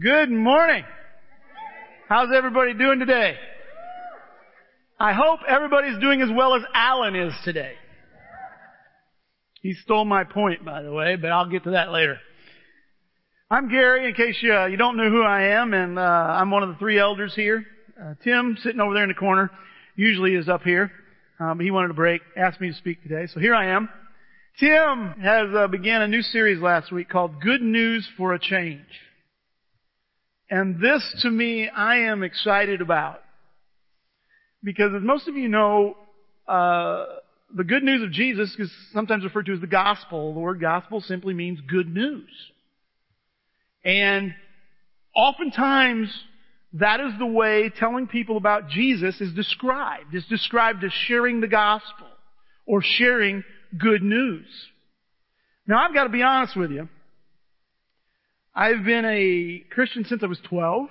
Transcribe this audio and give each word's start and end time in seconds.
Good 0.00 0.30
morning. 0.30 0.84
How's 2.08 2.30
everybody 2.34 2.72
doing 2.72 2.98
today? 2.98 3.36
I 4.98 5.12
hope 5.12 5.40
everybody's 5.46 5.98
doing 6.00 6.22
as 6.22 6.30
well 6.34 6.54
as 6.54 6.62
Alan 6.72 7.14
is 7.14 7.34
today. 7.44 7.74
He 9.60 9.74
stole 9.74 10.06
my 10.06 10.24
point, 10.24 10.64
by 10.64 10.80
the 10.82 10.90
way, 10.90 11.16
but 11.16 11.30
I'll 11.30 11.50
get 11.50 11.64
to 11.64 11.72
that 11.72 11.92
later. 11.92 12.18
I'm 13.50 13.68
Gary, 13.68 14.08
in 14.08 14.14
case 14.14 14.38
you, 14.40 14.54
uh, 14.54 14.64
you 14.64 14.78
don't 14.78 14.96
know 14.96 15.10
who 15.10 15.22
I 15.22 15.60
am, 15.60 15.74
and 15.74 15.98
uh, 15.98 16.02
I'm 16.02 16.50
one 16.50 16.62
of 16.62 16.70
the 16.70 16.76
three 16.76 16.98
elders 16.98 17.34
here. 17.34 17.62
Uh, 18.02 18.14
Tim, 18.24 18.56
sitting 18.62 18.80
over 18.80 18.94
there 18.94 19.02
in 19.02 19.10
the 19.10 19.14
corner, 19.14 19.50
usually 19.94 20.34
is 20.34 20.48
up 20.48 20.62
here. 20.62 20.90
Um, 21.38 21.60
he 21.60 21.70
wanted 21.70 21.90
a 21.90 21.94
break, 21.94 22.22
asked 22.34 22.62
me 22.62 22.70
to 22.70 22.76
speak 22.78 23.02
today, 23.02 23.26
so 23.26 23.40
here 23.40 23.54
I 23.54 23.66
am. 23.76 23.90
Tim 24.58 25.20
has 25.20 25.54
uh, 25.54 25.66
began 25.66 26.00
a 26.00 26.08
new 26.08 26.22
series 26.22 26.62
last 26.62 26.90
week 26.92 27.10
called 27.10 27.42
Good 27.42 27.60
News 27.60 28.08
for 28.16 28.32
a 28.32 28.38
Change. 28.38 28.86
And 30.52 30.78
this, 30.78 31.02
to 31.22 31.30
me, 31.30 31.66
I 31.70 32.10
am 32.10 32.22
excited 32.22 32.82
about. 32.82 33.22
Because 34.62 34.92
as 34.94 35.02
most 35.02 35.26
of 35.26 35.34
you 35.34 35.48
know, 35.48 35.96
uh, 36.46 37.06
the 37.56 37.64
good 37.64 37.82
news 37.82 38.02
of 38.02 38.12
Jesus 38.12 38.54
is 38.58 38.70
sometimes 38.92 39.24
referred 39.24 39.46
to 39.46 39.54
as 39.54 39.62
the 39.62 39.66
gospel. 39.66 40.34
The 40.34 40.40
word 40.40 40.60
gospel 40.60 41.00
simply 41.00 41.32
means 41.32 41.58
good 41.66 41.88
news. 41.88 42.28
And 43.82 44.34
oftentimes, 45.16 46.14
that 46.74 47.00
is 47.00 47.14
the 47.18 47.24
way 47.24 47.72
telling 47.74 48.06
people 48.06 48.36
about 48.36 48.68
Jesus 48.68 49.22
is 49.22 49.32
described. 49.32 50.12
It's 50.12 50.28
described 50.28 50.84
as 50.84 50.92
sharing 51.06 51.40
the 51.40 51.48
gospel 51.48 52.08
or 52.66 52.82
sharing 52.82 53.42
good 53.78 54.02
news. 54.02 54.44
Now 55.66 55.82
I've 55.82 55.94
got 55.94 56.04
to 56.04 56.10
be 56.10 56.22
honest 56.22 56.58
with 56.58 56.72
you. 56.72 56.90
I've 58.54 58.84
been 58.84 59.04
a 59.06 59.64
Christian 59.72 60.04
since 60.04 60.22
I 60.22 60.26
was 60.26 60.38
12. 60.48 60.88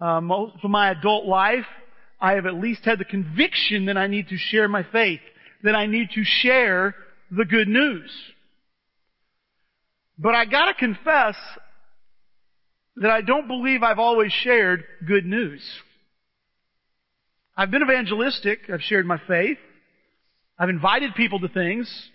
Uh, 0.00 0.20
most 0.22 0.56
of 0.62 0.70
my 0.70 0.90
adult 0.90 1.26
life, 1.26 1.66
I 2.18 2.32
have 2.32 2.46
at 2.46 2.54
least 2.54 2.84
had 2.84 2.98
the 2.98 3.04
conviction 3.04 3.86
that 3.86 3.98
I 3.98 4.06
need 4.06 4.28
to 4.28 4.38
share 4.38 4.66
my 4.66 4.82
faith, 4.82 5.20
that 5.62 5.74
I 5.74 5.84
need 5.86 6.10
to 6.14 6.24
share 6.24 6.94
the 7.30 7.44
good 7.44 7.68
news. 7.68 8.10
But 10.18 10.34
I 10.34 10.46
gotta 10.46 10.72
confess 10.72 11.36
that 12.96 13.10
I 13.10 13.20
don't 13.20 13.46
believe 13.46 13.82
I've 13.82 13.98
always 13.98 14.32
shared 14.32 14.84
good 15.06 15.26
news. 15.26 15.62
I've 17.54 17.70
been 17.70 17.82
evangelistic. 17.82 18.70
I've 18.72 18.82
shared 18.82 19.04
my 19.04 19.20
faith. 19.28 19.58
I've 20.58 20.70
invited 20.70 21.14
people 21.14 21.40
to 21.40 21.48
things. 21.48 22.08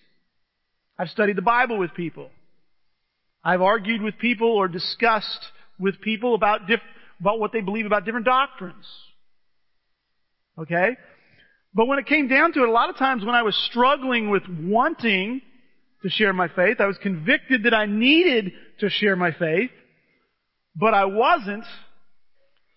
I've 0.98 1.10
studied 1.10 1.36
the 1.36 1.44
Bible 1.44 1.78
with 1.78 1.94
people. 1.94 2.30
I've 3.46 3.62
argued 3.62 4.02
with 4.02 4.18
people 4.18 4.50
or 4.50 4.68
discussed 4.68 5.52
with 5.80 6.02
people 6.02 6.34
about, 6.34 6.66
diff- 6.68 6.80
about 7.20 7.40
what 7.40 7.54
they 7.54 7.62
believe 7.62 7.86
about 7.86 8.04
different 8.04 8.26
doctrines. 8.26 8.86
Okay? 10.58 10.98
But 11.76 11.86
when 11.86 12.00
it 12.00 12.08
came 12.08 12.28
down 12.28 12.54
to 12.54 12.64
it, 12.64 12.70
a 12.70 12.72
lot 12.72 12.90
of 12.90 12.98
times 12.98 13.24
when 13.24 13.36
I 13.36 13.44
was 13.44 13.56
struggling 13.70 14.32
with 14.32 14.44
wanting 14.50 15.42
to 16.02 16.10
share 16.10 16.34
my 16.34 16.48
faith, 16.48 16.78
I 16.80 16.88
was 16.88 16.98
convicted 16.98 17.64
that 17.64 17.74
I 17.74 17.86
needed 17.86 18.54
to 18.80 18.90
share 18.90 19.16
my 19.16 19.32
faith, 19.32 19.70
but 20.76 20.96
I 20.96 21.06
wasn't. 21.06 21.66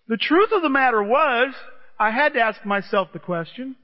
The 0.07 0.17
truth 0.17 0.49
of 0.51 0.61
the 0.61 0.69
matter 0.69 1.01
was, 1.01 1.53
I 1.97 2.11
had 2.11 2.33
to 2.33 2.41
ask 2.41 2.63
myself 2.63 3.09
the 3.11 3.19
question, 3.19 3.75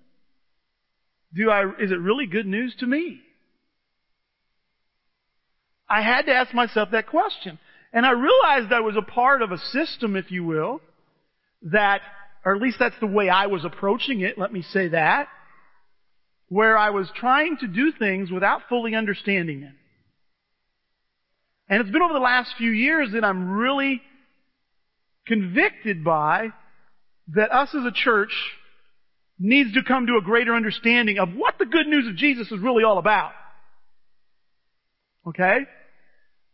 do 1.33 1.49
I, 1.49 1.63
is 1.79 1.91
it 1.91 1.99
really 1.99 2.27
good 2.27 2.45
news 2.45 2.75
to 2.79 2.85
me? 2.85 3.21
I 5.89 6.01
had 6.01 6.23
to 6.23 6.33
ask 6.33 6.53
myself 6.53 6.89
that 6.91 7.07
question. 7.07 7.59
And 7.93 8.05
I 8.05 8.11
realized 8.11 8.73
I 8.73 8.81
was 8.81 8.95
a 8.97 9.01
part 9.01 9.41
of 9.41 9.51
a 9.51 9.57
system, 9.57 10.15
if 10.15 10.31
you 10.31 10.43
will, 10.43 10.81
that, 11.63 12.01
or 12.43 12.55
at 12.55 12.61
least 12.61 12.77
that's 12.79 12.99
the 12.99 13.07
way 13.07 13.29
I 13.29 13.47
was 13.47 13.63
approaching 13.63 14.21
it, 14.21 14.37
let 14.37 14.51
me 14.51 14.61
say 14.61 14.89
that, 14.89 15.27
where 16.49 16.77
I 16.77 16.89
was 16.89 17.09
trying 17.15 17.57
to 17.57 17.67
do 17.67 17.91
things 17.97 18.31
without 18.31 18.61
fully 18.69 18.95
understanding 18.95 19.61
them. 19.61 19.75
And 21.69 21.81
it's 21.81 21.89
been 21.89 22.01
over 22.01 22.13
the 22.13 22.19
last 22.19 22.51
few 22.57 22.71
years 22.71 23.11
that 23.13 23.23
I'm 23.23 23.51
really 23.51 24.01
convicted 25.25 26.03
by 26.03 26.49
that 27.33 27.51
us 27.51 27.69
as 27.73 27.85
a 27.85 27.91
church 27.91 28.33
needs 29.39 29.73
to 29.73 29.83
come 29.83 30.05
to 30.07 30.17
a 30.17 30.21
greater 30.21 30.53
understanding 30.53 31.17
of 31.17 31.29
what 31.33 31.57
the 31.57 31.65
good 31.65 31.87
news 31.87 32.07
of 32.07 32.15
Jesus 32.15 32.51
is 32.51 32.59
really 32.59 32.83
all 32.83 32.97
about. 32.97 33.31
Okay? 35.27 35.59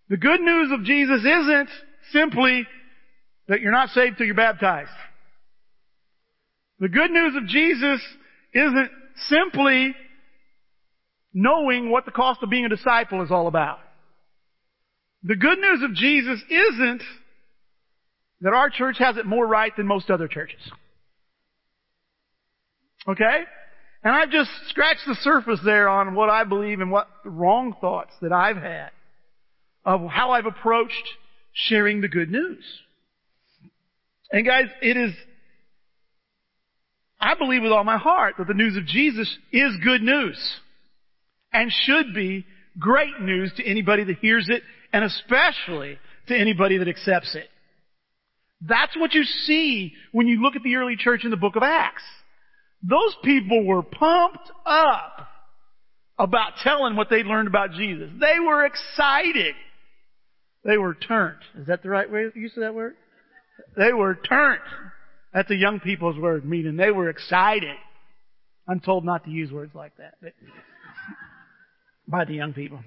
The 0.09 0.18
good 0.18 0.42
news 0.42 0.72
of 0.72 0.84
Jesus 0.84 1.20
isn't 1.22 1.70
simply 2.12 2.68
that 3.48 3.62
you're 3.62 3.72
not 3.72 3.90
saved 3.90 4.18
till 4.18 4.26
you're 4.26 4.36
baptized. 4.36 4.90
The 6.80 6.90
good 6.90 7.12
news 7.12 7.36
of 7.36 7.48
Jesus 7.48 8.02
isn't 8.54 8.90
simply 9.28 9.96
knowing 11.34 11.90
what 11.90 12.06
the 12.06 12.12
cost 12.12 12.42
of 12.44 12.50
being 12.50 12.66
a 12.66 12.70
disciple 12.70 13.22
is 13.24 13.32
all 13.32 13.48
about. 13.48 13.80
The 15.24 15.36
good 15.36 15.59
news 15.59 15.84
of 15.84 15.94
Jesus 15.94 16.42
isn't 16.50 17.03
that 18.42 18.53
our 18.53 18.70
church 18.70 18.98
has 19.00 19.18
it 19.18 19.26
more 19.26 19.46
right 19.46 19.72
than 19.78 19.86
most 19.86 20.09
other 20.09 20.28
churches. 20.28 20.59
Okay? 23.08 23.44
And 24.03 24.16
I've 24.16 24.31
just 24.31 24.50
scratched 24.69 25.06
the 25.06 25.16
surface 25.22 25.59
there 25.63 25.88
on 25.88 26.16
what 26.16 26.29
I 26.29 26.44
believe 26.44 26.79
and 26.79 26.91
what 26.91 27.07
wrong 27.23 27.75
thoughts 27.79 28.12
that 28.22 28.31
I've 28.31 28.57
had 28.57 28.89
of 29.85 30.01
how 30.09 30.31
I've 30.31 30.45
approached 30.45 31.07
sharing 31.53 32.01
the 32.01 32.07
good 32.07 32.29
news. 32.29 32.63
And 34.31 34.45
guys, 34.45 34.66
it 34.81 34.97
is, 34.97 35.11
I 37.19 37.35
believe 37.35 37.61
with 37.61 37.72
all 37.72 37.84
my 37.84 37.97
heart 37.97 38.35
that 38.38 38.47
the 38.47 38.53
news 38.53 38.78
of 38.78 38.85
Jesus 38.85 39.38
is 39.51 39.73
good 39.84 40.01
news 40.01 40.38
and 41.53 41.72
should 41.72 42.13
be 42.16 42.45
great 42.79 43.19
news 43.19 43.51
to 43.57 43.66
anybody 43.66 44.03
that 44.06 44.17
hears 44.19 44.47
it 44.50 44.63
and 44.94 45.03
especially 45.03 46.00
to 46.28 46.35
anybody 46.35 46.78
that 46.78 46.88
accepts 46.88 47.35
it. 47.35 47.50
That's 48.61 48.95
what 48.95 49.13
you 49.13 49.23
see 49.23 49.94
when 50.11 50.28
you 50.28 50.41
look 50.41 50.56
at 50.56 50.63
the 50.63 50.75
early 50.75 50.95
church 50.95 51.23
in 51.23 51.31
the 51.31 51.38
book 51.38 51.56
of 51.56 51.63
Acts. 51.63 52.03
Those 52.84 53.16
people 53.24 53.66
were 53.66 53.84
pumped 53.84 54.52
up 54.66 55.28
about 56.18 56.53
telling 56.64 56.96
what 56.96 57.09
they 57.09 57.24
learned 57.24 57.47
about 57.47 57.72
Jesus. 57.74 58.09
They 58.19 58.40
were 58.40 58.66
excited. 58.66 59.56
They 60.64 60.78
were 60.78 60.94
turned. 60.96 61.41
Is 61.58 61.68
that 61.68 61.84
the 61.84 61.90
right 61.90 62.12
way 62.12 62.28
use 62.36 62.53
that 62.58 62.74
word? 62.74 62.96
They 63.78 63.94
were 63.94 64.16
turned. 64.16 64.62
That's 65.34 65.50
a 65.50 65.56
young 65.56 65.80
people's 65.80 66.18
word, 66.18 66.46
meaning 66.46 66.75
they 66.75 66.91
were 66.91 67.09
excited. 67.09 67.75
I'm 68.68 68.80
told 68.80 69.06
not 69.06 69.25
to 69.25 69.31
use 69.31 69.52
words 69.52 69.74
like 69.74 69.96
that 69.97 70.16
but, 70.22 70.34
by 72.08 72.25
the 72.25 72.34
young 72.34 72.53
people. 72.53 72.80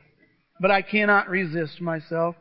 But 0.60 0.70
I 0.70 0.82
cannot 0.82 1.28
resist 1.28 1.80
myself. 1.80 2.36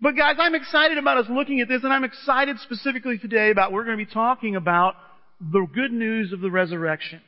But 0.00 0.16
guys, 0.16 0.36
I'm 0.38 0.54
excited 0.54 0.98
about 0.98 1.18
us 1.18 1.26
looking 1.30 1.60
at 1.60 1.68
this 1.68 1.84
and 1.84 1.92
I'm 1.92 2.04
excited 2.04 2.58
specifically 2.60 3.18
today 3.18 3.50
about 3.50 3.72
we're 3.72 3.84
going 3.84 3.98
to 3.98 4.04
be 4.04 4.12
talking 4.12 4.56
about 4.56 4.94
the 5.50 5.66
good 5.74 5.92
news 5.92 6.32
of 6.32 6.40
the 6.40 6.50
resurrection. 6.50 7.20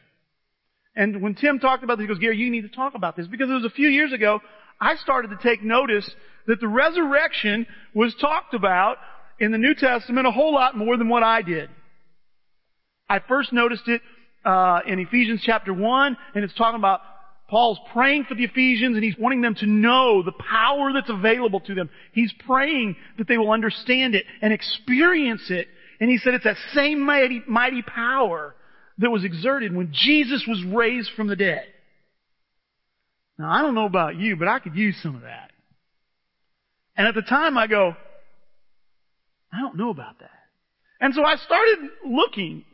And 0.96 1.20
when 1.20 1.34
Tim 1.34 1.58
talked 1.58 1.82
about 1.82 1.98
this, 1.98 2.04
he 2.04 2.08
goes, 2.08 2.18
Gary, 2.18 2.36
you 2.36 2.50
need 2.50 2.62
to 2.62 2.68
talk 2.68 2.94
about 2.94 3.16
this 3.16 3.26
because 3.26 3.50
it 3.50 3.52
was 3.52 3.64
a 3.64 3.70
few 3.70 3.88
years 3.88 4.12
ago 4.12 4.40
I 4.80 4.96
started 4.96 5.28
to 5.28 5.38
take 5.42 5.62
notice 5.62 6.08
that 6.46 6.60
the 6.60 6.68
resurrection 6.68 7.66
was 7.94 8.14
talked 8.20 8.54
about 8.54 8.98
in 9.40 9.50
the 9.50 9.58
New 9.58 9.74
Testament 9.74 10.26
a 10.26 10.30
whole 10.30 10.54
lot 10.54 10.76
more 10.76 10.96
than 10.96 11.08
what 11.08 11.22
I 11.22 11.42
did. 11.42 11.70
I 13.08 13.20
first 13.20 13.52
noticed 13.52 13.88
it 13.88 14.02
uh, 14.44 14.80
in 14.86 14.98
Ephesians 14.98 15.42
chapter 15.44 15.72
1, 15.72 16.16
and 16.34 16.44
it's 16.44 16.54
talking 16.54 16.78
about 16.78 17.00
Paul's 17.48 17.78
praying 17.92 18.24
for 18.24 18.34
the 18.34 18.44
Ephesians 18.44 18.94
and 18.94 19.04
he's 19.04 19.16
wanting 19.18 19.42
them 19.42 19.54
to 19.56 19.66
know 19.66 20.22
the 20.22 20.32
power 20.32 20.92
that's 20.92 21.10
available 21.10 21.60
to 21.60 21.74
them. 21.74 21.90
He's 22.12 22.32
praying 22.46 22.96
that 23.18 23.28
they 23.28 23.38
will 23.38 23.50
understand 23.50 24.14
it 24.14 24.24
and 24.40 24.52
experience 24.52 25.50
it 25.50 25.68
and 26.00 26.10
he 26.10 26.18
said 26.18 26.34
it's 26.34 26.44
that 26.44 26.56
same 26.74 27.00
mighty, 27.00 27.42
mighty 27.46 27.82
power 27.82 28.54
that 28.98 29.10
was 29.10 29.24
exerted 29.24 29.74
when 29.74 29.92
Jesus 29.92 30.44
was 30.46 30.62
raised 30.64 31.10
from 31.16 31.26
the 31.26 31.36
dead. 31.36 31.64
Now, 33.38 33.52
I 33.52 33.62
don't 33.62 33.74
know 33.74 33.86
about 33.86 34.16
you, 34.16 34.36
but 34.36 34.48
I 34.48 34.60
could 34.60 34.76
use 34.76 34.96
some 35.02 35.16
of 35.16 35.22
that. 35.22 35.50
And 36.96 37.08
at 37.08 37.14
the 37.14 37.22
time 37.22 37.58
I 37.58 37.66
go, 37.66 37.96
I 39.52 39.60
don't 39.60 39.76
know 39.76 39.90
about 39.90 40.20
that. 40.20 40.30
And 41.00 41.14
so 41.14 41.24
I 41.24 41.36
started 41.36 41.90
looking. 42.06 42.64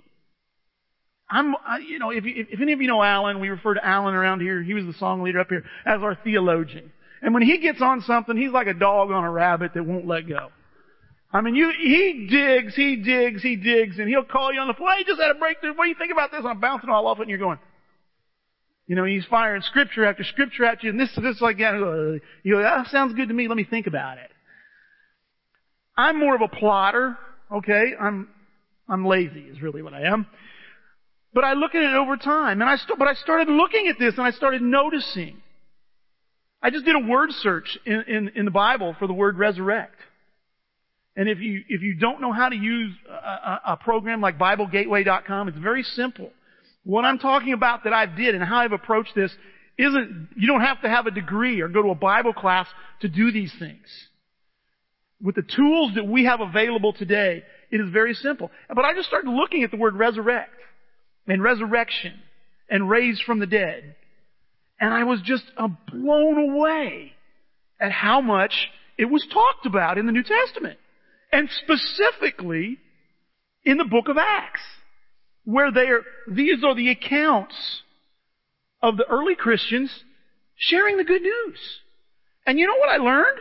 I'm, 1.28 1.55
I, 1.66 1.78
you 1.78 1.99
know, 1.99 2.11
if, 2.11 2.25
if, 2.26 2.49
if 2.50 2.61
any 2.61 2.73
of 2.73 2.81
you 2.81 2.88
know 2.88 3.02
Alan, 3.02 3.40
we 3.40 3.49
refer 3.49 3.75
to 3.75 3.84
Alan 3.84 4.14
around 4.14 4.40
here. 4.40 4.62
He 4.62 4.75
was 4.75 4.84
the 4.84 4.94
song 4.94 5.23
leader 5.23 5.40
up 5.40 5.49
here 5.49 5.64
as 5.87 6.02
our 6.02 6.14
theologian. 6.23 6.93
And 7.23 7.34
when 7.34 7.43
he 7.43 7.58
gets 7.58 7.81
on 7.81 8.02
something, 8.02 8.37
he's 8.37 8.52
like 8.52 8.66
a 8.66 8.75
dog 8.75 9.11
on 9.11 9.25
a 9.25 9.31
rabbit 9.31 9.73
that 9.75 9.84
won't 9.84 10.06
let 10.06 10.28
go. 10.28 10.50
I 11.32 11.41
mean, 11.43 11.55
you, 11.55 11.71
he 11.71 12.27
digs, 12.29 12.75
he 12.75 12.97
digs, 12.97 13.43
he 13.43 13.55
digs, 13.55 13.99
and 13.99 14.09
he'll 14.09 14.25
call 14.25 14.53
you 14.53 14.61
on 14.61 14.67
the 14.67 14.75
phone. 14.75 14.88
He 14.99 15.05
just 15.05 15.21
had 15.21 15.31
a 15.31 15.38
breakthrough. 15.38 15.75
What 15.75 15.85
do 15.85 15.88
you 15.88 15.94
think 15.94 16.11
about 16.11 16.32
this? 16.32 16.41
I'm 16.44 16.59
bouncing 16.59 16.91
all 16.91 17.06
off 17.06 17.19
it, 17.19 17.23
and 17.23 17.31
you're 17.31 17.38
going. 17.38 17.59
You 18.88 18.97
know, 18.97 19.05
he's 19.05 19.25
firing 19.27 19.62
scripture 19.62 20.05
after 20.05 20.25
scripture 20.25 20.65
at 20.65 20.82
you, 20.82 20.91
and 20.91 20.99
this, 20.99 21.15
this, 21.23 21.41
like 21.41 21.59
that. 21.59 21.75
You 22.43 22.55
go, 22.55 22.62
that 22.62 22.88
sounds 22.88 23.15
good 23.15 23.29
to 23.29 23.35
me. 23.35 23.47
Let 23.47 23.56
me 23.56 23.62
think 23.62 23.87
about 23.87 24.19
it. 24.19 24.31
I'm 25.97 26.19
more 26.19 26.35
of 26.35 26.41
a 26.41 26.49
plotter, 26.49 27.17
okay? 27.53 27.93
I'm, 28.00 28.29
I'm 28.88 29.06
lazy 29.06 29.43
is 29.43 29.62
really 29.62 29.83
what 29.83 29.94
I 29.94 30.06
am. 30.06 30.26
But 31.33 31.44
I 31.44 31.53
look 31.53 31.76
at 31.76 31.83
it 31.83 31.94
over 31.94 32.17
time, 32.17 32.61
and 32.61 32.69
I 32.69 32.75
st- 32.76 32.99
but 32.99 33.06
I 33.06 33.15
started 33.15 33.49
looking 33.49 33.87
at 33.87 33.97
this 34.00 34.15
and 34.17 34.26
I 34.26 34.33
started 34.33 34.62
noticing. 34.62 35.37
I 36.61 36.71
just 36.71 36.85
did 36.85 36.97
a 36.97 37.06
word 37.06 37.31
search 37.31 37.79
in, 37.87 38.03
in, 38.09 38.29
in 38.35 38.44
the 38.44 38.50
Bible 38.50 38.97
for 38.99 39.06
the 39.06 39.12
word 39.12 39.38
resurrect. 39.38 39.94
And 41.20 41.28
if 41.28 41.38
you, 41.38 41.62
if 41.69 41.82
you 41.82 41.96
don't 41.96 42.22
know 42.22 42.32
how 42.32 42.49
to 42.49 42.56
use 42.56 42.94
a, 43.06 43.72
a, 43.72 43.76
program 43.76 44.22
like 44.22 44.38
BibleGateway.com, 44.38 45.49
it's 45.49 45.58
very 45.58 45.82
simple. 45.82 46.31
What 46.82 47.05
I'm 47.05 47.19
talking 47.19 47.52
about 47.52 47.84
that 47.84 47.93
I've 47.93 48.17
did 48.17 48.34
and 48.34 48.43
how 48.43 48.61
I've 48.61 48.72
approached 48.72 49.14
this 49.14 49.31
isn't, 49.76 50.31
you 50.34 50.46
don't 50.46 50.62
have 50.62 50.81
to 50.81 50.88
have 50.88 51.06
a 51.06 51.11
degree 51.11 51.61
or 51.61 51.69
go 51.69 51.82
to 51.82 51.90
a 51.90 51.94
Bible 51.94 52.32
class 52.32 52.69
to 53.02 53.08
do 53.08 53.32
these 53.32 53.52
things. 53.58 53.84
With 55.20 55.34
the 55.34 55.43
tools 55.43 55.93
that 55.96 56.06
we 56.06 56.25
have 56.25 56.40
available 56.40 56.94
today, 56.94 57.43
it 57.70 57.81
is 57.82 57.90
very 57.93 58.14
simple. 58.14 58.50
But 58.75 58.87
I 58.87 58.94
just 58.94 59.06
started 59.06 59.31
looking 59.31 59.62
at 59.62 59.70
the 59.70 59.76
word 59.76 59.96
resurrect 59.96 60.55
and 61.26 61.43
resurrection 61.43 62.14
and 62.70 62.88
raised 62.88 63.25
from 63.25 63.40
the 63.40 63.46
dead. 63.46 63.94
And 64.81 64.94
I 64.94 65.05
was 65.05 65.20
just 65.23 65.44
uh, 65.58 65.69
blown 65.93 66.55
away 66.55 67.12
at 67.78 67.93
how 67.93 68.23
much 68.23 68.70
it 68.96 69.05
was 69.05 69.23
talked 69.31 69.66
about 69.66 69.99
in 69.99 70.06
the 70.06 70.12
New 70.12 70.25
Testament. 70.25 70.78
And 71.32 71.49
specifically 71.62 72.79
in 73.65 73.77
the 73.77 73.85
book 73.85 74.09
of 74.09 74.17
Acts, 74.17 74.62
where 75.44 75.71
they 75.71 75.87
are, 75.87 76.03
these 76.31 76.65
are 76.65 76.75
the 76.75 76.91
accounts 76.91 77.82
of 78.82 78.97
the 78.97 79.06
early 79.06 79.35
Christians 79.35 79.91
sharing 80.56 80.97
the 80.97 81.05
good 81.05 81.23
news. 81.23 81.59
And 82.47 82.59
you 82.59 82.67
know 82.67 82.77
what 82.79 82.88
I 82.88 82.97
learned? 82.97 83.38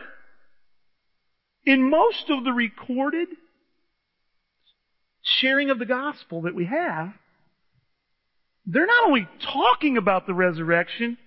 In 1.66 1.90
most 1.90 2.24
of 2.30 2.44
the 2.44 2.52
recorded 2.52 3.28
sharing 5.22 5.70
of 5.70 5.78
the 5.78 5.86
gospel 5.86 6.42
that 6.42 6.54
we 6.54 6.66
have, 6.66 7.12
they're 8.66 8.86
not 8.86 9.06
only 9.06 9.28
talking 9.52 9.96
about 9.96 10.26
the 10.26 10.34
resurrection, 10.34 11.18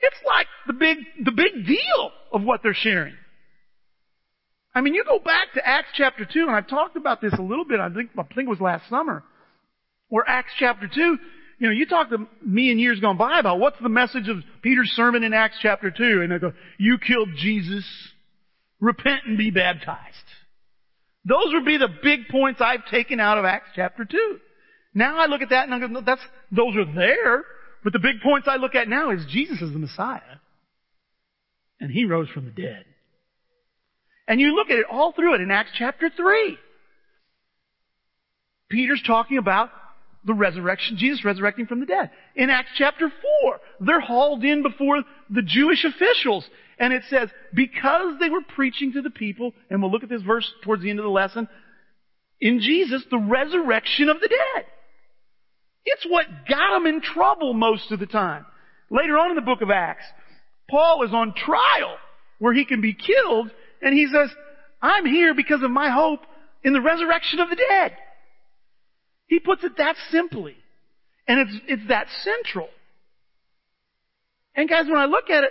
it's 0.00 0.16
like 0.26 0.46
the 0.66 0.72
big, 0.72 0.98
the 1.24 1.32
big 1.32 1.66
deal 1.66 2.10
of 2.32 2.42
what 2.42 2.62
they're 2.62 2.74
sharing. 2.74 3.14
I 4.76 4.82
mean, 4.82 4.92
you 4.92 5.04
go 5.04 5.18
back 5.18 5.54
to 5.54 5.66
Acts 5.66 5.88
chapter 5.94 6.26
2, 6.30 6.38
and 6.42 6.50
I've 6.50 6.68
talked 6.68 6.98
about 6.98 7.22
this 7.22 7.32
a 7.32 7.40
little 7.40 7.64
bit, 7.64 7.80
I 7.80 7.88
think, 7.88 8.10
I 8.18 8.22
think 8.24 8.46
it 8.46 8.50
was 8.50 8.60
last 8.60 8.86
summer, 8.90 9.24
where 10.10 10.22
Acts 10.28 10.52
chapter 10.58 10.86
2, 10.86 11.00
you 11.00 11.18
know, 11.66 11.70
you 11.70 11.86
talk 11.86 12.10
to 12.10 12.28
me 12.44 12.70
in 12.70 12.78
years 12.78 13.00
gone 13.00 13.16
by 13.16 13.38
about 13.38 13.58
what's 13.58 13.80
the 13.80 13.88
message 13.88 14.28
of 14.28 14.36
Peter's 14.60 14.90
sermon 14.90 15.24
in 15.24 15.32
Acts 15.32 15.56
chapter 15.62 15.90
2, 15.90 16.20
and 16.20 16.30
they 16.30 16.38
go, 16.38 16.52
you 16.78 16.98
killed 16.98 17.30
Jesus, 17.38 17.86
repent 18.78 19.22
and 19.24 19.38
be 19.38 19.50
baptized. 19.50 20.14
Those 21.24 21.54
would 21.54 21.64
be 21.64 21.78
the 21.78 21.88
big 22.02 22.28
points 22.28 22.60
I've 22.60 22.84
taken 22.90 23.18
out 23.18 23.38
of 23.38 23.46
Acts 23.46 23.70
chapter 23.74 24.04
2. 24.04 24.38
Now 24.92 25.18
I 25.18 25.24
look 25.24 25.40
at 25.40 25.48
that 25.48 25.64
and 25.64 25.74
I 25.74 25.80
go, 25.80 25.86
no, 25.86 26.02
that's, 26.02 26.20
those 26.52 26.76
are 26.76 26.94
there, 26.94 27.44
but 27.82 27.94
the 27.94 27.98
big 27.98 28.20
points 28.22 28.46
I 28.46 28.56
look 28.56 28.74
at 28.74 28.88
now 28.88 29.10
is 29.10 29.24
Jesus 29.30 29.62
is 29.62 29.72
the 29.72 29.78
Messiah. 29.78 30.20
And 31.80 31.90
He 31.90 32.04
rose 32.04 32.28
from 32.28 32.44
the 32.44 32.50
dead. 32.50 32.84
And 34.28 34.40
you 34.40 34.54
look 34.54 34.70
at 34.70 34.78
it 34.78 34.86
all 34.90 35.12
through 35.12 35.34
it 35.34 35.40
in 35.40 35.50
Acts 35.50 35.70
chapter 35.78 36.10
3. 36.14 36.58
Peter's 38.68 39.02
talking 39.06 39.38
about 39.38 39.70
the 40.24 40.34
resurrection, 40.34 40.96
Jesus 40.96 41.24
resurrecting 41.24 41.66
from 41.66 41.78
the 41.78 41.86
dead. 41.86 42.10
In 42.34 42.50
Acts 42.50 42.70
chapter 42.76 43.08
4, 43.42 43.60
they're 43.80 44.00
hauled 44.00 44.42
in 44.44 44.62
before 44.62 45.04
the 45.30 45.42
Jewish 45.42 45.84
officials. 45.84 46.44
And 46.78 46.92
it 46.92 47.02
says, 47.08 47.30
because 47.54 48.18
they 48.18 48.28
were 48.28 48.42
preaching 48.54 48.92
to 48.94 49.02
the 49.02 49.10
people, 49.10 49.52
and 49.70 49.80
we'll 49.80 49.92
look 49.92 50.02
at 50.02 50.08
this 50.08 50.22
verse 50.22 50.50
towards 50.64 50.82
the 50.82 50.90
end 50.90 50.98
of 50.98 51.04
the 51.04 51.10
lesson, 51.10 51.48
in 52.40 52.60
Jesus, 52.60 53.04
the 53.10 53.18
resurrection 53.18 54.08
of 54.08 54.20
the 54.20 54.28
dead. 54.28 54.66
It's 55.84 56.04
what 56.08 56.26
got 56.48 56.74
them 56.74 56.86
in 56.86 57.00
trouble 57.00 57.54
most 57.54 57.92
of 57.92 58.00
the 58.00 58.06
time. 58.06 58.44
Later 58.90 59.18
on 59.18 59.30
in 59.30 59.36
the 59.36 59.42
book 59.42 59.62
of 59.62 59.70
Acts, 59.70 60.04
Paul 60.68 61.04
is 61.04 61.14
on 61.14 61.34
trial 61.34 61.96
where 62.40 62.52
he 62.52 62.64
can 62.64 62.80
be 62.80 62.92
killed 62.92 63.50
and 63.82 63.94
he 63.94 64.06
says, 64.06 64.30
I'm 64.80 65.06
here 65.06 65.34
because 65.34 65.62
of 65.62 65.70
my 65.70 65.90
hope 65.90 66.20
in 66.62 66.72
the 66.72 66.80
resurrection 66.80 67.40
of 67.40 67.50
the 67.50 67.56
dead. 67.56 67.96
He 69.26 69.38
puts 69.38 69.64
it 69.64 69.76
that 69.78 69.96
simply. 70.10 70.56
And 71.28 71.40
it's, 71.40 71.64
it's 71.66 71.88
that 71.88 72.06
central. 72.22 72.68
And 74.54 74.68
guys, 74.68 74.86
when 74.86 74.98
I 74.98 75.06
look 75.06 75.28
at 75.28 75.44
it, 75.44 75.50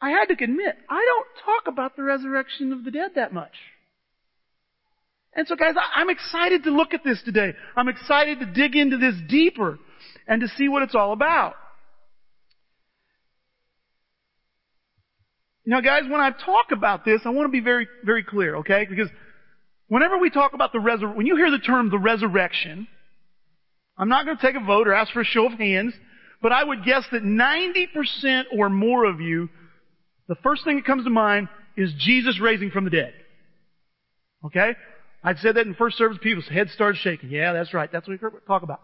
I 0.00 0.10
had 0.10 0.26
to 0.26 0.44
admit, 0.44 0.76
I 0.88 1.04
don't 1.04 1.26
talk 1.44 1.72
about 1.72 1.96
the 1.96 2.02
resurrection 2.02 2.72
of 2.72 2.84
the 2.84 2.90
dead 2.90 3.12
that 3.16 3.32
much. 3.32 3.52
And 5.34 5.46
so 5.46 5.54
guys, 5.54 5.74
I'm 5.94 6.08
excited 6.08 6.64
to 6.64 6.70
look 6.70 6.94
at 6.94 7.04
this 7.04 7.22
today. 7.22 7.52
I'm 7.76 7.88
excited 7.88 8.40
to 8.40 8.46
dig 8.46 8.74
into 8.74 8.96
this 8.96 9.14
deeper 9.28 9.78
and 10.26 10.40
to 10.40 10.48
see 10.48 10.68
what 10.68 10.82
it's 10.82 10.94
all 10.94 11.12
about. 11.12 11.54
Now 15.66 15.80
guys, 15.80 16.02
when 16.08 16.20
I 16.20 16.30
talk 16.30 16.70
about 16.72 17.04
this, 17.04 17.20
I 17.24 17.30
want 17.30 17.48
to 17.48 17.52
be 17.52 17.60
very, 17.60 17.88
very 18.04 18.22
clear, 18.22 18.56
okay? 18.56 18.86
Because 18.88 19.08
whenever 19.88 20.16
we 20.16 20.30
talk 20.30 20.52
about 20.54 20.72
the 20.72 20.80
resurrection, 20.80 21.16
when 21.16 21.26
you 21.26 21.36
hear 21.36 21.50
the 21.50 21.58
term 21.58 21.90
the 21.90 21.98
resurrection, 21.98 22.86
I'm 23.98 24.08
not 24.08 24.24
going 24.24 24.36
to 24.36 24.42
take 24.42 24.54
a 24.54 24.64
vote 24.64 24.86
or 24.86 24.94
ask 24.94 25.12
for 25.12 25.22
a 25.22 25.24
show 25.24 25.46
of 25.46 25.58
hands, 25.58 25.92
but 26.40 26.52
I 26.52 26.62
would 26.62 26.84
guess 26.84 27.04
that 27.10 27.22
90% 27.22 28.42
or 28.56 28.68
more 28.68 29.04
of 29.04 29.20
you, 29.20 29.48
the 30.28 30.36
first 30.36 30.64
thing 30.64 30.76
that 30.76 30.84
comes 30.84 31.04
to 31.04 31.10
mind 31.10 31.48
is 31.76 31.92
Jesus 31.98 32.38
raising 32.40 32.70
from 32.70 32.84
the 32.84 32.90
dead. 32.90 33.14
Okay? 34.44 34.74
I 35.24 35.34
said 35.34 35.56
that 35.56 35.66
in 35.66 35.74
first 35.74 35.98
service, 35.98 36.18
people's 36.22 36.48
heads 36.48 36.70
started 36.72 37.00
shaking. 37.00 37.30
Yeah, 37.30 37.52
that's 37.52 37.74
right. 37.74 37.90
That's 37.90 38.06
what 38.06 38.20
we 38.22 38.28
talk 38.46 38.62
about. 38.62 38.82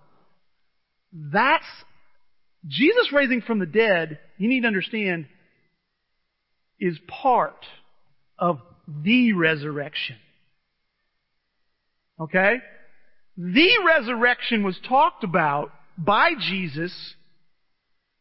That's 1.13 1.65
Jesus 2.67 3.13
raising 3.13 3.43
from 3.43 3.59
the 3.59 3.67
dead, 3.67 4.19
you 4.39 4.49
need 4.49 4.63
to 4.63 4.67
understand, 4.67 5.27
is 6.83 6.99
part 7.07 7.65
of 8.39 8.61
the 8.89 9.33
resurrection. 9.35 10.17
Okay? 12.21 12.57
The 13.37 13.71
resurrection 13.87 14.65
was 14.65 14.77
talked 14.87 15.23
about 15.23 15.71
by 15.97 16.33
Jesus 16.39 16.93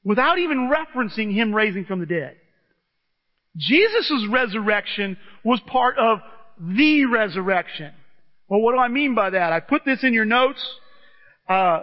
without 0.03 0.37
even 0.37 0.71
referencing 0.71 1.33
Him 1.33 1.55
raising 1.55 1.85
from 1.85 1.99
the 1.99 2.05
dead. 2.05 2.37
Jesus' 3.57 4.27
resurrection 4.29 5.17
was 5.43 5.59
part 5.65 5.97
of 5.97 6.19
the 6.59 7.05
resurrection. 7.05 7.91
Well, 8.47 8.61
what 8.61 8.73
do 8.73 8.79
I 8.79 8.89
mean 8.89 9.15
by 9.15 9.31
that? 9.31 9.51
I 9.51 9.59
put 9.59 9.85
this 9.85 10.03
in 10.03 10.13
your 10.13 10.25
notes. 10.25 10.63
Uh, 11.49 11.81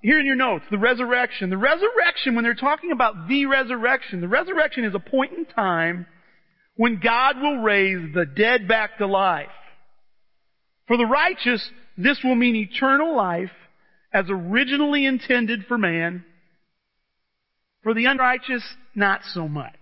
here 0.00 0.18
in 0.18 0.24
your 0.24 0.36
notes, 0.36 0.64
the 0.70 0.78
resurrection. 0.78 1.50
The 1.50 1.58
resurrection, 1.58 2.34
when 2.34 2.44
they're 2.44 2.54
talking 2.54 2.92
about 2.92 3.28
the 3.28 3.46
resurrection, 3.46 4.20
the 4.20 4.28
resurrection 4.28 4.84
is 4.84 4.94
a 4.94 4.98
point 4.98 5.32
in 5.32 5.44
time 5.44 6.06
when 6.80 6.98
God 6.98 7.36
will 7.42 7.58
raise 7.58 8.14
the 8.14 8.24
dead 8.24 8.66
back 8.66 8.96
to 8.96 9.06
life. 9.06 9.48
For 10.88 10.96
the 10.96 11.04
righteous, 11.04 11.62
this 11.98 12.18
will 12.24 12.34
mean 12.34 12.56
eternal 12.56 13.14
life 13.14 13.50
as 14.14 14.24
originally 14.30 15.04
intended 15.04 15.66
for 15.68 15.76
man. 15.76 16.24
For 17.82 17.92
the 17.92 18.06
unrighteous, 18.06 18.64
not 18.94 19.20
so 19.34 19.46
much. 19.46 19.74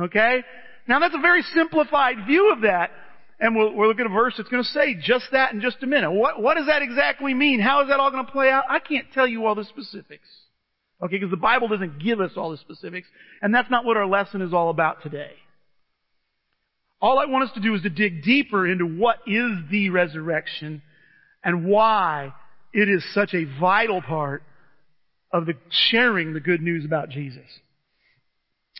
Okay? 0.00 0.42
Now 0.88 0.98
that's 0.98 1.14
a 1.14 1.20
very 1.20 1.42
simplified 1.42 2.24
view 2.26 2.50
of 2.54 2.62
that. 2.62 2.90
And 3.38 3.54
we'll, 3.54 3.74
we'll 3.74 3.88
look 3.88 4.00
at 4.00 4.06
a 4.06 4.08
verse 4.08 4.32
that's 4.38 4.48
going 4.48 4.62
to 4.62 4.70
say 4.70 4.94
just 4.98 5.26
that 5.32 5.52
in 5.52 5.60
just 5.60 5.82
a 5.82 5.86
minute. 5.86 6.10
What, 6.10 6.40
what 6.40 6.54
does 6.54 6.68
that 6.68 6.80
exactly 6.80 7.34
mean? 7.34 7.60
How 7.60 7.82
is 7.82 7.88
that 7.88 8.00
all 8.00 8.10
going 8.10 8.24
to 8.24 8.32
play 8.32 8.48
out? 8.48 8.64
I 8.70 8.78
can't 8.78 9.12
tell 9.12 9.26
you 9.26 9.44
all 9.44 9.54
the 9.54 9.64
specifics. 9.64 10.26
Okay, 11.02 11.16
because 11.16 11.30
the 11.30 11.36
Bible 11.36 11.68
doesn't 11.68 12.02
give 12.02 12.20
us 12.20 12.32
all 12.36 12.50
the 12.50 12.56
specifics, 12.56 13.06
and 13.42 13.54
that's 13.54 13.70
not 13.70 13.84
what 13.84 13.96
our 13.96 14.06
lesson 14.06 14.40
is 14.40 14.54
all 14.54 14.70
about 14.70 15.02
today. 15.02 15.32
All 17.00 17.18
I 17.18 17.26
want 17.26 17.48
us 17.48 17.54
to 17.54 17.60
do 17.60 17.74
is 17.74 17.82
to 17.82 17.90
dig 17.90 18.22
deeper 18.22 18.66
into 18.66 18.86
what 18.86 19.18
is 19.26 19.52
the 19.70 19.90
resurrection 19.90 20.82
and 21.44 21.66
why 21.66 22.32
it 22.72 22.88
is 22.88 23.04
such 23.12 23.34
a 23.34 23.44
vital 23.60 24.00
part 24.00 24.42
of 25.30 25.44
the 25.44 25.54
sharing 25.90 26.32
the 26.32 26.40
good 26.40 26.62
news 26.62 26.84
about 26.84 27.10
Jesus. 27.10 27.44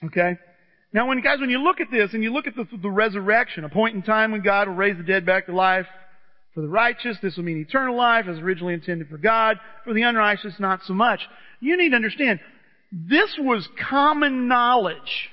Okay? 0.05 0.39
Now 0.93 1.09
when 1.09 1.21
guys, 1.21 1.41
when 1.41 1.51
you 1.51 1.63
look 1.63 1.81
at 1.81 1.91
this 1.91 2.15
and 2.15 2.23
you 2.23 2.33
look 2.33 2.47
at 2.47 2.57
the, 2.57 2.67
the 2.81 2.91
resurrection, 2.91 3.65
a 3.65 3.69
point 3.69 3.95
in 3.95 4.03
time 4.03 4.33
when 4.33 4.43
God 4.43 4.69
will 4.69 4.75
raise 4.75 4.97
the 4.97 5.03
dead 5.03 5.27
back 5.27 5.47
to 5.47 5.55
life, 5.55 5.87
for 6.55 6.63
the 6.63 6.69
righteous, 6.69 7.19
this 7.21 7.37
will 7.37 7.45
mean 7.45 7.59
eternal 7.59 7.95
life 7.95 8.25
as 8.29 8.39
originally 8.39 8.73
intended 8.73 9.11
for 9.11 9.19
God. 9.19 9.61
For 9.85 9.93
the 9.93 10.03
unrighteous, 10.03 10.55
not 10.59 10.81
so 10.87 10.95
much. 10.95 11.21
You 11.61 11.77
need 11.77 11.91
to 11.91 11.97
understand, 11.97 12.41
this 12.93 13.37
was 13.39 13.69
common 13.89 14.49
knowledge 14.49 15.31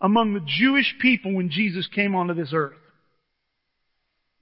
among 0.00 0.34
the 0.34 0.44
Jewish 0.46 0.94
people 1.00 1.34
when 1.34 1.50
Jesus 1.50 1.86
came 1.94 2.14
onto 2.14 2.34
this 2.34 2.52
earth. 2.54 2.76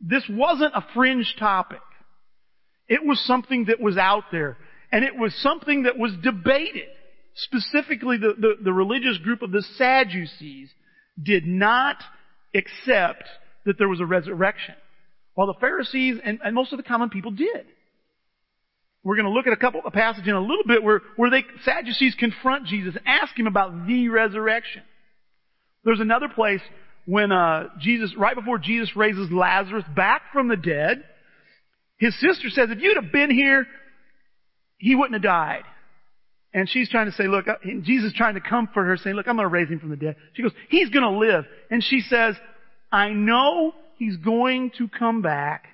This 0.01 0.25
wasn't 0.31 0.75
a 0.75 0.87
fringe 0.95 1.35
topic. 1.39 1.81
It 2.89 3.05
was 3.05 3.21
something 3.27 3.67
that 3.67 3.81
was 3.81 3.97
out 3.97 4.25
there. 4.31 4.57
And 4.91 5.05
it 5.05 5.17
was 5.17 5.35
something 5.43 5.83
that 5.83 5.99
was 5.99 6.13
debated. 6.23 6.89
Specifically, 7.35 8.17
the, 8.17 8.35
the, 8.39 8.55
the 8.65 8.73
religious 8.73 9.19
group 9.19 9.43
of 9.43 9.51
the 9.51 9.63
Sadducees 9.77 10.71
did 11.23 11.47
not 11.47 11.97
accept 12.55 13.25
that 13.67 13.77
there 13.79 13.89
was 13.89 14.01
a 14.01 14.07
resurrection. 14.07 14.75
While 15.35 15.49
the 15.49 15.61
Pharisees 15.61 16.19
and, 16.25 16.41
and 16.43 16.55
most 16.55 16.73
of 16.73 16.79
the 16.79 16.83
common 16.83 17.11
people 17.11 17.31
did. 17.33 17.67
We're 19.05 19.17
going 19.17 19.27
to 19.27 19.33
look 19.33 19.47
at 19.47 19.53
a 19.53 19.57
couple 19.57 19.81
of 19.85 19.93
passages 19.93 20.29
in 20.29 20.35
a 20.35 20.41
little 20.41 20.65
bit 20.67 20.83
where, 20.83 21.03
where 21.17 21.31
they, 21.31 21.45
Sadducees 21.65 22.15
confront 22.19 22.67
Jesus 22.67 22.95
ask 23.07 23.39
him 23.39 23.47
about 23.47 23.87
the 23.87 24.09
resurrection. 24.09 24.83
There's 25.85 26.01
another 26.01 26.29
place 26.29 26.61
when 27.07 27.33
uh, 27.33 27.69
Jesus, 27.81 28.15
right 28.17 28.35
before 28.35 28.59
Jesus 28.59 28.95
raises 28.95 29.31
Lazarus 29.31 29.85
back 29.97 30.23
from 30.33 30.49
the 30.49 30.57
dead, 30.57 31.05
his 31.97 32.19
sister 32.21 32.51
says, 32.51 32.69
if 32.71 32.81
you'd 32.81 33.03
have 33.03 33.13
been 33.13 33.31
here, 33.31 33.67
he 34.77 34.95
wouldn't 34.95 35.15
have 35.15 35.23
died. 35.23 35.65
And 36.53 36.69
she's 36.69 36.89
trying 36.89 37.07
to 37.07 37.13
say, 37.13 37.27
look, 37.29 37.47
uh, 37.49 37.55
Jesus 37.83 38.13
is 38.13 38.15
trying 38.15 38.35
to 38.35 38.41
comfort 38.41 38.85
her, 38.85 38.97
saying, 38.97 39.17
look, 39.17 39.29
I'm 39.29 39.37
going 39.37 39.49
to 39.49 39.53
raise 39.53 39.69
him 39.69 39.81
from 39.81 39.91
the 39.91 39.97
dead. 39.97 40.17
She 40.35 40.43
goes, 40.43 40.53
he's 40.69 40.91
going 40.91 41.03
to 41.03 41.19
live. 41.19 41.45
And 41.71 41.83
she 41.83 42.01
says, 42.01 42.37
I 42.91 43.11
know 43.11 43.75
he's 43.97 44.17
going 44.17 44.73
to 44.79 44.89
come 44.89 45.23
back 45.23 45.67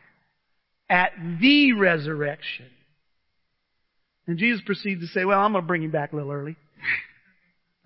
at 0.89 1.13
the 1.41 1.73
resurrection. 1.73 2.67
And 4.27 4.39
Jesus 4.39 4.63
proceeds 4.65 5.03
to 5.03 5.07
say, 5.09 5.25
well, 5.25 5.41
I'm 5.41 5.53
going 5.53 5.63
to 5.63 5.67
bring 5.67 5.83
him 5.83 5.91
back 5.91 6.13
a 6.13 6.17
little 6.17 6.33
early. 6.33 6.57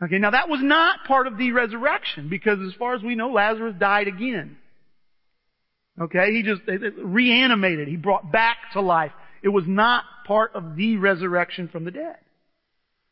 Okay, 0.03 0.19
now 0.19 0.31
that 0.31 0.49
was 0.49 0.61
not 0.63 1.05
part 1.07 1.27
of 1.27 1.37
the 1.37 1.51
resurrection 1.51 2.29
because 2.29 2.59
as 2.67 2.73
far 2.79 2.95
as 2.95 3.03
we 3.03 3.17
know, 3.17 3.31
Lazarus 3.31 3.75
died 3.79 4.07
again. 4.07 4.57
Okay, 6.01 6.31
he 6.33 6.45
just 6.45 6.63
reanimated. 6.97 7.89
He 7.89 7.97
brought 7.97 8.31
back 8.31 8.59
to 8.75 8.81
life. 8.81 9.11
It 9.43 9.49
was 9.49 9.65
not 9.67 10.05
part 10.27 10.53
of 10.55 10.77
the 10.77 10.97
resurrection 10.97 11.69
from 11.69 11.85
the 11.85 11.91
dead. 11.91 12.17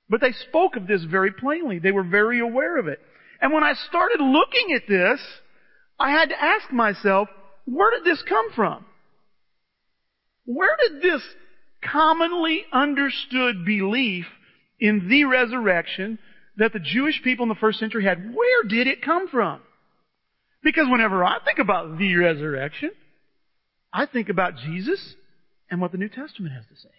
But 0.08 0.20
they 0.20 0.32
spoke 0.48 0.76
of 0.76 0.86
this 0.86 1.02
very 1.02 1.32
plainly. 1.32 1.80
They 1.80 1.90
were 1.90 2.04
very 2.04 2.38
aware 2.38 2.78
of 2.78 2.86
it. 2.86 3.00
And 3.40 3.52
when 3.52 3.64
I 3.64 3.74
started 3.88 4.20
looking 4.20 4.72
at 4.76 4.88
this, 4.88 5.20
I 5.98 6.12
had 6.12 6.28
to 6.28 6.40
ask 6.40 6.70
myself, 6.72 7.28
where 7.64 7.90
did 7.90 8.04
this 8.04 8.22
come 8.28 8.52
from? 8.54 8.84
Where 10.44 10.76
did 10.80 11.02
this 11.02 11.22
commonly 11.90 12.64
understood 12.72 13.64
belief 13.64 14.26
in 14.78 15.08
the 15.08 15.24
resurrection 15.24 16.18
that 16.56 16.72
the 16.72 16.78
Jewish 16.78 17.22
people 17.22 17.44
in 17.44 17.48
the 17.48 17.54
first 17.54 17.78
century 17.78 18.04
had, 18.04 18.34
where 18.34 18.62
did 18.64 18.86
it 18.86 19.02
come 19.02 19.28
from? 19.28 19.60
Because 20.62 20.86
whenever 20.88 21.24
I 21.24 21.38
think 21.44 21.58
about 21.58 21.98
the 21.98 22.16
resurrection, 22.16 22.90
I 23.92 24.06
think 24.06 24.28
about 24.28 24.56
Jesus 24.56 25.14
and 25.70 25.80
what 25.80 25.92
the 25.92 25.98
New 25.98 26.08
Testament 26.08 26.54
has 26.54 26.64
to 26.66 26.82
say. 26.82 26.94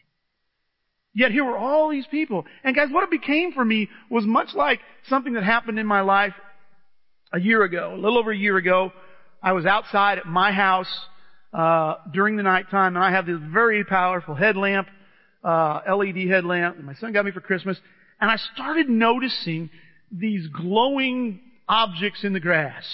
Yet 1.13 1.31
here 1.31 1.43
were 1.43 1.57
all 1.57 1.89
these 1.89 2.05
people. 2.07 2.45
And 2.63 2.75
guys, 2.75 2.89
what 2.91 3.03
it 3.03 3.11
became 3.11 3.51
for 3.51 3.65
me 3.65 3.89
was 4.09 4.25
much 4.25 4.53
like 4.53 4.79
something 5.07 5.33
that 5.33 5.43
happened 5.43 5.79
in 5.79 5.87
my 5.87 6.01
life 6.01 6.33
a 7.33 7.39
year 7.39 7.63
ago, 7.63 7.93
a 7.93 7.97
little 7.97 8.19
over 8.19 8.31
a 8.31 8.37
year 8.37 8.57
ago. 8.57 8.91
I 9.41 9.53
was 9.53 9.65
outside 9.65 10.19
at 10.19 10.27
my 10.27 10.51
house 10.51 10.87
uh, 11.57 11.95
during 12.13 12.37
the 12.37 12.43
nighttime, 12.43 12.95
and 12.95 13.03
I 13.03 13.09
have 13.09 13.25
this 13.25 13.39
very 13.51 13.83
powerful 13.83 14.35
headlamp, 14.35 14.87
uh, 15.43 15.79
LED 15.91 16.27
headlamp 16.27 16.77
that 16.77 16.85
my 16.85 16.93
son 16.93 17.13
got 17.13 17.25
me 17.25 17.31
for 17.31 17.41
Christmas. 17.41 17.79
And 18.21 18.29
I 18.29 18.37
started 18.53 18.87
noticing 18.87 19.71
these 20.11 20.45
glowing 20.49 21.39
objects 21.67 22.23
in 22.23 22.33
the 22.33 22.39
grass. 22.39 22.85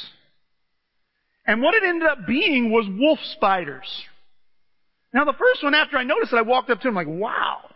And 1.45 1.61
what 1.61 1.73
it 1.73 1.83
ended 1.83 2.07
up 2.07 2.25
being 2.25 2.71
was 2.71 2.85
wolf 2.89 3.19
spiders. 3.33 3.87
Now 5.13 5.25
the 5.25 5.33
first 5.33 5.61
one, 5.61 5.73
after 5.73 5.97
I 5.97 6.03
noticed 6.03 6.31
it, 6.31 6.37
I 6.37 6.41
walked 6.43 6.69
up 6.69 6.79
to 6.81 6.87
him 6.87 6.95
like, 6.95 7.07
wow. 7.07 7.69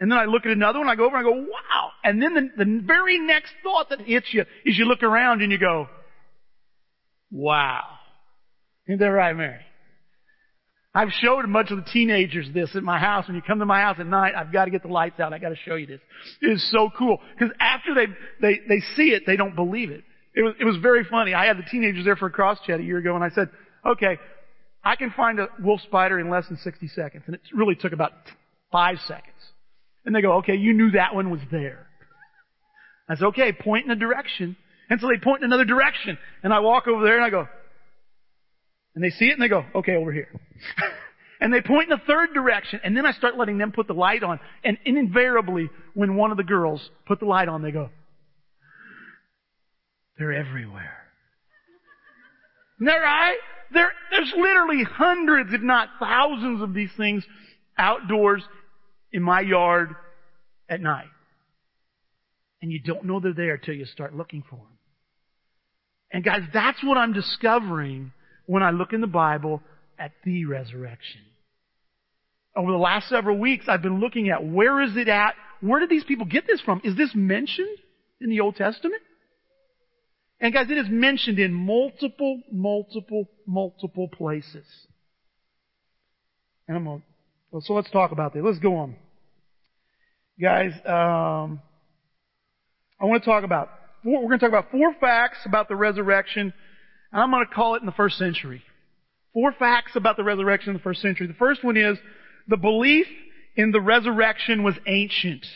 And 0.00 0.10
then 0.10 0.18
I 0.18 0.24
look 0.24 0.46
at 0.46 0.52
another 0.52 0.78
one, 0.78 0.88
I 0.88 0.96
go 0.96 1.04
over 1.04 1.18
and 1.18 1.26
I 1.26 1.30
go, 1.30 1.36
wow. 1.36 1.90
And 2.02 2.22
then 2.22 2.32
the, 2.32 2.64
the 2.64 2.82
very 2.86 3.18
next 3.18 3.52
thought 3.62 3.90
that 3.90 4.00
hits 4.00 4.32
you 4.32 4.46
is 4.64 4.78
you 4.78 4.86
look 4.86 5.02
around 5.02 5.42
and 5.42 5.52
you 5.52 5.58
go, 5.58 5.90
wow. 7.30 7.84
Isn't 8.86 8.98
that 8.98 9.06
right, 9.08 9.36
Mary? 9.36 9.60
I've 10.92 11.10
showed 11.22 11.44
a 11.44 11.48
bunch 11.48 11.70
of 11.70 11.76
the 11.76 11.90
teenagers 11.90 12.48
this 12.52 12.74
at 12.74 12.82
my 12.82 12.98
house. 12.98 13.28
When 13.28 13.36
you 13.36 13.42
come 13.42 13.60
to 13.60 13.66
my 13.66 13.80
house 13.80 13.96
at 14.00 14.06
night, 14.06 14.34
I've 14.36 14.52
got 14.52 14.64
to 14.64 14.72
get 14.72 14.82
the 14.82 14.88
lights 14.88 15.20
out. 15.20 15.32
I've 15.32 15.40
got 15.40 15.50
to 15.50 15.56
show 15.64 15.76
you 15.76 15.86
this. 15.86 16.00
It 16.42 16.46
is 16.46 16.70
so 16.72 16.90
cool. 16.98 17.18
Because 17.32 17.54
after 17.60 17.94
they, 17.94 18.06
they, 18.40 18.60
they 18.68 18.80
see 18.96 19.10
it, 19.10 19.22
they 19.24 19.36
don't 19.36 19.54
believe 19.54 19.90
it. 19.90 20.02
It 20.34 20.42
was, 20.42 20.54
it 20.58 20.64
was 20.64 20.76
very 20.78 21.04
funny. 21.04 21.32
I 21.32 21.46
had 21.46 21.58
the 21.58 21.66
teenagers 21.70 22.04
there 22.04 22.16
for 22.16 22.26
a 22.26 22.30
cross 22.30 22.58
chat 22.66 22.80
a 22.80 22.82
year 22.82 22.98
ago 22.98 23.14
and 23.14 23.22
I 23.22 23.30
said, 23.30 23.50
okay, 23.86 24.18
I 24.82 24.96
can 24.96 25.10
find 25.10 25.38
a 25.38 25.48
wolf 25.60 25.80
spider 25.82 26.18
in 26.18 26.28
less 26.28 26.48
than 26.48 26.56
60 26.56 26.88
seconds. 26.88 27.24
And 27.26 27.36
it 27.36 27.40
really 27.54 27.76
took 27.76 27.92
about 27.92 28.12
five 28.72 28.96
seconds. 29.06 29.36
And 30.04 30.14
they 30.14 30.22
go, 30.22 30.38
okay, 30.38 30.54
you 30.54 30.72
knew 30.72 30.92
that 30.92 31.14
one 31.14 31.30
was 31.30 31.40
there. 31.52 31.86
I 33.08 33.14
said, 33.14 33.26
okay, 33.26 33.52
point 33.52 33.84
in 33.84 33.90
a 33.90 33.96
direction. 33.96 34.56
And 34.88 35.00
so 35.00 35.08
they 35.08 35.22
point 35.22 35.42
in 35.42 35.46
another 35.46 35.64
direction. 35.64 36.18
And 36.42 36.52
I 36.52 36.60
walk 36.60 36.88
over 36.88 37.04
there 37.04 37.16
and 37.16 37.24
I 37.24 37.30
go, 37.30 37.46
and 38.94 39.04
they 39.04 39.10
see 39.10 39.26
it 39.26 39.32
and 39.32 39.42
they 39.42 39.48
go, 39.48 39.64
okay, 39.74 39.96
over 39.96 40.12
here. 40.12 40.28
and 41.40 41.52
they 41.52 41.60
point 41.60 41.90
in 41.90 41.98
the 41.98 42.04
third 42.06 42.34
direction. 42.34 42.80
And 42.82 42.96
then 42.96 43.06
I 43.06 43.12
start 43.12 43.36
letting 43.36 43.58
them 43.58 43.72
put 43.72 43.86
the 43.86 43.94
light 43.94 44.22
on. 44.22 44.40
And 44.64 44.78
invariably, 44.84 45.70
when 45.94 46.16
one 46.16 46.30
of 46.30 46.36
the 46.36 46.44
girls 46.44 46.90
put 47.06 47.20
the 47.20 47.26
light 47.26 47.48
on, 47.48 47.62
they 47.62 47.70
go, 47.70 47.90
they're 50.18 50.32
everywhere. 50.32 50.96
Isn't 52.76 52.86
that 52.86 52.96
right? 52.96 53.38
There, 53.72 53.92
there's 54.10 54.32
literally 54.36 54.82
hundreds, 54.84 55.52
if 55.52 55.62
not 55.62 55.88
thousands 56.00 56.62
of 56.62 56.74
these 56.74 56.90
things 56.96 57.24
outdoors 57.78 58.42
in 59.12 59.22
my 59.22 59.40
yard 59.40 59.94
at 60.68 60.80
night. 60.80 61.08
And 62.60 62.70
you 62.70 62.80
don't 62.80 63.04
know 63.04 63.20
they're 63.20 63.32
there 63.32 63.56
till 63.56 63.74
you 63.74 63.86
start 63.86 64.14
looking 64.14 64.42
for 64.48 64.56
them. 64.56 64.66
And 66.12 66.24
guys, 66.24 66.42
that's 66.52 66.82
what 66.82 66.98
I'm 66.98 67.12
discovering 67.12 68.12
when 68.50 68.64
I 68.64 68.70
look 68.70 68.92
in 68.92 69.00
the 69.00 69.06
Bible 69.06 69.62
at 69.96 70.10
the 70.24 70.44
resurrection. 70.44 71.20
Over 72.56 72.72
the 72.72 72.78
last 72.78 73.08
several 73.08 73.38
weeks, 73.38 73.66
I've 73.68 73.80
been 73.80 74.00
looking 74.00 74.28
at 74.28 74.44
where 74.44 74.82
is 74.82 74.96
it 74.96 75.06
at? 75.06 75.36
Where 75.60 75.78
did 75.78 75.88
these 75.88 76.02
people 76.02 76.26
get 76.26 76.48
this 76.48 76.60
from? 76.60 76.80
Is 76.82 76.96
this 76.96 77.12
mentioned 77.14 77.78
in 78.20 78.28
the 78.28 78.40
Old 78.40 78.56
Testament? 78.56 79.02
And 80.40 80.52
guys, 80.52 80.68
it 80.68 80.78
is 80.78 80.88
mentioned 80.90 81.38
in 81.38 81.54
multiple, 81.54 82.42
multiple, 82.50 83.28
multiple 83.46 84.08
places. 84.08 84.66
And 86.66 86.76
I'm 86.76 86.84
well, 86.84 87.02
so 87.60 87.74
let's 87.74 87.90
talk 87.92 88.10
about 88.10 88.34
this. 88.34 88.42
Let's 88.44 88.58
go 88.58 88.78
on. 88.78 88.96
Guys, 90.42 90.72
um, 90.84 91.60
I 93.00 93.04
want 93.04 93.22
to 93.22 93.30
talk 93.30 93.44
about, 93.44 93.70
we're 94.02 94.22
going 94.22 94.40
to 94.40 94.44
talk 94.44 94.48
about 94.48 94.72
four 94.72 94.92
facts 95.00 95.38
about 95.44 95.68
the 95.68 95.76
resurrection 95.76 96.52
and 97.12 97.22
I'm 97.22 97.30
going 97.30 97.46
to 97.46 97.54
call 97.54 97.74
it 97.74 97.80
in 97.80 97.86
the 97.86 97.92
first 97.92 98.16
century. 98.16 98.62
Four 99.32 99.52
facts 99.52 99.92
about 99.94 100.16
the 100.16 100.24
resurrection 100.24 100.70
in 100.70 100.76
the 100.76 100.82
first 100.82 101.00
century. 101.00 101.26
The 101.26 101.34
first 101.34 101.64
one 101.64 101.76
is 101.76 101.98
the 102.48 102.56
belief 102.56 103.06
in 103.56 103.70
the 103.70 103.80
resurrection 103.80 104.62
was 104.62 104.74
ancient. 104.86 105.46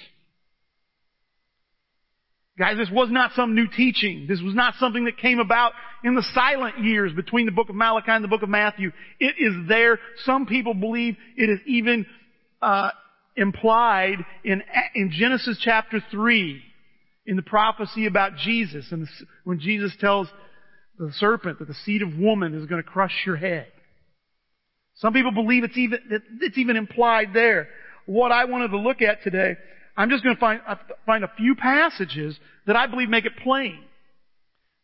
Guys, 2.56 2.76
this 2.76 2.90
was 2.90 3.08
not 3.10 3.32
some 3.34 3.56
new 3.56 3.66
teaching. 3.66 4.26
This 4.28 4.40
was 4.40 4.54
not 4.54 4.74
something 4.78 5.06
that 5.06 5.18
came 5.18 5.40
about 5.40 5.72
in 6.04 6.14
the 6.14 6.24
silent 6.34 6.78
years 6.78 7.12
between 7.12 7.46
the 7.46 7.52
book 7.52 7.68
of 7.68 7.74
Malachi 7.74 8.12
and 8.12 8.22
the 8.22 8.28
book 8.28 8.42
of 8.42 8.48
Matthew. 8.48 8.92
It 9.18 9.34
is 9.38 9.68
there. 9.68 9.98
Some 10.24 10.46
people 10.46 10.72
believe 10.72 11.16
it 11.36 11.50
is 11.50 11.58
even 11.66 12.06
uh, 12.62 12.90
implied 13.36 14.24
in, 14.44 14.62
in 14.94 15.10
Genesis 15.12 15.58
chapter 15.60 16.02
3 16.12 16.62
in 17.26 17.36
the 17.36 17.42
prophecy 17.42 18.06
about 18.06 18.36
Jesus 18.36 18.86
and 18.92 19.08
when 19.42 19.58
Jesus 19.58 19.92
tells 19.98 20.28
the 20.98 21.12
serpent, 21.14 21.58
that 21.58 21.68
the 21.68 21.74
seed 21.74 22.02
of 22.02 22.16
woman 22.16 22.54
is 22.54 22.66
going 22.66 22.82
to 22.82 22.88
crush 22.88 23.22
your 23.26 23.36
head. 23.36 23.66
Some 24.96 25.12
people 25.12 25.32
believe 25.32 25.64
it's 25.64 25.76
even, 25.76 25.98
it's 26.40 26.58
even 26.58 26.76
implied 26.76 27.30
there. 27.34 27.68
What 28.06 28.32
I 28.32 28.44
wanted 28.44 28.68
to 28.68 28.78
look 28.78 29.02
at 29.02 29.22
today, 29.22 29.56
I'm 29.96 30.10
just 30.10 30.22
going 30.22 30.36
to 30.36 30.40
find, 30.40 30.60
uh, 30.66 30.76
find 31.06 31.24
a 31.24 31.32
few 31.36 31.54
passages 31.56 32.38
that 32.66 32.76
I 32.76 32.86
believe 32.86 33.08
make 33.08 33.24
it 33.24 33.32
plain. 33.42 33.80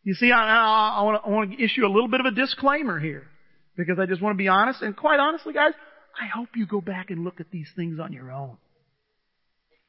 You 0.03 0.13
see, 0.15 0.31
I, 0.31 0.41
I, 0.41 0.95
I, 0.99 1.01
want 1.03 1.23
to, 1.23 1.29
I 1.29 1.31
want 1.31 1.51
to 1.51 1.63
issue 1.63 1.85
a 1.85 1.87
little 1.87 2.07
bit 2.07 2.19
of 2.19 2.25
a 2.25 2.31
disclaimer 2.31 2.99
here 2.99 3.27
because 3.77 3.99
I 3.99 4.05
just 4.05 4.21
want 4.21 4.33
to 4.33 4.37
be 4.37 4.47
honest. 4.47 4.81
And 4.81 4.97
quite 4.97 5.19
honestly, 5.19 5.53
guys, 5.53 5.73
I 6.19 6.27
hope 6.27 6.49
you 6.55 6.65
go 6.65 6.81
back 6.81 7.09
and 7.09 7.23
look 7.23 7.39
at 7.39 7.51
these 7.51 7.69
things 7.75 7.99
on 7.99 8.11
your 8.11 8.31
own. 8.31 8.57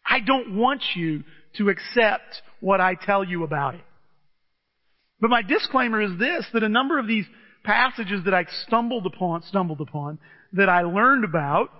I 0.06 0.20
don't 0.20 0.56
want 0.56 0.82
you 0.94 1.24
to 1.56 1.68
accept 1.68 2.42
what 2.60 2.80
I 2.80 2.94
tell 2.94 3.24
you 3.24 3.44
about 3.44 3.74
it. 3.74 3.84
But 5.22 5.30
my 5.30 5.42
disclaimer 5.42 6.02
is 6.02 6.18
this, 6.18 6.44
that 6.52 6.64
a 6.64 6.68
number 6.68 6.98
of 6.98 7.06
these 7.06 7.24
passages 7.62 8.24
that 8.24 8.34
I 8.34 8.44
stumbled 8.66 9.06
upon, 9.06 9.42
stumbled 9.44 9.80
upon, 9.80 10.18
that 10.54 10.68
I 10.68 10.82
learned 10.82 11.24
about, 11.24 11.70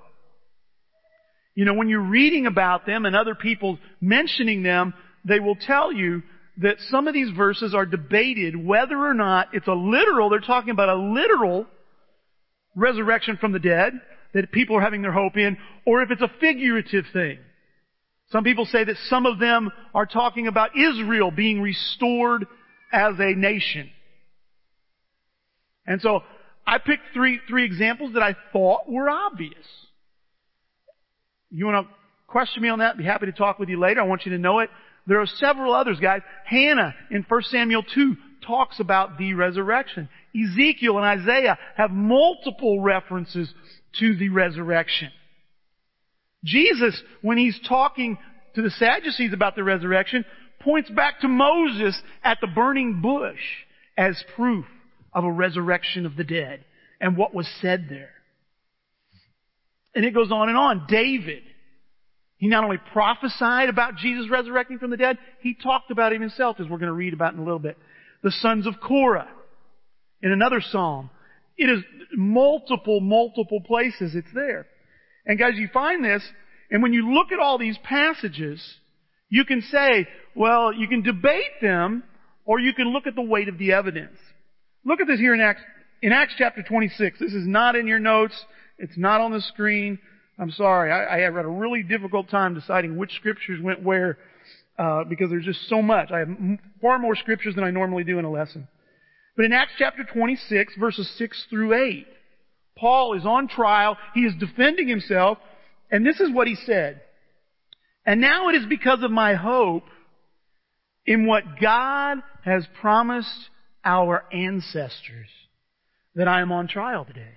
you 1.56 1.64
know, 1.64 1.74
when 1.74 1.88
you're 1.88 2.00
reading 2.00 2.46
about 2.46 2.86
them 2.86 3.04
and 3.04 3.16
other 3.16 3.34
people 3.34 3.80
mentioning 4.00 4.62
them, 4.62 4.94
they 5.24 5.40
will 5.40 5.56
tell 5.56 5.92
you 5.92 6.22
that 6.58 6.76
some 6.88 7.08
of 7.08 7.14
these 7.14 7.30
verses 7.36 7.74
are 7.74 7.84
debated 7.84 8.54
whether 8.54 8.96
or 8.96 9.12
not 9.12 9.48
it's 9.52 9.66
a 9.66 9.72
literal, 9.72 10.30
they're 10.30 10.38
talking 10.38 10.70
about 10.70 10.88
a 10.88 10.94
literal 10.94 11.66
resurrection 12.76 13.38
from 13.38 13.50
the 13.50 13.58
dead 13.58 13.92
that 14.34 14.52
people 14.52 14.76
are 14.76 14.80
having 14.80 15.02
their 15.02 15.12
hope 15.12 15.36
in, 15.36 15.56
or 15.84 16.00
if 16.02 16.12
it's 16.12 16.22
a 16.22 16.30
figurative 16.40 17.06
thing. 17.12 17.38
Some 18.30 18.44
people 18.44 18.66
say 18.66 18.84
that 18.84 18.96
some 19.08 19.26
of 19.26 19.40
them 19.40 19.72
are 19.92 20.06
talking 20.06 20.46
about 20.46 20.70
Israel 20.76 21.32
being 21.32 21.60
restored 21.60 22.46
as 22.92 23.14
a 23.18 23.34
nation. 23.34 23.90
And 25.86 26.00
so 26.00 26.20
I 26.66 26.78
picked 26.78 27.02
three, 27.12 27.40
three 27.48 27.64
examples 27.64 28.14
that 28.14 28.22
I 28.22 28.36
thought 28.52 28.88
were 28.88 29.10
obvious. 29.10 29.66
You 31.50 31.66
want 31.66 31.86
to 31.86 31.94
question 32.28 32.62
me 32.62 32.68
on 32.68 32.78
that? 32.78 32.96
Be 32.96 33.04
happy 33.04 33.26
to 33.26 33.32
talk 33.32 33.58
with 33.58 33.68
you 33.68 33.78
later. 33.78 34.00
I 34.00 34.04
want 34.04 34.24
you 34.24 34.32
to 34.32 34.38
know 34.38 34.60
it. 34.60 34.70
There 35.06 35.20
are 35.20 35.26
several 35.26 35.74
others, 35.74 35.98
guys. 36.00 36.22
Hannah 36.44 36.94
in 37.10 37.24
1 37.28 37.42
Samuel 37.44 37.82
2 37.82 38.16
talks 38.46 38.80
about 38.80 39.18
the 39.18 39.34
resurrection. 39.34 40.08
Ezekiel 40.34 40.96
and 40.98 41.06
Isaiah 41.20 41.58
have 41.76 41.90
multiple 41.90 42.80
references 42.80 43.52
to 43.98 44.16
the 44.16 44.28
resurrection. 44.28 45.10
Jesus, 46.44 47.00
when 47.20 47.38
he's 47.38 47.58
talking 47.68 48.18
to 48.54 48.62
the 48.62 48.70
Sadducees 48.70 49.32
about 49.32 49.56
the 49.56 49.64
resurrection, 49.64 50.24
points 50.64 50.90
back 50.90 51.20
to 51.20 51.28
Moses 51.28 52.00
at 52.22 52.38
the 52.40 52.46
burning 52.46 53.00
bush 53.00 53.40
as 53.96 54.22
proof 54.36 54.64
of 55.12 55.24
a 55.24 55.32
resurrection 55.32 56.06
of 56.06 56.16
the 56.16 56.24
dead 56.24 56.64
and 57.00 57.16
what 57.16 57.34
was 57.34 57.48
said 57.60 57.86
there. 57.88 58.10
And 59.94 60.04
it 60.04 60.14
goes 60.14 60.32
on 60.32 60.48
and 60.48 60.56
on. 60.56 60.86
David, 60.88 61.42
he 62.36 62.48
not 62.48 62.64
only 62.64 62.78
prophesied 62.92 63.68
about 63.68 63.96
Jesus 63.96 64.30
resurrecting 64.30 64.78
from 64.78 64.90
the 64.90 64.96
dead, 64.96 65.18
he 65.40 65.54
talked 65.54 65.90
about 65.90 66.12
him 66.12 66.22
himself, 66.22 66.56
as 66.58 66.66
we're 66.66 66.78
going 66.78 66.88
to 66.88 66.92
read 66.92 67.12
about 67.12 67.34
in 67.34 67.40
a 67.40 67.44
little 67.44 67.58
bit. 67.58 67.76
The 68.22 68.30
sons 68.30 68.66
of 68.66 68.74
Korah, 68.80 69.28
in 70.22 70.32
another 70.32 70.60
psalm. 70.60 71.10
It 71.56 71.68
is 71.68 71.84
multiple, 72.14 73.00
multiple 73.00 73.60
places 73.60 74.14
it's 74.14 74.32
there. 74.34 74.66
And 75.26 75.38
guys, 75.38 75.52
you 75.56 75.68
find 75.72 76.04
this, 76.04 76.22
and 76.70 76.82
when 76.82 76.92
you 76.92 77.12
look 77.12 77.32
at 77.32 77.38
all 77.38 77.58
these 77.58 77.78
passages, 77.84 78.60
you 79.32 79.46
can 79.46 79.62
say, 79.62 80.06
well, 80.34 80.74
you 80.74 80.86
can 80.88 81.00
debate 81.00 81.62
them, 81.62 82.02
or 82.44 82.60
you 82.60 82.74
can 82.74 82.92
look 82.92 83.06
at 83.06 83.14
the 83.14 83.22
weight 83.22 83.48
of 83.48 83.56
the 83.56 83.72
evidence. 83.72 84.18
Look 84.84 85.00
at 85.00 85.06
this 85.06 85.18
here 85.18 85.32
in 85.32 85.40
Acts, 85.40 85.62
in 86.02 86.12
Acts 86.12 86.34
chapter 86.36 86.62
26. 86.62 87.18
This 87.18 87.32
is 87.32 87.46
not 87.46 87.74
in 87.74 87.86
your 87.86 87.98
notes. 87.98 88.34
It's 88.76 88.98
not 88.98 89.22
on 89.22 89.32
the 89.32 89.40
screen. 89.40 89.98
I'm 90.38 90.50
sorry. 90.50 90.92
I, 90.92 91.16
I 91.16 91.20
had 91.20 91.34
a 91.34 91.48
really 91.48 91.82
difficult 91.82 92.28
time 92.28 92.52
deciding 92.52 92.98
which 92.98 93.10
scriptures 93.12 93.58
went 93.62 93.82
where, 93.82 94.18
uh, 94.78 95.04
because 95.04 95.30
there's 95.30 95.46
just 95.46 95.66
so 95.66 95.80
much. 95.80 96.10
I 96.10 96.18
have 96.18 96.28
far 96.82 96.98
more 96.98 97.16
scriptures 97.16 97.54
than 97.54 97.64
I 97.64 97.70
normally 97.70 98.04
do 98.04 98.18
in 98.18 98.26
a 98.26 98.30
lesson. 98.30 98.68
But 99.34 99.46
in 99.46 99.54
Acts 99.54 99.72
chapter 99.78 100.04
26, 100.04 100.74
verses 100.78 101.10
6 101.16 101.46
through 101.48 101.72
8, 101.72 102.06
Paul 102.76 103.14
is 103.16 103.24
on 103.24 103.48
trial. 103.48 103.96
He 104.12 104.26
is 104.26 104.34
defending 104.38 104.88
himself. 104.88 105.38
And 105.90 106.04
this 106.04 106.20
is 106.20 106.30
what 106.30 106.48
he 106.48 106.54
said. 106.54 107.00
And 108.04 108.20
now 108.20 108.48
it 108.48 108.56
is 108.56 108.66
because 108.66 109.02
of 109.02 109.10
my 109.10 109.34
hope 109.34 109.84
in 111.06 111.26
what 111.26 111.44
God 111.60 112.18
has 112.44 112.66
promised 112.80 113.50
our 113.84 114.24
ancestors 114.32 115.28
that 116.14 116.28
I 116.28 116.40
am 116.40 116.52
on 116.52 116.68
trial 116.68 117.04
today. 117.04 117.34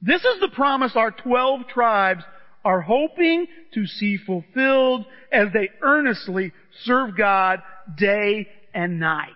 This 0.00 0.24
is 0.24 0.40
the 0.40 0.48
promise 0.54 0.92
our 0.94 1.10
12 1.10 1.68
tribes 1.68 2.22
are 2.64 2.80
hoping 2.80 3.46
to 3.74 3.86
see 3.86 4.16
fulfilled 4.16 5.04
as 5.32 5.48
they 5.52 5.70
earnestly 5.82 6.52
serve 6.84 7.16
God 7.16 7.60
day 7.96 8.48
and 8.74 9.00
night. 9.00 9.28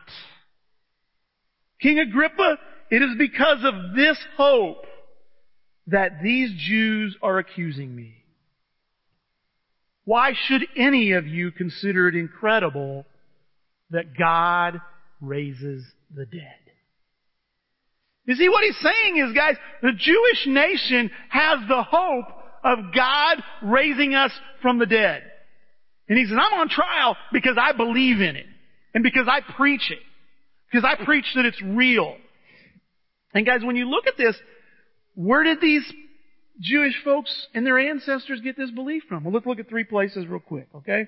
King 1.80 1.98
Agrippa, 1.98 2.58
it 2.90 3.02
is 3.02 3.16
because 3.18 3.64
of 3.64 3.96
this 3.96 4.18
hope 4.36 4.84
that 5.88 6.22
these 6.22 6.50
Jews 6.56 7.16
are 7.22 7.38
accusing 7.38 7.94
me. 7.94 8.21
Why 10.04 10.32
should 10.46 10.62
any 10.76 11.12
of 11.12 11.26
you 11.26 11.52
consider 11.52 12.08
it 12.08 12.16
incredible 12.16 13.06
that 13.90 14.16
God 14.18 14.80
raises 15.20 15.84
the 16.14 16.26
dead? 16.26 16.58
You 18.24 18.34
see, 18.34 18.48
what 18.48 18.64
he's 18.64 18.78
saying 18.80 19.16
is, 19.18 19.34
guys, 19.34 19.56
the 19.80 19.92
Jewish 19.96 20.46
nation 20.46 21.10
has 21.28 21.58
the 21.68 21.82
hope 21.82 22.26
of 22.64 22.78
God 22.94 23.42
raising 23.62 24.14
us 24.14 24.30
from 24.60 24.78
the 24.78 24.86
dead. 24.86 25.22
And 26.08 26.18
he 26.18 26.26
says, 26.26 26.36
I'm 26.40 26.60
on 26.60 26.68
trial 26.68 27.16
because 27.32 27.56
I 27.60 27.72
believe 27.72 28.20
in 28.20 28.36
it. 28.36 28.46
And 28.94 29.02
because 29.02 29.26
I 29.28 29.40
preach 29.56 29.90
it. 29.90 29.98
Because 30.70 30.84
I 30.84 31.04
preach 31.04 31.26
that 31.34 31.44
it's 31.44 31.60
real. 31.62 32.16
And 33.34 33.46
guys, 33.46 33.60
when 33.62 33.76
you 33.76 33.88
look 33.88 34.06
at 34.06 34.16
this, 34.16 34.36
where 35.14 35.42
did 35.42 35.60
these 35.60 35.90
Jewish 36.60 36.94
folks 37.04 37.48
and 37.54 37.66
their 37.66 37.78
ancestors 37.78 38.40
get 38.40 38.56
this 38.56 38.70
belief 38.70 39.02
from? 39.08 39.24
Well, 39.24 39.32
let's 39.32 39.46
look 39.46 39.58
at 39.58 39.68
three 39.68 39.84
places 39.84 40.26
real 40.26 40.40
quick, 40.40 40.68
okay? 40.76 41.06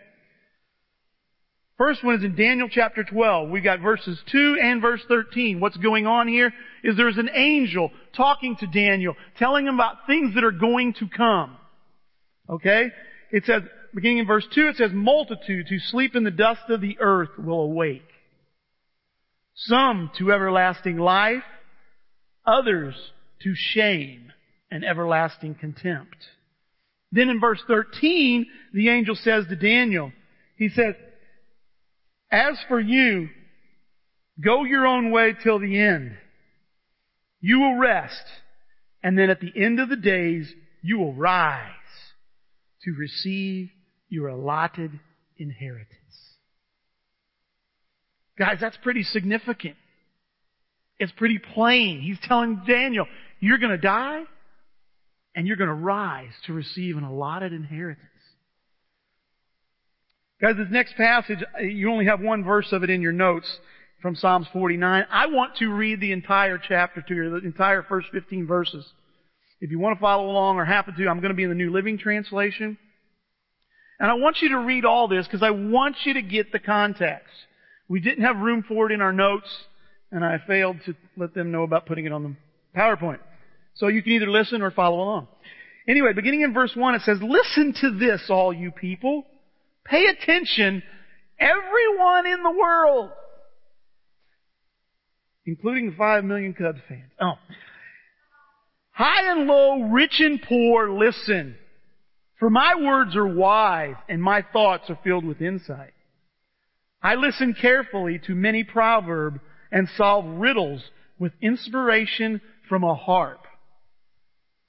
First 1.76 2.04
one 2.04 2.14
is 2.14 2.22
in 2.22 2.36
Daniel 2.36 2.68
chapter 2.70 3.02
12. 3.02 3.50
We've 3.50 3.64
got 3.64 3.80
verses 3.80 4.18
2 4.30 4.58
and 4.62 4.80
verse 4.80 5.02
13. 5.08 5.58
What's 5.58 5.76
going 5.76 6.06
on 6.06 6.28
here 6.28 6.52
is 6.84 6.96
there's 6.96 7.18
an 7.18 7.30
angel 7.34 7.90
talking 8.16 8.56
to 8.56 8.66
Daniel, 8.66 9.16
telling 9.38 9.66
him 9.66 9.74
about 9.74 10.06
things 10.06 10.34
that 10.34 10.44
are 10.44 10.52
going 10.52 10.94
to 10.94 11.08
come. 11.08 11.56
Okay? 12.48 12.90
It 13.32 13.44
says, 13.44 13.62
beginning 13.92 14.18
in 14.18 14.26
verse 14.26 14.46
2, 14.54 14.68
it 14.68 14.76
says, 14.76 14.92
multitudes 14.92 15.68
who 15.68 15.80
sleep 15.80 16.14
in 16.14 16.22
the 16.22 16.30
dust 16.30 16.62
of 16.68 16.80
the 16.80 16.96
earth 17.00 17.30
will 17.38 17.62
awake. 17.62 18.06
Some 19.56 20.12
to 20.18 20.32
everlasting 20.32 20.98
life, 20.98 21.42
others 22.46 22.94
to 23.42 23.54
shame 23.56 24.32
and 24.74 24.84
everlasting 24.84 25.54
contempt. 25.54 26.16
Then 27.12 27.28
in 27.28 27.38
verse 27.38 27.62
13, 27.68 28.44
the 28.72 28.88
angel 28.88 29.14
says 29.14 29.44
to 29.48 29.54
Daniel, 29.54 30.10
he 30.56 30.68
says, 30.68 30.96
as 32.28 32.58
for 32.66 32.80
you, 32.80 33.28
go 34.44 34.64
your 34.64 34.84
own 34.84 35.12
way 35.12 35.32
till 35.40 35.60
the 35.60 35.78
end. 35.78 36.16
You 37.40 37.60
will 37.60 37.76
rest, 37.76 38.24
and 39.00 39.16
then 39.16 39.30
at 39.30 39.38
the 39.40 39.52
end 39.54 39.78
of 39.78 39.88
the 39.88 39.96
days, 39.96 40.52
you 40.82 40.98
will 40.98 41.14
rise 41.14 41.70
to 42.82 42.90
receive 42.98 43.70
your 44.08 44.26
allotted 44.26 44.90
inheritance. 45.36 45.88
Guys, 48.36 48.56
that's 48.60 48.76
pretty 48.82 49.04
significant. 49.04 49.76
It's 50.98 51.12
pretty 51.12 51.38
plain. 51.38 52.00
He's 52.00 52.18
telling 52.24 52.62
Daniel, 52.66 53.06
you're 53.38 53.58
going 53.58 53.70
to 53.70 53.78
die, 53.78 54.24
and 55.34 55.46
you're 55.46 55.56
going 55.56 55.68
to 55.68 55.74
rise 55.74 56.32
to 56.46 56.52
receive 56.52 56.96
an 56.96 57.04
allotted 57.04 57.52
inheritance. 57.52 58.08
Guys, 60.40 60.56
this 60.56 60.68
next 60.70 60.96
passage, 60.96 61.38
you 61.60 61.90
only 61.90 62.06
have 62.06 62.20
one 62.20 62.44
verse 62.44 62.72
of 62.72 62.82
it 62.82 62.90
in 62.90 63.00
your 63.00 63.12
notes 63.12 63.58
from 64.02 64.14
Psalms 64.14 64.46
49. 64.52 65.06
I 65.10 65.26
want 65.26 65.56
to 65.56 65.72
read 65.72 66.00
the 66.00 66.12
entire 66.12 66.58
chapter 66.58 67.00
to 67.00 67.14
you, 67.14 67.30
the 67.30 67.46
entire 67.46 67.82
first 67.82 68.08
15 68.12 68.46
verses. 68.46 68.84
If 69.60 69.70
you 69.70 69.78
want 69.78 69.96
to 69.96 70.00
follow 70.00 70.28
along 70.28 70.56
or 70.56 70.64
happen 70.64 70.94
to, 70.94 71.08
I'm 71.08 71.20
going 71.20 71.30
to 71.30 71.36
be 71.36 71.44
in 71.44 71.48
the 71.48 71.54
New 71.54 71.72
Living 71.72 71.96
Translation. 71.96 72.76
And 73.98 74.10
I 74.10 74.14
want 74.14 74.42
you 74.42 74.50
to 74.50 74.58
read 74.58 74.84
all 74.84 75.08
this 75.08 75.26
because 75.26 75.42
I 75.42 75.50
want 75.50 75.96
you 76.04 76.14
to 76.14 76.22
get 76.22 76.52
the 76.52 76.58
context. 76.58 77.32
We 77.88 78.00
didn't 78.00 78.24
have 78.24 78.36
room 78.36 78.64
for 78.66 78.90
it 78.90 78.92
in 78.92 79.00
our 79.00 79.12
notes, 79.12 79.48
and 80.10 80.24
I 80.24 80.38
failed 80.46 80.78
to 80.86 80.94
let 81.16 81.32
them 81.32 81.52
know 81.52 81.62
about 81.62 81.86
putting 81.86 82.04
it 82.04 82.12
on 82.12 82.22
the 82.22 82.78
PowerPoint. 82.78 83.20
So 83.74 83.88
you 83.88 84.02
can 84.02 84.12
either 84.12 84.30
listen 84.30 84.62
or 84.62 84.70
follow 84.70 85.00
along. 85.00 85.28
Anyway, 85.88 86.12
beginning 86.14 86.42
in 86.42 86.54
verse 86.54 86.72
1, 86.74 86.94
it 86.94 87.02
says, 87.02 87.18
Listen 87.20 87.74
to 87.80 87.98
this, 87.98 88.26
all 88.30 88.52
you 88.52 88.70
people. 88.70 89.24
Pay 89.84 90.06
attention, 90.06 90.82
everyone 91.38 92.26
in 92.26 92.42
the 92.42 92.50
world, 92.50 93.10
including 95.44 95.90
the 95.90 95.96
five 95.96 96.24
million 96.24 96.54
Cubs 96.54 96.80
fans. 96.88 97.10
Oh. 97.20 97.34
High 98.92 99.32
and 99.32 99.46
low, 99.46 99.90
rich 99.90 100.20
and 100.20 100.40
poor, 100.40 100.88
listen. 100.88 101.56
For 102.38 102.48
my 102.48 102.74
words 102.80 103.16
are 103.16 103.26
wise 103.26 103.96
and 104.08 104.22
my 104.22 104.44
thoughts 104.52 104.88
are 104.88 104.98
filled 105.04 105.24
with 105.24 105.42
insight. 105.42 105.92
I 107.02 107.16
listen 107.16 107.54
carefully 107.60 108.20
to 108.26 108.34
many 108.34 108.64
proverbs 108.64 109.40
and 109.70 109.88
solve 109.96 110.24
riddles 110.24 110.82
with 111.18 111.32
inspiration 111.42 112.40
from 112.68 112.84
a 112.84 112.94
harp. 112.94 113.40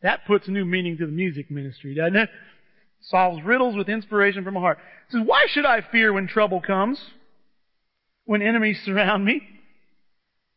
That 0.01 0.25
puts 0.27 0.47
new 0.47 0.65
meaning 0.65 0.97
to 0.97 1.05
the 1.05 1.11
music 1.11 1.49
ministry, 1.49 1.95
doesn't 1.95 2.15
it? 2.15 2.29
solves 3.09 3.43
riddles 3.43 3.75
with 3.75 3.89
inspiration 3.89 4.43
from 4.43 4.57
a 4.57 4.59
heart. 4.59 4.79
He 5.09 5.17
says, 5.17 5.27
why 5.27 5.45
should 5.49 5.65
I 5.65 5.81
fear 5.91 6.11
when 6.13 6.27
trouble 6.27 6.61
comes? 6.61 6.99
When 8.25 8.41
enemies 8.41 8.81
surround 8.83 9.23
me? 9.23 9.41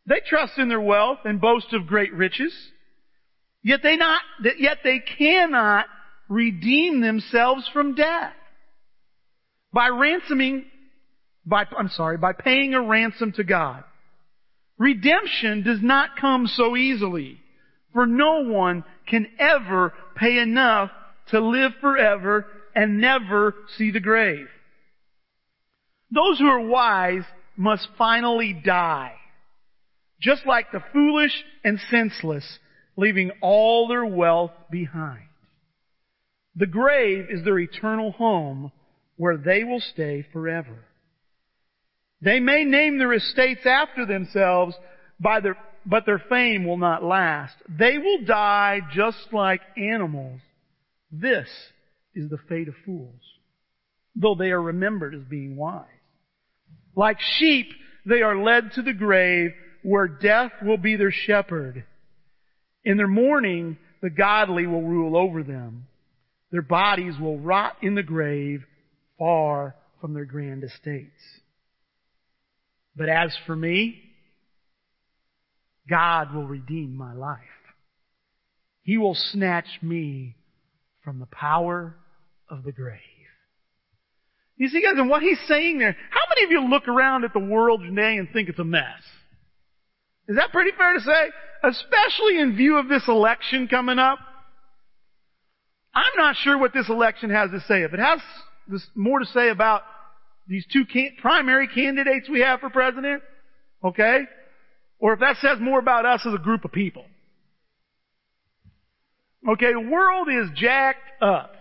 They 0.07 0.21
trust 0.27 0.59
in 0.59 0.69
their 0.69 0.81
wealth 0.81 1.19
and 1.25 1.41
boast 1.41 1.73
of 1.75 1.87
great 1.87 2.13
riches. 2.15 2.55
Yet 3.63 3.81
they 3.83 3.97
not, 3.97 4.23
yet 4.59 4.79
they 4.83 5.01
cannot 5.01 5.87
redeem 6.29 7.01
themselves 7.01 7.69
from 7.73 7.95
death. 7.95 8.33
By 9.73 9.89
ransoming, 9.89 10.65
by, 11.45 11.65
I'm 11.77 11.91
sorry, 11.91 12.17
by 12.17 12.33
paying 12.33 12.73
a 12.73 12.81
ransom 12.81 13.33
to 13.33 13.45
God. 13.45 13.85
Redemption 14.79 15.63
does 15.63 15.83
not 15.83 16.17
come 16.19 16.47
so 16.47 16.77
easily, 16.77 17.39
for 17.99 18.07
no 18.07 18.45
one 18.45 18.85
can 19.09 19.27
ever 19.41 19.93
pay 20.15 20.39
enough 20.39 20.89
to 21.31 21.41
live 21.41 21.73
forever 21.81 22.47
and 22.73 23.01
never 23.01 23.57
see 23.77 23.91
the 23.91 23.99
grave. 23.99 24.47
Those 26.13 26.39
who 26.39 26.47
are 26.47 26.61
wise 26.61 27.25
must 27.57 27.89
finally 27.99 28.53
die. 28.53 29.17
just 30.21 30.47
like 30.47 30.71
the 30.73 30.83
foolish 30.93 31.33
and 31.65 31.79
senseless, 31.91 32.59
leaving 32.97 33.31
all 33.41 33.89
their 33.89 34.05
wealth 34.05 34.53
behind. 34.71 35.29
The 36.57 36.67
grave 36.67 37.27
is 37.31 37.45
their 37.45 37.59
eternal 37.59 38.13
home 38.13 38.73
where 39.17 39.37
they 39.37 39.65
will 39.65 39.81
stay 39.81 40.27
forever. 40.33 40.85
They 42.21 42.41
may 42.41 42.65
name 42.65 42.99
their 42.99 43.13
estates 43.13 43.65
after 43.65 44.05
themselves 44.07 44.75
by 45.21 45.41
their, 45.41 45.57
but 45.89 46.05
their 46.05 46.23
fame 46.29 46.67
will 46.67 46.77
not 46.77 47.03
last. 47.03 47.55
They 47.67 47.97
will 47.97 48.25
die 48.27 48.81
just 48.93 49.33
like 49.33 49.63
animals. 49.79 50.41
This 51.11 51.49
is 52.15 52.29
the 52.29 52.37
fate 52.49 52.69
of 52.69 52.75
fools, 52.85 53.23
though 54.15 54.35
they 54.35 54.51
are 54.51 54.61
remembered 54.61 55.15
as 55.15 55.23
being 55.23 55.57
wise. 55.57 55.87
Like 56.95 57.17
sheep, 57.39 57.69
they 58.05 58.21
are 58.21 58.43
led 58.43 58.73
to 58.75 58.83
the 58.83 58.93
grave 58.93 59.53
where 59.83 60.09
death 60.09 60.53
will 60.63 60.77
be 60.77 60.97
their 60.97 61.13
shepherd. 61.13 61.85
In 62.85 62.99
their 62.99 63.09
mourning, 63.09 63.79
the 64.03 64.11
godly 64.11 64.67
will 64.67 64.83
rule 64.83 65.17
over 65.17 65.43
them. 65.43 65.87
Their 66.51 66.63
bodies 66.63 67.15
will 67.19 67.39
rot 67.39 67.77
in 67.81 67.95
the 67.95 68.03
grave 68.03 68.63
far 69.19 69.75
from 70.03 70.13
their 70.13 70.27
grand 70.27 70.65
estates. 70.65 71.41
But 72.95 73.09
as 73.09 73.35
for 73.47 73.57
me, 73.57 74.08
God 75.89 76.35
will 76.35 76.47
redeem 76.47 76.97
my 76.97 77.15
life. 77.15 77.39
He 78.83 78.99
will 78.99 79.15
snatch 79.15 79.67
me 79.83 80.37
from 81.05 81.19
the 81.19 81.27
power 81.27 81.97
of 82.49 82.65
the 82.65 82.73
grave. 82.73 83.01
You 84.57 84.69
see 84.69 84.83
guys, 84.83 84.95
and 84.97 85.09
what 85.09 85.23
he's 85.23 85.39
saying 85.47 85.79
there, 85.79 85.97
how 86.11 86.21
many 86.31 86.45
of 86.45 86.51
you 86.51 86.69
look 86.69 86.89
around 86.89 87.25
at 87.25 87.33
the 87.33 87.39
world 87.39 87.83
today 87.83 88.17
and 88.17 88.29
think 88.31 88.49
it's 88.49 88.59
a 88.59 88.65
mess? 88.65 89.03
Is 90.27 90.37
that 90.37 90.51
pretty 90.53 90.73
fair 90.77 90.95
to 90.95 91.01
say? 91.01 91.31
Especially 91.65 92.41
in 92.41 92.57
view 92.57 92.77
of 92.77 92.89
this 92.89 93.05
election 93.09 93.69
coming 93.69 93.99
up. 93.99 94.19
I'm 95.95 96.13
not 96.17 96.37
sure 96.37 96.59
what 96.59 96.73
this 96.75 96.89
election 96.89 97.31
has 97.31 97.51
to 97.51 97.61
say. 97.61 97.83
If 97.83 97.95
it 97.95 98.01
has 98.01 98.21
this 98.67 98.87
more 98.95 99.21
to 99.21 99.27
say 99.27 99.49
about 99.49 99.83
these 100.47 100.67
two 100.73 100.85
can- 100.85 101.17
primary 101.21 101.69
candidates 101.69 102.29
we 102.29 102.41
have 102.41 102.61
for 102.61 102.71
president, 102.71 103.23
okay? 103.85 104.23
Or 104.99 105.13
if 105.13 105.21
that 105.21 105.37
says 105.41 105.59
more 105.61 105.79
about 105.79 106.07
us 106.07 106.23
as 106.27 106.35
a 106.35 106.39
group 106.39 106.65
of 106.65 106.73
people. 106.73 107.05
Okay, 109.49 109.73
the 109.73 109.89
world 109.89 110.29
is 110.29 110.51
jacked 110.57 111.23
up. 111.23 111.55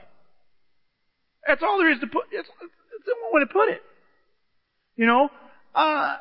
That's 1.45 1.61
all 1.63 1.77
there 1.77 1.91
is 1.91 1.99
to 1.99 2.07
put, 2.07 2.25
it's, 2.31 2.49
it's 2.49 3.05
the 3.05 3.15
one 3.23 3.33
way 3.33 3.47
to 3.47 3.53
put 3.53 3.69
it. 3.69 3.81
You 4.95 5.05
know, 5.05 5.29
uh, 5.75 6.17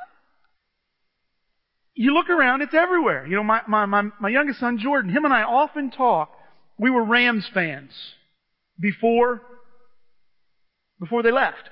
you 1.95 2.13
look 2.13 2.29
around, 2.29 2.61
it's 2.61 2.75
everywhere. 2.75 3.27
You 3.27 3.37
know, 3.37 3.43
my, 3.43 3.63
my, 3.67 3.87
my, 3.87 4.03
my 4.21 4.29
youngest 4.29 4.61
son 4.61 4.79
Jordan, 4.79 5.11
him 5.11 5.25
and 5.25 5.33
I 5.33 5.43
often 5.43 5.91
talk. 5.91 6.31
We 6.79 6.91
were 6.91 7.03
Rams 7.03 7.49
fans 7.55 7.91
before, 8.79 9.41
before 11.01 11.23
they 11.23 11.33
left. 11.33 11.71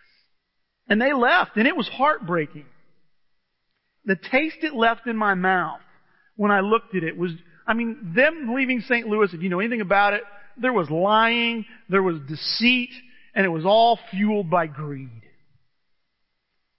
and 0.88 1.02
they 1.02 1.12
left, 1.12 1.56
and 1.56 1.66
it 1.66 1.76
was 1.76 1.88
heartbreaking. 1.88 2.66
The 4.04 4.16
taste 4.16 4.58
it 4.62 4.74
left 4.74 5.06
in 5.06 5.16
my 5.16 5.34
mouth 5.34 5.80
when 6.36 6.50
I 6.50 6.60
looked 6.60 6.94
at 6.94 7.04
it 7.04 7.16
was, 7.16 7.32
I 7.66 7.74
mean, 7.74 8.12
them 8.16 8.54
leaving 8.54 8.80
St. 8.80 9.06
Louis, 9.06 9.32
if 9.32 9.42
you 9.42 9.48
know 9.48 9.60
anything 9.60 9.82
about 9.82 10.14
it, 10.14 10.22
there 10.56 10.72
was 10.72 10.90
lying, 10.90 11.64
there 11.88 12.02
was 12.02 12.16
deceit, 12.28 12.90
and 13.34 13.44
it 13.44 13.50
was 13.50 13.64
all 13.64 13.98
fueled 14.10 14.50
by 14.50 14.66
greed. 14.66 15.22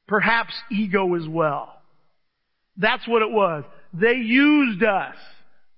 Perhaps 0.08 0.54
ego 0.72 1.16
as 1.16 1.28
well. 1.28 1.82
That's 2.78 3.08
what 3.08 3.22
it 3.22 3.32
was. 3.32 3.64
They 3.94 4.16
used 4.16 4.84
us. 4.84 5.16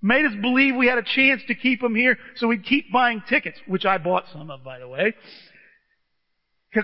Made 0.01 0.25
us 0.25 0.33
believe 0.41 0.75
we 0.75 0.87
had 0.87 0.97
a 0.97 1.03
chance 1.03 1.41
to 1.47 1.55
keep 1.55 1.81
them 1.81 1.95
here, 1.95 2.17
so 2.35 2.47
we'd 2.47 2.65
keep 2.65 2.91
buying 2.91 3.21
tickets, 3.29 3.57
which 3.67 3.85
I 3.85 3.97
bought 3.97 4.25
some 4.33 4.49
of, 4.51 4.63
by 4.63 4.79
the 4.79 4.87
way. 4.87 5.13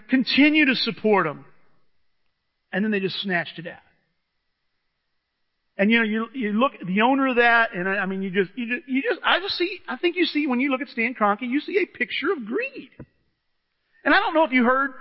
Continue 0.09 0.65
to 0.65 0.75
support 0.75 1.25
them. 1.25 1.45
And 2.71 2.83
then 2.83 2.91
they 2.91 2.99
just 2.99 3.19
snatched 3.21 3.57
it 3.57 3.67
out. 3.67 3.79
And 5.79 5.89
you 5.89 5.99
know, 5.99 6.03
you, 6.03 6.27
you 6.33 6.51
look 6.51 6.73
at 6.79 6.85
the 6.85 7.01
owner 7.01 7.27
of 7.27 7.37
that, 7.37 7.73
and 7.73 7.87
I, 7.87 7.99
I 7.99 8.05
mean, 8.05 8.21
you 8.21 8.29
just, 8.29 8.51
you 8.57 8.67
just, 8.67 8.89
you 8.89 9.01
just, 9.01 9.21
I 9.23 9.39
just 9.39 9.55
see, 9.57 9.79
I 9.87 9.95
think 9.95 10.17
you 10.17 10.25
see, 10.25 10.45
when 10.45 10.59
you 10.59 10.71
look 10.71 10.81
at 10.81 10.89
Stan 10.89 11.15
Kroenke, 11.15 11.43
you 11.43 11.61
see 11.61 11.77
a 11.81 11.85
picture 11.85 12.33
of 12.33 12.45
greed. 12.45 12.89
And 14.03 14.13
I 14.13 14.19
don't 14.19 14.33
know 14.33 14.43
if 14.43 14.51
you 14.51 14.65
heard 14.65 14.91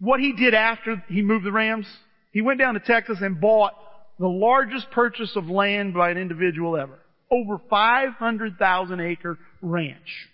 what 0.00 0.20
he 0.20 0.32
did 0.32 0.54
after 0.54 1.04
he 1.08 1.20
moved 1.20 1.44
the 1.44 1.52
Rams. 1.52 1.86
He 2.32 2.40
went 2.40 2.60
down 2.60 2.74
to 2.74 2.80
Texas 2.80 3.18
and 3.20 3.38
bought 3.38 3.74
the 4.18 4.26
largest 4.26 4.90
purchase 4.90 5.36
of 5.36 5.50
land 5.50 5.92
by 5.92 6.08
an 6.08 6.16
individual 6.16 6.78
ever. 6.78 6.98
Over 7.30 7.60
500,000 7.68 9.00
acre 9.00 9.38
ranch. 9.60 10.28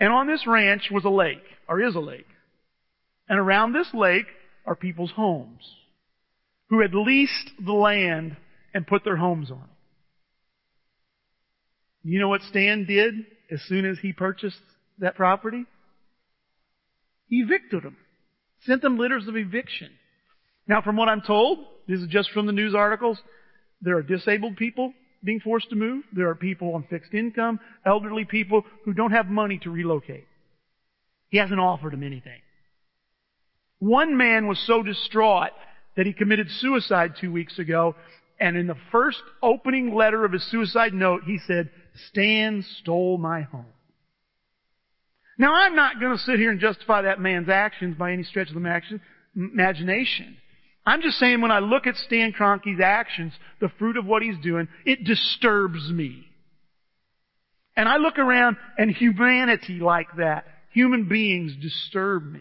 And 0.00 0.12
on 0.12 0.26
this 0.26 0.48
ranch 0.48 0.88
was 0.90 1.04
a 1.04 1.10
lake, 1.10 1.44
or 1.68 1.80
is 1.80 1.94
a 1.94 2.00
lake. 2.00 2.26
And 3.28 3.38
around 3.38 3.72
this 3.72 3.88
lake 3.94 4.26
are 4.66 4.74
people's 4.74 5.12
homes 5.12 5.62
who 6.70 6.80
had 6.80 6.94
leased 6.94 7.50
the 7.64 7.72
land 7.72 8.36
and 8.72 8.86
put 8.86 9.04
their 9.04 9.16
homes 9.16 9.50
on 9.50 9.58
it. 9.58 9.64
You 12.02 12.20
know 12.20 12.28
what 12.28 12.42
Stan 12.42 12.86
did 12.86 13.14
as 13.50 13.60
soon 13.62 13.84
as 13.84 13.98
he 13.98 14.12
purchased 14.12 14.60
that 15.00 15.16
property? 15.16 15.66
He 17.26 17.40
evicted 17.40 17.82
them. 17.82 17.96
Sent 18.64 18.82
them 18.82 18.96
letters 18.96 19.26
of 19.28 19.36
eviction. 19.36 19.90
Now, 20.66 20.80
from 20.80 20.96
what 20.96 21.08
I'm 21.08 21.22
told, 21.22 21.58
this 21.88 22.00
is 22.00 22.08
just 22.08 22.30
from 22.30 22.46
the 22.46 22.52
news 22.52 22.74
articles, 22.74 23.20
there 23.82 23.96
are 23.96 24.02
disabled 24.02 24.56
people 24.56 24.92
being 25.24 25.40
forced 25.40 25.70
to 25.70 25.76
move. 25.76 26.04
There 26.12 26.28
are 26.28 26.34
people 26.34 26.74
on 26.74 26.84
fixed 26.88 27.12
income, 27.12 27.58
elderly 27.84 28.24
people 28.24 28.62
who 28.84 28.94
don't 28.94 29.12
have 29.12 29.26
money 29.26 29.58
to 29.64 29.70
relocate. 29.70 30.26
He 31.28 31.38
hasn't 31.38 31.60
offered 31.60 31.92
them 31.92 32.02
anything. 32.02 32.40
One 33.78 34.16
man 34.16 34.46
was 34.46 34.58
so 34.66 34.82
distraught 34.82 35.52
that 35.96 36.06
he 36.06 36.12
committed 36.12 36.48
suicide 36.50 37.14
two 37.20 37.32
weeks 37.32 37.58
ago, 37.58 37.94
and 38.38 38.56
in 38.56 38.66
the 38.66 38.76
first 38.90 39.22
opening 39.42 39.94
letter 39.94 40.24
of 40.24 40.32
his 40.32 40.48
suicide 40.50 40.94
note, 40.94 41.22
he 41.24 41.38
said, 41.46 41.70
Stan 42.08 42.64
stole 42.78 43.18
my 43.18 43.42
home. 43.42 43.66
Now 45.36 45.54
I'm 45.54 45.74
not 45.74 46.00
going 46.00 46.12
to 46.12 46.22
sit 46.22 46.38
here 46.38 46.50
and 46.50 46.60
justify 46.60 47.02
that 47.02 47.20
man's 47.20 47.48
actions 47.48 47.96
by 47.96 48.12
any 48.12 48.24
stretch 48.24 48.48
of 48.48 48.54
the 48.54 49.00
imagination. 49.34 50.36
I'm 50.86 51.02
just 51.02 51.18
saying 51.18 51.40
when 51.40 51.50
I 51.50 51.60
look 51.60 51.86
at 51.86 51.96
Stan 51.96 52.32
Kroenke's 52.32 52.80
actions, 52.82 53.32
the 53.60 53.70
fruit 53.78 53.96
of 53.96 54.06
what 54.06 54.22
he's 54.22 54.38
doing, 54.42 54.68
it 54.84 55.04
disturbs 55.04 55.90
me. 55.90 56.26
And 57.76 57.88
I 57.88 57.96
look 57.96 58.18
around 58.18 58.56
and 58.76 58.90
humanity 58.90 59.78
like 59.80 60.08
that, 60.18 60.44
human 60.72 61.08
beings 61.08 61.54
disturb 61.60 62.24
me. 62.24 62.40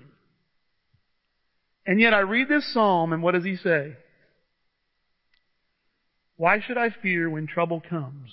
And 1.86 2.00
yet 2.00 2.14
I 2.14 2.20
read 2.20 2.48
this 2.48 2.72
psalm 2.74 3.14
and 3.14 3.24
what 3.24 3.34
does 3.34 3.44
he 3.44 3.56
say? 3.56 3.96
Why 6.36 6.62
should 6.62 6.78
I 6.78 6.90
fear 7.02 7.30
when 7.30 7.48
trouble 7.48 7.82
comes, 7.82 8.32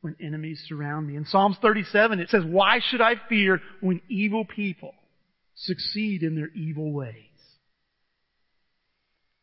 when 0.00 0.16
enemies 0.20 0.62
surround 0.68 1.06
me? 1.06 1.16
In 1.16 1.24
Psalms 1.24 1.56
37 1.62 2.20
it 2.20 2.28
says, 2.28 2.44
why 2.44 2.80
should 2.80 3.00
I 3.00 3.14
fear 3.28 3.60
when 3.80 4.00
evil 4.08 4.44
people 4.44 4.94
succeed 5.54 6.22
in 6.22 6.34
their 6.34 6.48
evil 6.48 6.92
ways? 6.92 7.14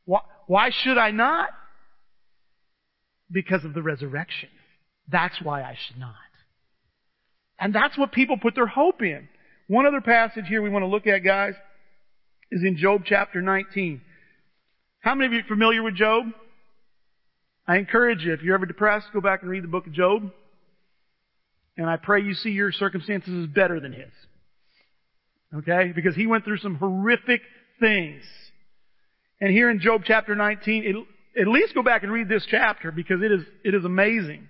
Why, 0.06 0.22
why 0.48 0.70
should 0.72 0.98
I 0.98 1.12
not? 1.12 1.50
Because 3.32 3.64
of 3.64 3.74
the 3.74 3.82
resurrection. 3.82 4.50
That's 5.08 5.42
why 5.42 5.62
I 5.62 5.78
should 5.88 6.00
not. 6.00 6.16
And 7.60 7.74
that's 7.74 7.98
what 7.98 8.12
people 8.12 8.38
put 8.38 8.56
their 8.56 8.68
hope 8.68 9.02
in. 9.02 9.28
One 9.68 9.86
other 9.86 10.02
passage 10.02 10.46
here 10.48 10.62
we 10.62 10.70
want 10.70 10.84
to 10.84 10.88
look 10.88 11.08
at, 11.08 11.20
guys, 11.20 11.54
is 12.52 12.64
in 12.64 12.78
Job 12.78 13.04
chapter 13.06 13.42
19. 13.42 14.02
How 15.02 15.16
many 15.16 15.28
of 15.28 15.34
you 15.34 15.40
are 15.40 15.48
familiar 15.48 15.84
with 15.84 15.96
Job? 15.96 16.26
I 17.68 17.78
encourage 17.78 18.24
you, 18.24 18.34
if 18.34 18.42
you're 18.42 18.56
ever 18.56 18.66
depressed, 18.66 19.08
go 19.14 19.22
back 19.22 19.42
and 19.42 19.52
read 19.52 19.64
the 19.64 19.68
book 19.68 19.86
of 19.86 19.94
Job. 19.94 20.32
And 21.78 21.90
I 21.90 21.98
pray 21.98 22.22
you 22.22 22.34
see 22.34 22.50
your 22.50 22.72
circumstances 22.72 23.46
as 23.46 23.48
better 23.48 23.80
than 23.80 23.94
his. 23.94 24.12
Okay? 25.56 25.92
Because 25.96 26.16
he 26.16 26.28
went 26.28 26.44
through 26.44 26.58
some 26.58 26.76
horrific 26.76 27.42
things. 27.80 28.24
And 29.40 29.52
here 29.52 29.70
in 29.70 29.80
Job 29.80 30.02
chapter 30.04 30.36
19, 30.36 30.84
it, 30.84 31.42
at 31.42 31.48
least 31.48 31.74
go 31.74 31.84
back 31.84 32.04
and 32.04 32.12
read 32.12 32.28
this 32.28 32.46
chapter 32.50 32.92
because 32.92 33.22
it 33.22 33.32
is, 33.32 33.42
it 33.64 33.74
is 33.74 33.86
amazing, 33.86 34.48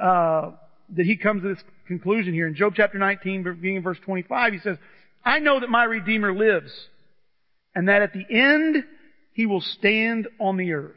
uh, 0.00 0.52
that 0.96 1.06
he 1.06 1.16
comes 1.16 1.42
to 1.42 1.54
this 1.54 1.62
conclusion 1.86 2.32
here. 2.32 2.48
In 2.48 2.56
Job 2.56 2.72
chapter 2.74 2.98
19, 2.98 3.42
beginning 3.42 3.76
in 3.76 3.82
verse 3.82 3.98
25, 4.04 4.54
he 4.54 4.58
says, 4.60 4.78
I 5.24 5.38
know 5.38 5.60
that 5.60 5.68
my 5.68 5.84
Redeemer 5.84 6.34
lives 6.34 6.72
and 7.74 7.88
that 7.88 8.02
at 8.02 8.12
the 8.12 8.26
end 8.30 8.84
he 9.32 9.46
will 9.46 9.60
stand 9.60 10.28
on 10.38 10.56
the 10.56 10.72
earth. 10.72 10.96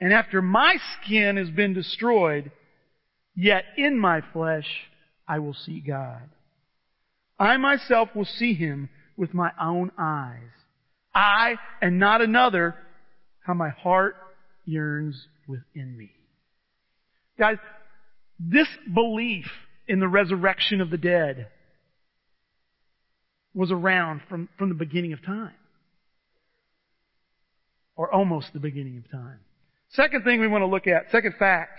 And 0.00 0.12
after 0.12 0.42
my 0.42 0.76
skin 1.00 1.36
has 1.36 1.50
been 1.50 1.72
destroyed, 1.72 2.50
yet 3.34 3.64
in 3.76 3.98
my 3.98 4.20
flesh 4.32 4.66
I 5.26 5.38
will 5.38 5.54
see 5.54 5.80
God. 5.80 6.22
I 7.38 7.56
myself 7.56 8.10
will 8.14 8.24
see 8.26 8.54
him 8.54 8.88
with 9.16 9.34
my 9.34 9.50
own 9.60 9.90
eyes. 9.98 10.50
I 11.14 11.56
and 11.80 11.98
not 11.98 12.20
another 12.20 12.74
how 13.40 13.54
my 13.54 13.70
heart 13.70 14.16
yearns 14.64 15.28
within 15.46 15.96
me. 15.96 16.10
Guys, 17.38 17.56
this 18.38 18.68
belief 18.92 19.46
in 19.86 20.00
the 20.00 20.08
resurrection 20.08 20.80
of 20.80 20.90
the 20.90 20.98
dead 20.98 21.48
was 23.54 23.70
around 23.70 24.22
from, 24.28 24.48
from 24.58 24.68
the 24.68 24.74
beginning 24.74 25.12
of 25.12 25.24
time. 25.24 25.54
Or 27.96 28.12
almost 28.12 28.52
the 28.52 28.60
beginning 28.60 28.98
of 28.98 29.10
time. 29.10 29.38
Second 29.90 30.24
thing 30.24 30.40
we 30.40 30.48
want 30.48 30.62
to 30.62 30.66
look 30.66 30.86
at, 30.86 31.10
second 31.12 31.34
fact, 31.38 31.78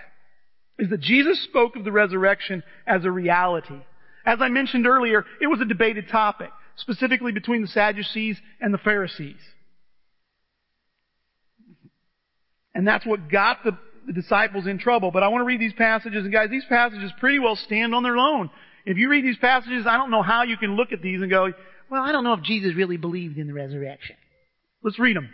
is 0.80 0.90
that 0.90 1.02
Jesus 1.02 1.42
spoke 1.44 1.76
of 1.76 1.84
the 1.84 1.92
resurrection 1.92 2.64
as 2.88 3.04
a 3.04 3.12
reality. 3.12 3.80
As 4.26 4.40
I 4.42 4.50
mentioned 4.50 4.88
earlier, 4.88 5.26
it 5.42 5.48
was 5.48 5.60
a 5.62 5.66
debated 5.66 6.10
topic, 6.10 6.50
specifically 6.78 7.32
between 7.32 7.62
the 7.62 7.68
Sadducees 7.68 8.38
and 8.62 8.74
the 8.74 8.78
Pharisees. 8.78 9.40
And 12.74 12.88
that's 12.88 13.06
what 13.06 13.30
got 13.30 13.64
the, 13.64 13.78
the 14.06 14.14
disciples 14.14 14.68
in 14.68 14.80
trouble. 14.80 15.12
But 15.12 15.24
I 15.24 15.30
want 15.30 15.42
to 15.42 15.46
read 15.46 15.62
these 15.62 15.74
passages, 15.74 16.24
and 16.24 16.34
guys, 16.34 16.50
these 16.50 16.66
passages 16.68 17.12
pretty 17.20 17.40
well 17.40 17.56
stand 17.56 17.96
on 17.96 18.04
their 18.04 18.18
own. 18.18 18.50
If 18.86 18.98
you 18.98 19.10
read 19.10 19.26
these 19.26 19.38
passages, 19.38 19.86
I 19.88 19.98
don't 19.98 20.12
know 20.12 20.22
how 20.22 20.44
you 20.44 20.58
can 20.58 20.76
look 20.76 20.92
at 20.92 21.02
these 21.02 21.22
and 21.22 21.30
go, 21.30 21.52
well, 21.90 22.04
I 22.04 22.12
don't 22.12 22.24
know 22.24 22.34
if 22.34 22.44
Jesus 22.44 22.76
really 22.76 22.98
believed 22.98 23.38
in 23.38 23.48
the 23.48 23.54
resurrection. 23.54 24.16
Let's 24.84 25.00
read 25.00 25.16
them. 25.16 25.30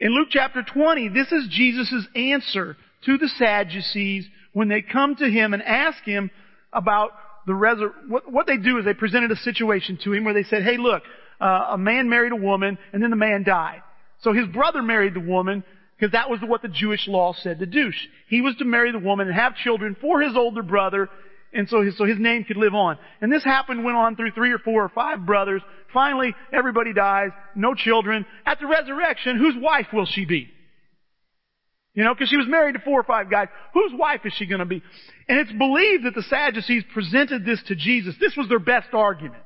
In 0.00 0.12
Luke 0.12 0.28
chapter 0.30 0.62
20, 0.62 1.08
this 1.08 1.30
is 1.30 1.46
Jesus' 1.50 2.06
answer 2.16 2.76
to 3.04 3.18
the 3.18 3.28
Sadducees 3.28 4.26
when 4.52 4.68
they 4.68 4.82
come 4.82 5.14
to 5.16 5.30
him 5.30 5.54
and 5.54 5.62
ask 5.62 6.02
him 6.04 6.30
about 6.72 7.10
the 7.46 7.52
resur- 7.52 7.92
what, 8.08 8.30
what 8.30 8.46
they 8.46 8.56
do 8.56 8.78
is 8.78 8.84
they 8.84 8.94
presented 8.94 9.30
a 9.30 9.36
situation 9.36 9.98
to 10.04 10.12
him 10.12 10.24
where 10.24 10.34
they 10.34 10.42
said, 10.44 10.62
hey 10.62 10.76
look, 10.76 11.02
uh, 11.40 11.66
a 11.70 11.78
man 11.78 12.08
married 12.08 12.32
a 12.32 12.36
woman 12.36 12.78
and 12.92 13.02
then 13.02 13.10
the 13.10 13.16
man 13.16 13.44
died. 13.44 13.82
So 14.22 14.32
his 14.32 14.46
brother 14.46 14.82
married 14.82 15.14
the 15.14 15.20
woman 15.20 15.64
because 15.98 16.12
that 16.12 16.30
was 16.30 16.40
what 16.42 16.62
the 16.62 16.68
Jewish 16.68 17.06
law 17.06 17.32
said 17.32 17.58
to 17.58 17.66
do. 17.66 17.90
He 18.28 18.40
was 18.40 18.56
to 18.56 18.64
marry 18.64 18.92
the 18.92 18.98
woman 18.98 19.28
and 19.28 19.36
have 19.36 19.56
children 19.56 19.96
for 20.00 20.20
his 20.20 20.36
older 20.36 20.62
brother 20.62 21.08
and 21.52 21.68
so 21.68 21.82
his, 21.82 21.96
so 21.98 22.04
his 22.04 22.18
name 22.18 22.44
could 22.44 22.56
live 22.56 22.74
on. 22.74 22.98
And 23.20 23.30
this 23.30 23.44
happened, 23.44 23.84
went 23.84 23.96
on 23.96 24.16
through 24.16 24.30
three 24.32 24.52
or 24.52 24.58
four 24.58 24.82
or 24.82 24.88
five 24.88 25.26
brothers. 25.26 25.62
Finally, 25.92 26.34
everybody 26.52 26.92
dies, 26.92 27.30
no 27.54 27.74
children. 27.74 28.24
At 28.46 28.58
the 28.60 28.66
resurrection, 28.66 29.36
whose 29.36 29.54
wife 29.58 29.88
will 29.92 30.06
she 30.06 30.24
be? 30.24 30.48
You 31.94 32.04
know, 32.04 32.14
because 32.14 32.30
she 32.30 32.38
was 32.38 32.46
married 32.48 32.72
to 32.72 32.80
four 32.80 32.98
or 32.98 33.04
five 33.04 33.30
guys. 33.30 33.48
Whose 33.74 33.92
wife 33.94 34.22
is 34.24 34.32
she 34.32 34.46
going 34.46 34.60
to 34.60 34.64
be? 34.64 34.82
And 35.28 35.38
it's 35.38 35.52
believed 35.52 36.06
that 36.06 36.14
the 36.14 36.22
Sadducees 36.22 36.84
presented 36.94 37.44
this 37.44 37.62
to 37.68 37.76
Jesus. 37.76 38.14
This 38.18 38.34
was 38.36 38.48
their 38.48 38.58
best 38.58 38.88
argument. 38.94 39.42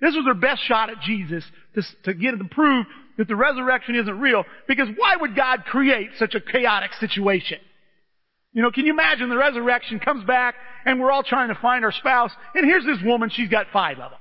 This 0.00 0.14
was 0.14 0.24
their 0.24 0.34
best 0.34 0.62
shot 0.64 0.90
at 0.90 1.00
Jesus 1.02 1.44
to, 1.74 1.82
to 2.04 2.14
get 2.14 2.34
him 2.34 2.40
to 2.40 2.54
prove 2.54 2.86
that 3.18 3.28
the 3.28 3.36
resurrection 3.36 3.94
isn't 3.94 4.18
real. 4.18 4.44
Because 4.66 4.88
why 4.96 5.14
would 5.16 5.36
God 5.36 5.64
create 5.64 6.10
such 6.18 6.34
a 6.34 6.40
chaotic 6.40 6.92
situation? 6.94 7.58
You 8.56 8.62
know, 8.62 8.70
can 8.70 8.86
you 8.86 8.92
imagine 8.94 9.28
the 9.28 9.36
resurrection 9.36 10.00
comes 10.00 10.24
back 10.24 10.54
and 10.86 10.98
we're 10.98 11.10
all 11.12 11.22
trying 11.22 11.48
to 11.48 11.54
find 11.56 11.84
our 11.84 11.92
spouse 11.92 12.30
and 12.54 12.64
here's 12.64 12.86
this 12.86 12.96
woman, 13.04 13.28
she's 13.28 13.50
got 13.50 13.66
five 13.70 13.98
of 13.98 14.12
them. 14.12 14.20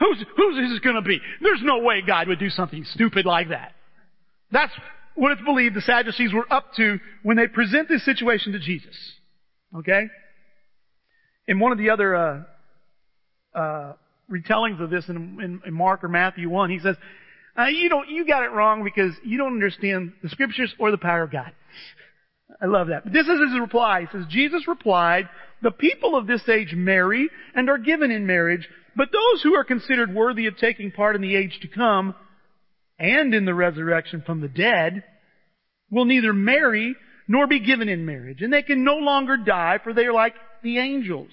Who's, 0.00 0.24
who's 0.36 0.72
this 0.72 0.80
going 0.80 0.96
to 0.96 1.02
be? 1.02 1.20
There's 1.40 1.60
no 1.62 1.78
way 1.78 2.02
God 2.04 2.26
would 2.26 2.40
do 2.40 2.50
something 2.50 2.84
stupid 2.84 3.26
like 3.26 3.50
that. 3.50 3.74
That's 4.50 4.72
what 5.14 5.30
it's 5.30 5.42
believed 5.42 5.76
the 5.76 5.82
Sadducees 5.82 6.34
were 6.34 6.52
up 6.52 6.74
to 6.78 6.98
when 7.22 7.36
they 7.36 7.46
present 7.46 7.88
this 7.88 8.04
situation 8.04 8.54
to 8.54 8.58
Jesus. 8.58 8.96
Okay? 9.76 10.08
In 11.46 11.60
one 11.60 11.70
of 11.70 11.78
the 11.78 11.90
other 11.90 12.16
uh, 12.16 12.42
uh, 13.54 13.92
retellings 14.28 14.82
of 14.82 14.90
this 14.90 15.08
in, 15.08 15.16
in, 15.40 15.62
in, 15.64 15.72
Mark 15.72 16.02
or 16.02 16.08
Matthew 16.08 16.50
1, 16.50 16.70
he 16.70 16.80
says, 16.80 16.96
uh, 17.58 17.66
you 17.66 17.88
don't, 17.88 18.08
you 18.08 18.26
got 18.26 18.42
it 18.42 18.52
wrong 18.52 18.82
because 18.82 19.14
you 19.24 19.38
don't 19.38 19.54
understand 19.54 20.12
the 20.22 20.28
scriptures 20.28 20.74
or 20.78 20.90
the 20.90 20.98
power 20.98 21.22
of 21.22 21.30
God. 21.30 21.52
I 22.60 22.66
love 22.66 22.88
that. 22.88 23.04
But 23.04 23.12
this 23.12 23.26
is 23.26 23.40
his 23.40 23.60
reply. 23.60 24.02
He 24.02 24.06
says, 24.12 24.26
Jesus 24.28 24.66
replied, 24.66 25.28
the 25.62 25.70
people 25.70 26.16
of 26.16 26.26
this 26.26 26.46
age 26.48 26.74
marry 26.74 27.30
and 27.54 27.70
are 27.70 27.78
given 27.78 28.10
in 28.10 28.26
marriage, 28.26 28.68
but 28.96 29.08
those 29.12 29.42
who 29.42 29.54
are 29.54 29.64
considered 29.64 30.14
worthy 30.14 30.46
of 30.46 30.56
taking 30.56 30.90
part 30.90 31.16
in 31.16 31.22
the 31.22 31.36
age 31.36 31.58
to 31.62 31.68
come 31.68 32.14
and 32.98 33.34
in 33.34 33.44
the 33.44 33.54
resurrection 33.54 34.22
from 34.24 34.40
the 34.40 34.48
dead 34.48 35.04
will 35.90 36.04
neither 36.04 36.32
marry 36.32 36.94
nor 37.26 37.46
be 37.46 37.60
given 37.60 37.88
in 37.88 38.04
marriage. 38.04 38.42
And 38.42 38.52
they 38.52 38.62
can 38.62 38.84
no 38.84 38.96
longer 38.96 39.36
die 39.36 39.78
for 39.82 39.92
they 39.92 40.04
are 40.04 40.12
like 40.12 40.34
the 40.62 40.78
angels. 40.78 41.30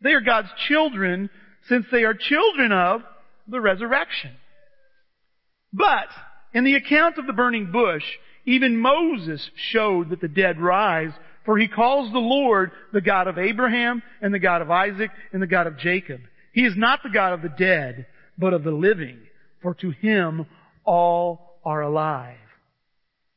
They 0.00 0.12
are 0.12 0.20
God's 0.20 0.48
children 0.68 1.28
since 1.68 1.86
they 1.92 2.04
are 2.04 2.14
children 2.14 2.72
of 2.72 3.02
the 3.46 3.60
resurrection. 3.60 4.32
But 5.72 6.08
in 6.52 6.64
the 6.64 6.74
account 6.74 7.18
of 7.18 7.26
the 7.26 7.32
burning 7.32 7.70
bush, 7.70 8.04
even 8.44 8.78
Moses 8.78 9.50
showed 9.54 10.10
that 10.10 10.20
the 10.20 10.28
dead 10.28 10.60
rise, 10.60 11.12
for 11.44 11.58
he 11.58 11.68
calls 11.68 12.12
the 12.12 12.18
Lord 12.18 12.72
the 12.92 13.00
God 13.00 13.28
of 13.28 13.38
Abraham 13.38 14.02
and 14.20 14.34
the 14.34 14.38
God 14.38 14.62
of 14.62 14.70
Isaac 14.70 15.10
and 15.32 15.42
the 15.42 15.46
God 15.46 15.66
of 15.66 15.78
Jacob. 15.78 16.20
He 16.52 16.64
is 16.64 16.76
not 16.76 17.02
the 17.02 17.10
God 17.10 17.32
of 17.32 17.42
the 17.42 17.48
dead, 17.48 18.06
but 18.36 18.52
of 18.52 18.64
the 18.64 18.72
living, 18.72 19.18
for 19.62 19.74
to 19.74 19.90
him 19.90 20.46
all 20.84 21.60
are 21.64 21.82
alive. 21.82 22.36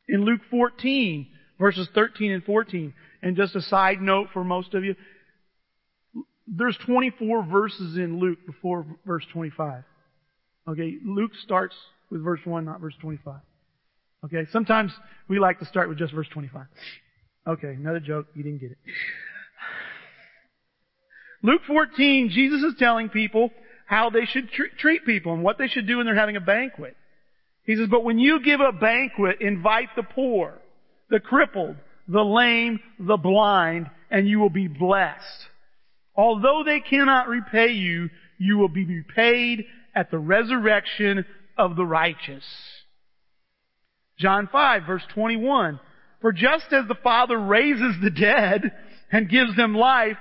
In 0.07 0.25
Luke 0.25 0.41
14, 0.49 1.27
verses 1.59 1.87
13 1.93 2.31
and 2.31 2.43
14, 2.43 2.93
and 3.21 3.37
just 3.37 3.55
a 3.55 3.61
side 3.61 4.01
note 4.01 4.29
for 4.33 4.43
most 4.43 4.73
of 4.73 4.83
you, 4.83 4.95
there's 6.47 6.77
24 6.85 7.45
verses 7.45 7.97
in 7.97 8.19
Luke 8.19 8.39
before 8.45 8.85
verse 9.05 9.25
25. 9.31 9.83
Okay, 10.67 10.95
Luke 11.05 11.31
starts 11.43 11.75
with 12.13 12.23
verse 12.23 12.39
1, 12.45 12.63
not 12.63 12.79
verse 12.79 12.93
25. 13.01 13.35
Okay, 14.25 14.45
sometimes 14.51 14.93
we 15.27 15.39
like 15.39 15.59
to 15.59 15.65
start 15.65 15.89
with 15.89 15.97
just 15.97 16.13
verse 16.13 16.27
25. 16.31 16.65
Okay, 17.47 17.67
another 17.67 17.99
joke, 17.99 18.27
you 18.35 18.43
didn't 18.43 18.61
get 18.61 18.71
it. 18.71 18.77
Luke 21.41 21.61
14, 21.67 22.29
Jesus 22.29 22.63
is 22.63 22.75
telling 22.79 23.09
people 23.09 23.49
how 23.85 24.09
they 24.09 24.25
should 24.25 24.49
tr- 24.51 24.73
treat 24.77 25.05
people 25.05 25.33
and 25.33 25.43
what 25.43 25.57
they 25.57 25.67
should 25.67 25.87
do 25.87 25.97
when 25.97 26.05
they're 26.05 26.15
having 26.15 26.37
a 26.37 26.41
banquet. 26.41 26.95
He 27.65 27.75
says, 27.75 27.89
but 27.89 28.05
when 28.05 28.17
you 28.17 28.41
give 28.41 28.61
a 28.61 28.71
banquet, 28.71 29.41
invite 29.41 29.89
the 29.97 30.03
poor, 30.03 30.61
the 31.09 31.19
crippled, 31.19 31.75
the 32.07 32.23
lame, 32.23 32.79
the 32.99 33.17
blind, 33.17 33.89
and 34.09 34.27
you 34.27 34.39
will 34.39 34.49
be 34.49 34.67
blessed. 34.67 35.47
Although 36.15 36.63
they 36.65 36.79
cannot 36.79 37.27
repay 37.27 37.71
you, 37.71 38.09
you 38.37 38.57
will 38.57 38.69
be 38.69 38.85
repaid 38.85 39.65
at 39.95 40.11
the 40.11 40.19
resurrection 40.19 41.25
of 41.57 41.75
the 41.75 41.85
righteous. 41.85 42.43
John 44.17 44.47
5 44.51 44.83
verse 44.85 45.03
21. 45.13 45.79
For 46.21 46.31
just 46.31 46.71
as 46.71 46.87
the 46.87 46.95
Father 47.03 47.37
raises 47.37 47.95
the 48.01 48.09
dead 48.09 48.71
and 49.11 49.29
gives 49.29 49.55
them 49.57 49.75
life, 49.75 50.17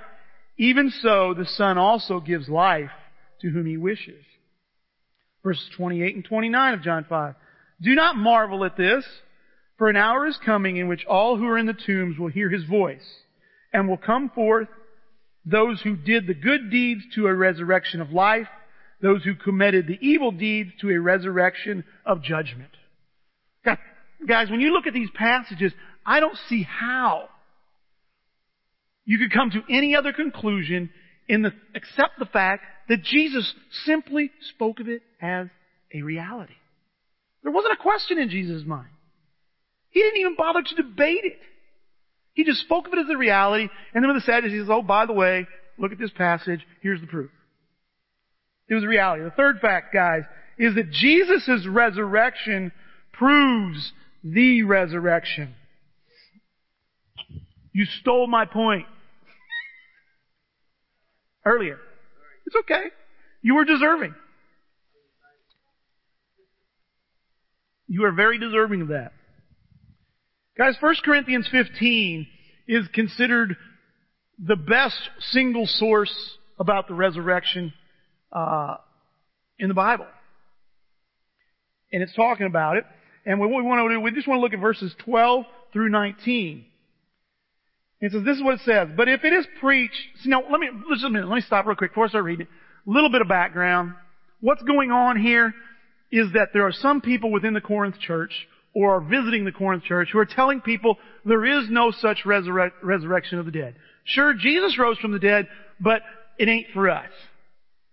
even 0.57 0.91
so 1.01 1.33
the 1.33 1.45
Son 1.45 1.77
also 1.77 2.19
gives 2.19 2.49
life 2.49 2.91
to 3.41 3.49
whom 3.49 3.65
he 3.65 3.77
wishes. 3.77 4.23
Verses 5.43 5.69
28 5.77 6.15
and 6.15 6.25
29 6.25 6.73
of 6.73 6.81
John 6.81 7.05
5. 7.07 7.35
Do 7.81 7.95
not 7.95 8.15
marvel 8.15 8.63
at 8.65 8.77
this, 8.77 9.05
for 9.77 9.89
an 9.89 9.95
hour 9.95 10.27
is 10.27 10.37
coming 10.45 10.77
in 10.77 10.87
which 10.87 11.05
all 11.05 11.37
who 11.37 11.47
are 11.47 11.57
in 11.57 11.65
the 11.65 11.73
tombs 11.73 12.17
will 12.17 12.29
hear 12.29 12.49
his 12.49 12.63
voice, 12.65 13.05
and 13.73 13.87
will 13.87 13.97
come 13.97 14.29
forth 14.29 14.67
those 15.45 15.81
who 15.81 15.95
did 15.95 16.27
the 16.27 16.33
good 16.33 16.69
deeds 16.69 17.01
to 17.15 17.27
a 17.27 17.33
resurrection 17.33 17.99
of 17.99 18.11
life, 18.11 18.47
those 19.03 19.23
who 19.23 19.35
committed 19.35 19.85
the 19.85 19.99
evil 20.01 20.31
deeds 20.31 20.71
to 20.79 20.89
a 20.89 20.99
resurrection 20.99 21.83
of 22.05 22.23
judgment. 22.23 22.71
Guys, 24.25 24.49
when 24.49 24.61
you 24.61 24.71
look 24.71 24.87
at 24.87 24.93
these 24.93 25.09
passages, 25.13 25.73
I 26.05 26.21
don't 26.21 26.37
see 26.47 26.63
how 26.63 27.27
you 29.03 29.17
could 29.17 29.33
come 29.33 29.51
to 29.51 29.61
any 29.69 29.95
other 29.95 30.13
conclusion 30.13 30.89
in 31.27 31.41
the, 31.41 31.51
except 31.75 32.19
the 32.19 32.25
fact 32.25 32.63
that 32.87 33.03
Jesus 33.03 33.53
simply 33.85 34.31
spoke 34.55 34.79
of 34.79 34.87
it 34.87 35.01
as 35.21 35.47
a 35.93 36.01
reality. 36.01 36.53
There 37.43 37.51
wasn't 37.51 37.73
a 37.73 37.81
question 37.81 38.17
in 38.17 38.29
Jesus' 38.29 38.63
mind. 38.65 38.87
He 39.89 39.99
didn't 39.99 40.21
even 40.21 40.35
bother 40.37 40.61
to 40.61 40.75
debate 40.75 41.25
it. 41.25 41.39
He 42.33 42.45
just 42.45 42.61
spoke 42.61 42.87
of 42.87 42.93
it 42.93 42.99
as 42.99 43.09
a 43.13 43.17
reality, 43.17 43.67
and 43.93 44.03
then 44.03 44.13
with 44.13 44.23
the 44.23 44.31
Sadducees 44.31 44.67
oh, 44.69 44.81
by 44.81 45.05
the 45.05 45.13
way, 45.13 45.45
look 45.77 45.91
at 45.91 45.99
this 45.99 46.11
passage, 46.11 46.61
here's 46.81 47.01
the 47.01 47.07
proof. 47.07 47.29
It 48.69 48.75
was 48.75 48.85
reality. 48.85 49.23
The 49.23 49.31
third 49.31 49.59
fact, 49.59 49.93
guys, 49.93 50.23
is 50.57 50.75
that 50.75 50.91
Jesus' 50.91 51.67
resurrection 51.67 52.71
proves 53.11 53.91
the 54.23 54.63
resurrection. 54.63 55.53
You 57.73 57.85
stole 58.01 58.27
my 58.27 58.45
point 58.45 58.85
earlier. 61.45 61.79
It's 62.45 62.55
okay. 62.61 62.85
You 63.41 63.55
were 63.55 63.65
deserving. 63.65 64.13
You 67.87 68.05
are 68.05 68.11
very 68.11 68.37
deserving 68.39 68.81
of 68.81 68.87
that. 68.89 69.11
Guys, 70.57 70.75
1 70.79 70.95
Corinthians 71.03 71.47
15 71.51 72.27
is 72.67 72.87
considered 72.93 73.57
the 74.39 74.55
best 74.55 74.97
single 75.31 75.65
source 75.65 76.37
about 76.59 76.87
the 76.87 76.93
resurrection 76.93 77.73
uh, 78.33 78.77
in 79.59 79.69
the 79.69 79.73
Bible. 79.73 80.07
and 81.91 82.01
it's 82.01 82.13
talking 82.15 82.47
about 82.47 82.77
it. 82.77 82.85
And 83.25 83.39
what 83.39 83.49
we 83.49 83.61
want 83.61 83.87
to 83.87 83.95
do, 83.95 84.01
we 84.01 84.11
just 84.11 84.27
want 84.27 84.39
to 84.39 84.41
look 84.41 84.53
at 84.53 84.59
verses 84.59 84.93
12 85.05 85.45
through 85.71 85.89
19. 85.89 86.65
It 88.01 88.11
says, 88.11 88.23
this 88.25 88.35
is 88.35 88.43
what 88.43 88.55
it 88.55 88.61
says. 88.65 88.89
But 88.97 89.07
if 89.07 89.23
it 89.23 89.31
is 89.31 89.45
preached, 89.61 89.95
see 90.21 90.29
now, 90.29 90.43
let 90.51 90.59
me, 90.59 90.67
just 90.89 91.05
a 91.05 91.09
minute, 91.09 91.29
let 91.29 91.35
me 91.35 91.41
stop 91.41 91.65
real 91.65 91.77
quick 91.77 91.91
before 91.91 92.05
I 92.05 92.09
start 92.09 92.25
reading. 92.25 92.47
A 92.85 92.89
little 92.89 93.09
bit 93.09 93.21
of 93.21 93.29
background. 93.29 93.93
What's 94.41 94.63
going 94.63 94.91
on 94.91 95.21
here 95.21 95.53
is 96.11 96.33
that 96.33 96.49
there 96.51 96.65
are 96.67 96.73
some 96.73 96.99
people 96.99 97.31
within 97.31 97.53
the 97.53 97.61
Corinth 97.61 97.97
church 97.99 98.33
or 98.73 98.95
are 98.95 99.01
visiting 99.01 99.45
the 99.45 99.53
Corinth 99.53 99.83
church 99.83 100.09
who 100.11 100.19
are 100.19 100.25
telling 100.25 100.59
people 100.59 100.97
there 101.23 101.45
is 101.45 101.69
no 101.69 101.91
such 101.91 102.23
resurre- 102.25 102.73
resurrection 102.81 103.39
of 103.39 103.45
the 103.45 103.51
dead. 103.51 103.75
Sure, 104.03 104.33
Jesus 104.33 104.77
rose 104.77 104.97
from 104.97 105.13
the 105.13 105.19
dead, 105.19 105.47
but 105.79 106.01
it 106.37 106.49
ain't 106.49 106.67
for 106.73 106.89
us. 106.89 107.09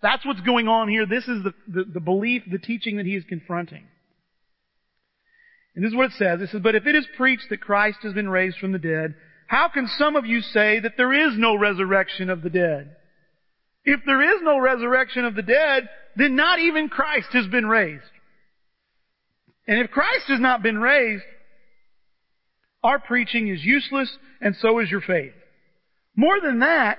That's 0.02 0.24
what's 0.24 0.40
going 0.40 0.68
on 0.68 0.88
here. 0.88 1.06
This 1.06 1.28
is 1.28 1.42
the, 1.44 1.54
the, 1.68 1.84
the 1.94 2.00
belief, 2.00 2.42
the 2.50 2.58
teaching 2.58 2.96
that 2.96 3.06
he 3.06 3.14
is 3.14 3.24
confronting. 3.28 3.84
And 5.74 5.84
this 5.84 5.90
is 5.90 5.96
what 5.96 6.06
it 6.06 6.12
says. 6.12 6.40
It 6.40 6.50
says, 6.50 6.60
But 6.62 6.74
if 6.74 6.86
it 6.86 6.94
is 6.94 7.06
preached 7.16 7.46
that 7.50 7.60
Christ 7.60 7.98
has 8.02 8.14
been 8.14 8.28
raised 8.28 8.58
from 8.58 8.72
the 8.72 8.78
dead, 8.78 9.14
how 9.46 9.68
can 9.68 9.86
some 9.98 10.16
of 10.16 10.26
you 10.26 10.40
say 10.40 10.80
that 10.80 10.96
there 10.96 11.12
is 11.12 11.36
no 11.36 11.56
resurrection 11.56 12.30
of 12.30 12.42
the 12.42 12.50
dead? 12.50 12.96
If 13.84 14.00
there 14.06 14.22
is 14.22 14.42
no 14.42 14.58
resurrection 14.58 15.24
of 15.24 15.34
the 15.34 15.42
dead, 15.42 15.88
then 16.16 16.36
not 16.36 16.58
even 16.58 16.88
Christ 16.88 17.28
has 17.32 17.46
been 17.46 17.66
raised. 17.66 18.02
And 19.66 19.78
if 19.80 19.90
Christ 19.90 20.26
has 20.28 20.40
not 20.40 20.62
been 20.62 20.78
raised, 20.78 21.24
our 22.82 22.98
preaching 22.98 23.48
is 23.48 23.64
useless 23.64 24.10
and 24.40 24.56
so 24.56 24.78
is 24.80 24.90
your 24.90 25.00
faith. 25.00 25.32
More 26.16 26.40
than 26.40 26.60
that, 26.60 26.98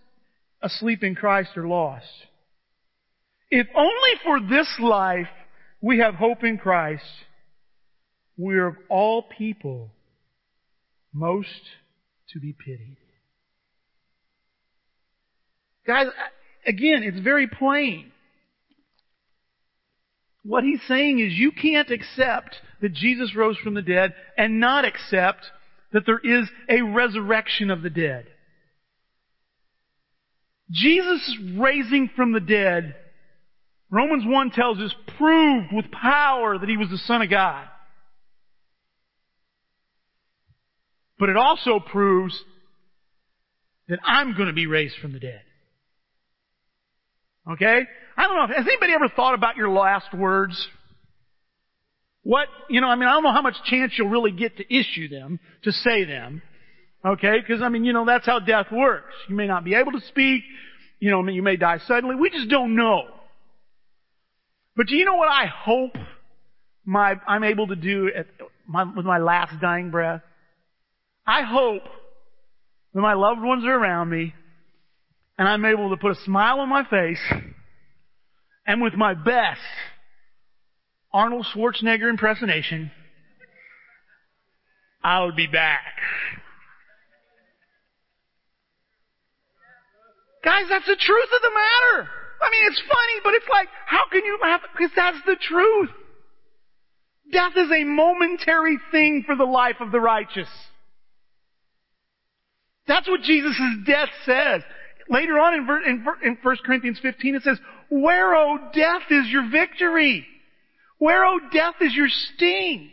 asleep 0.61 1.03
in 1.03 1.15
Christ 1.15 1.57
are 1.57 1.67
lost. 1.67 2.05
If 3.49 3.67
only 3.75 4.11
for 4.23 4.39
this 4.39 4.67
life 4.79 5.27
we 5.81 5.99
have 5.99 6.15
hope 6.15 6.43
in 6.43 6.57
Christ, 6.57 7.03
we 8.37 8.55
are 8.57 8.67
of 8.67 8.75
all 8.89 9.23
people 9.23 9.91
most 11.13 11.61
to 12.29 12.39
be 12.39 12.53
pitied. 12.53 12.97
Guys, 15.85 16.07
again, 16.65 17.03
it's 17.03 17.19
very 17.19 17.47
plain. 17.47 18.11
What 20.43 20.63
he's 20.63 20.81
saying 20.87 21.19
is 21.19 21.33
you 21.33 21.51
can't 21.51 21.91
accept 21.91 22.55
that 22.81 22.93
Jesus 22.93 23.35
rose 23.35 23.57
from 23.57 23.73
the 23.73 23.81
dead 23.81 24.13
and 24.37 24.59
not 24.59 24.85
accept 24.85 25.45
that 25.91 26.05
there 26.05 26.19
is 26.19 26.47
a 26.69 26.81
resurrection 26.81 27.69
of 27.69 27.81
the 27.81 27.89
dead. 27.89 28.27
Jesus 30.71 31.37
raising 31.55 32.09
from 32.15 32.31
the 32.31 32.39
dead, 32.39 32.95
Romans 33.89 34.23
1 34.25 34.51
tells 34.51 34.79
us, 34.79 34.93
proved 35.17 35.67
with 35.73 35.91
power 35.91 36.57
that 36.57 36.69
he 36.69 36.77
was 36.77 36.89
the 36.89 36.97
Son 36.97 37.21
of 37.21 37.29
God. 37.29 37.67
But 41.19 41.29
it 41.29 41.37
also 41.37 41.79
proves 41.79 42.41
that 43.89 43.99
I'm 44.05 44.35
going 44.35 44.47
to 44.47 44.53
be 44.53 44.65
raised 44.65 44.95
from 45.01 45.13
the 45.13 45.19
dead. 45.19 45.41
Okay? 47.51 47.81
I 48.17 48.23
don't 48.23 48.35
know. 48.35 48.55
Has 48.55 48.65
anybody 48.65 48.93
ever 48.93 49.09
thought 49.09 49.33
about 49.33 49.57
your 49.57 49.69
last 49.69 50.13
words? 50.13 50.67
What, 52.23 52.47
you 52.69 52.81
know, 52.81 52.87
I 52.87 52.95
mean, 52.95 53.09
I 53.09 53.13
don't 53.13 53.23
know 53.23 53.33
how 53.33 53.41
much 53.41 53.55
chance 53.65 53.93
you'll 53.97 54.09
really 54.09 54.31
get 54.31 54.57
to 54.57 54.73
issue 54.73 55.09
them, 55.09 55.39
to 55.63 55.71
say 55.71 56.05
them. 56.05 56.41
Okay? 57.05 57.39
Because, 57.39 57.61
I 57.61 57.69
mean, 57.69 57.83
you 57.83 57.93
know, 57.93 58.05
that's 58.05 58.25
how 58.25 58.39
death 58.39 58.67
works. 58.71 59.13
You 59.27 59.35
may 59.35 59.47
not 59.47 59.63
be 59.63 59.75
able 59.75 59.91
to 59.93 60.01
speak. 60.07 60.43
You 60.99 61.11
know, 61.11 61.27
you 61.27 61.41
may 61.41 61.55
die 61.55 61.79
suddenly. 61.87 62.15
We 62.15 62.29
just 62.29 62.49
don't 62.49 62.75
know. 62.75 63.03
But 64.75 64.87
do 64.87 64.95
you 64.95 65.05
know 65.05 65.15
what 65.15 65.27
I 65.27 65.45
hope 65.47 65.95
my, 66.85 67.15
I'm 67.27 67.43
able 67.43 67.67
to 67.67 67.75
do 67.75 68.11
at 68.15 68.27
my, 68.67 68.83
with 68.83 69.05
my 69.05 69.17
last 69.17 69.59
dying 69.59 69.89
breath? 69.91 70.21
I 71.25 71.43
hope 71.43 71.83
that 72.93 73.01
my 73.01 73.13
loved 73.13 73.41
ones 73.41 73.65
are 73.65 73.73
around 73.73 74.09
me 74.09 74.33
and 75.37 75.47
I'm 75.47 75.65
able 75.65 75.89
to 75.89 75.97
put 75.97 76.11
a 76.11 76.21
smile 76.23 76.59
on 76.59 76.69
my 76.69 76.83
face 76.83 77.21
and 78.65 78.81
with 78.81 78.93
my 78.93 79.13
best 79.13 79.59
Arnold 81.13 81.45
Schwarzenegger 81.53 82.09
impersonation, 82.09 82.91
I'll 85.03 85.33
be 85.33 85.47
back. 85.47 85.81
Guys, 90.43 90.65
that's 90.69 90.87
the 90.87 90.97
truth 90.99 91.29
of 91.35 91.41
the 91.41 91.51
matter. 91.53 92.09
I 92.41 92.49
mean, 92.49 92.63
it's 92.71 92.81
funny, 92.81 93.19
but 93.23 93.33
it's 93.35 93.49
like, 93.49 93.67
how 93.85 94.09
can 94.11 94.25
you 94.25 94.39
laugh? 94.41 94.61
Because 94.73 94.91
that's 94.95 95.23
the 95.25 95.35
truth. 95.39 95.89
Death 97.31 97.53
is 97.55 97.69
a 97.71 97.83
momentary 97.83 98.79
thing 98.91 99.23
for 99.25 99.35
the 99.35 99.45
life 99.45 99.77
of 99.79 99.91
the 99.91 99.99
righteous. 99.99 100.49
That's 102.87 103.07
what 103.07 103.21
Jesus' 103.21 103.55
death 103.85 104.09
says. 104.25 104.63
Later 105.09 105.39
on 105.39 105.53
in, 105.53 105.67
in, 105.85 106.05
in 106.23 106.37
1 106.41 106.57
Corinthians 106.65 106.99
15 107.01 107.35
it 107.35 107.43
says, 107.43 107.59
Where, 107.89 108.35
O 108.35 108.57
death, 108.73 109.03
is 109.09 109.27
your 109.27 109.49
victory? 109.49 110.25
Where, 110.97 111.25
O 111.25 111.39
death, 111.51 111.75
is 111.81 111.93
your 111.93 112.09
sting? 112.09 112.91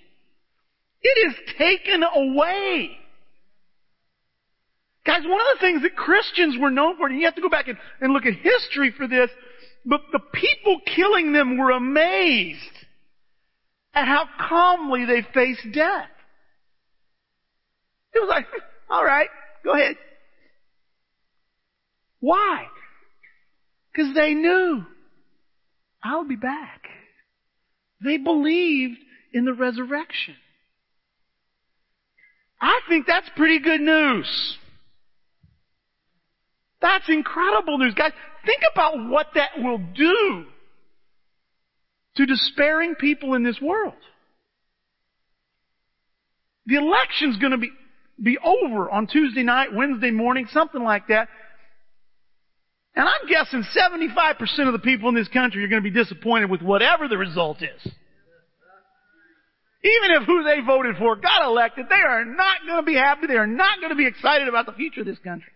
It 1.01 1.29
is 1.29 1.35
taken 1.59 2.03
away. 2.03 2.99
Guys, 5.07 5.23
one 5.25 5.41
of 5.41 5.47
the 5.55 5.61
things 5.61 5.83
that 5.83 5.97
Christians 5.97 6.57
were 6.59 6.71
known 6.71 6.97
for, 6.97 7.07
and 7.07 7.19
you 7.19 7.25
have 7.25 7.35
to 7.37 7.41
go 7.41 7.49
back 7.49 7.69
and, 7.69 7.79
and 8.01 8.13
look 8.13 8.27
at 8.27 8.35
history 8.35 8.93
for 8.97 9.09
this, 9.09 9.31
but 9.85 10.01
the 10.13 10.19
people 10.19 10.81
killing 10.85 11.33
them 11.33 11.57
were 11.57 11.71
amazed 11.71 12.59
at 13.95 14.07
how 14.07 14.29
calmly 14.49 15.07
they 15.07 15.27
faced 15.33 15.67
death. 15.73 16.09
It 18.15 18.19
was 18.19 18.29
like, 18.29 18.47
alright, 18.91 19.29
go 19.65 19.73
ahead. 19.73 19.97
Why? 22.21 22.67
Because 23.93 24.15
they 24.15 24.35
knew 24.35 24.85
I'll 26.03 26.27
be 26.27 26.37
back. 26.37 26.83
They 28.05 28.17
believed 28.17 28.99
in 29.33 29.45
the 29.45 29.53
resurrection. 29.53 30.37
I 32.61 32.81
think 32.89 33.07
that's 33.07 33.29
pretty 33.37 33.61
good 33.61 33.81
news. 33.81 34.59
That's 36.81 37.09
incredible 37.09 37.79
news. 37.79 37.95
Guys, 37.95 38.13
think 38.47 38.63
about 38.73 39.09
what 39.09 39.29
that 39.35 39.51
will 39.59 39.79
do 39.79 40.45
to 42.17 42.27
despairing 42.27 42.95
people 42.95 43.35
in 43.35 43.43
this 43.43 43.61
world. 43.61 43.95
The 46.67 46.77
election's 46.77 47.39
going 47.39 47.53
to 47.53 47.59
be, 47.59 47.71
be 48.23 48.39
over 48.39 48.91
on 48.91 49.07
Tuesday 49.07 49.43
night, 49.43 49.69
Wednesday 49.75 50.11
morning, 50.11 50.47
something 50.53 50.83
like 50.83 51.09
that. 51.09 51.29
And 52.95 53.09
I'm 53.09 53.29
guessing 53.29 53.63
75% 53.63 54.67
of 54.67 54.73
the 54.73 54.79
people 54.81 55.09
in 55.09 55.15
this 55.15 55.29
country 55.29 55.65
are 55.65 55.69
going 55.69 55.83
to 55.83 55.91
be 55.91 55.97
disappointed 55.97 56.51
with 56.51 56.63
whatever 56.63 57.09
the 57.09 57.17
result 57.17 57.63
is. 57.63 57.93
Even 59.85 60.21
if 60.21 60.27
who 60.27 60.43
they 60.43 60.61
voted 60.67 60.97
for 60.97 61.15
got 61.15 61.45
elected, 61.45 61.87
they 61.89 61.95
are 61.95 62.25
not 62.25 62.59
going 62.67 62.83
to 62.83 62.87
be 62.87 62.97
happy. 62.97 63.29
They 63.29 63.37
are 63.37 63.47
not 63.47 63.79
going 63.79 63.91
to 63.91 63.97
be 63.97 64.07
excited 64.07 64.49
about 64.49 64.67
the 64.67 64.73
future 64.73 65.01
of 65.01 65.07
this 65.07 65.19
country. 65.21 65.53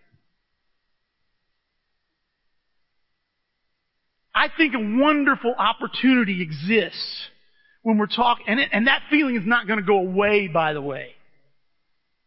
I 4.34 4.48
think 4.56 4.74
a 4.74 4.78
wonderful 4.78 5.54
opportunity 5.56 6.42
exists 6.42 7.28
when 7.82 7.98
we're 7.98 8.06
talking, 8.06 8.46
and, 8.48 8.60
and 8.72 8.86
that 8.86 9.02
feeling 9.10 9.36
is 9.36 9.46
not 9.46 9.66
going 9.66 9.78
to 9.78 9.84
go 9.84 9.98
away, 9.98 10.48
by 10.48 10.72
the 10.72 10.80
way. 10.80 11.10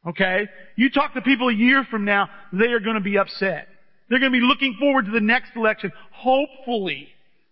Okay? 0.07 0.47
You 0.75 0.89
talk 0.91 1.13
to 1.15 1.21
people 1.21 1.49
a 1.49 1.53
year 1.53 1.85
from 1.89 2.05
now, 2.05 2.29
they 2.53 2.67
are 2.67 2.79
going 2.79 2.95
to 2.95 3.01
be 3.01 3.17
upset. 3.17 3.67
They're 4.09 4.19
going 4.19 4.31
to 4.31 4.39
be 4.39 4.45
looking 4.45 4.75
forward 4.79 5.05
to 5.05 5.11
the 5.11 5.21
next 5.21 5.55
election. 5.55 5.91
Hopefully, 6.11 7.07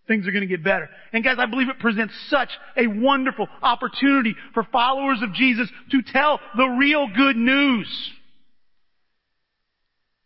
things 0.07 0.27
are 0.27 0.31
going 0.31 0.47
to 0.47 0.47
get 0.47 0.63
better. 0.63 0.89
And 1.11 1.23
guys, 1.23 1.37
I 1.39 1.47
believe 1.47 1.69
it 1.69 1.79
presents 1.79 2.13
such 2.29 2.49
a 2.77 2.85
wonderful 2.87 3.47
opportunity 3.61 4.35
for 4.53 4.67
followers 4.71 5.21
of 5.23 5.33
Jesus 5.33 5.69
to 5.91 6.01
tell 6.03 6.39
the 6.55 6.67
real 6.67 7.07
good 7.15 7.37
news. 7.37 8.11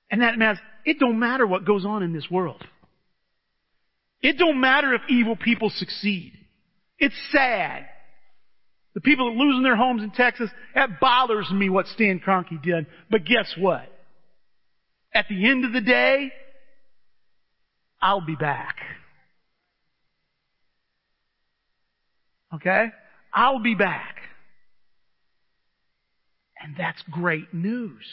And 0.10 0.22
that 0.22 0.38
means 0.38 0.58
it 0.86 1.00
don't 1.00 1.20
matter 1.20 1.46
what 1.46 1.66
goes 1.66 1.86
on 1.86 2.04
in 2.04 2.12
this 2.14 2.30
world. 2.30 2.64
It 4.22 4.38
don't 4.38 4.60
matter 4.60 4.94
if 4.94 5.02
evil 5.10 5.36
people 5.36 5.70
succeed. 5.70 6.34
It's 7.00 7.16
sad 7.32 7.86
The 8.96 9.02
people 9.02 9.32
that 9.32 9.38
losing 9.38 9.62
their 9.62 9.76
homes 9.76 10.02
in 10.02 10.10
Texas, 10.10 10.50
that 10.74 11.00
bothers 11.00 11.52
me 11.52 11.70
what 11.70 11.86
Stan 11.88 12.20
Kroenke 12.20 12.62
did. 12.64 12.88
But 13.12 13.26
guess 13.26 13.54
what? 13.56 13.88
At 15.14 15.28
the 15.30 15.48
end 15.48 15.66
of 15.66 15.74
the 15.74 15.82
day, 15.82 16.32
I'll 18.02 18.26
be 18.26 18.36
back. 18.36 18.78
Okay? 22.56 22.88
I'll 23.32 23.60
be 23.62 23.76
back. 23.76 24.16
And 26.60 26.76
that's 26.76 27.02
great 27.12 27.54
news. 27.54 28.04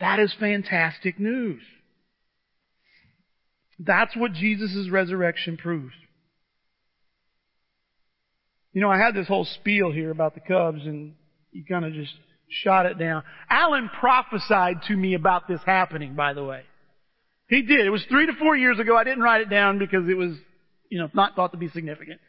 That 0.00 0.18
is 0.18 0.34
fantastic 0.38 1.18
news. 1.18 1.62
That's 3.86 4.14
what 4.14 4.34
Jesus' 4.34 4.90
resurrection 4.90 5.56
proves. 5.56 5.94
You 8.72 8.82
know, 8.82 8.90
I 8.90 8.98
had 8.98 9.14
this 9.14 9.26
whole 9.26 9.46
spiel 9.46 9.90
here 9.90 10.10
about 10.10 10.34
the 10.34 10.40
Cubs 10.40 10.84
and 10.84 11.14
you 11.50 11.64
kind 11.64 11.84
of 11.84 11.94
just 11.94 12.12
shot 12.62 12.84
it 12.86 12.98
down. 12.98 13.22
Alan 13.48 13.90
prophesied 13.98 14.82
to 14.88 14.94
me 14.94 15.14
about 15.14 15.48
this 15.48 15.60
happening, 15.64 16.14
by 16.14 16.34
the 16.34 16.44
way. 16.44 16.62
He 17.48 17.62
did. 17.62 17.86
It 17.86 17.90
was 17.90 18.04
three 18.08 18.26
to 18.26 18.34
four 18.34 18.54
years 18.54 18.78
ago. 18.78 18.96
I 18.96 19.02
didn't 19.02 19.22
write 19.22 19.40
it 19.40 19.50
down 19.50 19.78
because 19.78 20.08
it 20.08 20.16
was, 20.16 20.36
you 20.90 21.00
know, 21.00 21.08
not 21.14 21.34
thought 21.34 21.52
to 21.52 21.58
be 21.58 21.68
significant. 21.70 22.20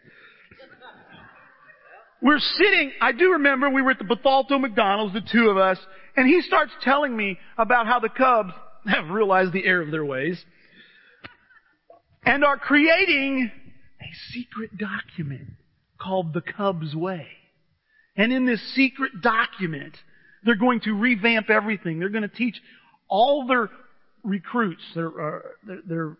We're 2.22 2.39
sitting, 2.39 2.91
I 3.02 3.12
do 3.12 3.32
remember 3.34 3.70
we 3.70 3.82
were 3.82 3.91
at 3.91 3.99
the 3.99 4.06
Bethalto 4.06 4.60
McDonald's, 4.60 5.14
the 5.14 5.22
two 5.32 5.49
of 5.49 5.58
us, 5.58 5.78
and 6.16 6.28
he 6.28 6.41
starts 6.41 6.72
telling 6.82 7.16
me 7.16 7.38
about 7.58 7.88
how 7.88 7.99
the 7.99 8.10
Cubs 8.10 8.54
have 8.88 9.10
realized 9.10 9.54
the 9.54 9.66
error 9.66 9.82
of 9.82 9.91
their 9.91 10.06
ways 10.06 10.43
and 12.24 12.43
are 12.43 12.57
creating 12.57 13.51
a 14.01 14.34
secret 14.34 14.78
document 14.78 15.49
called 15.99 16.34
the 16.34 16.41
Cubs 16.41 16.95
Way. 16.95 17.28
And 18.15 18.32
in 18.34 18.45
this 18.45 18.61
secret 18.76 19.22
document, 19.22 19.95
they're 20.43 20.55
going 20.55 20.82
to 20.82 20.93
revamp 20.93 21.49
everything. 21.49 21.99
They're 21.99 22.09
going 22.09 22.24
to 22.24 22.28
teach 22.28 22.55
all 23.07 23.47
their 23.47 23.69
recruits, 24.24 24.84
their, 24.95 25.07
uh, 25.07 25.39
their, 25.65 25.80
their 25.88 26.17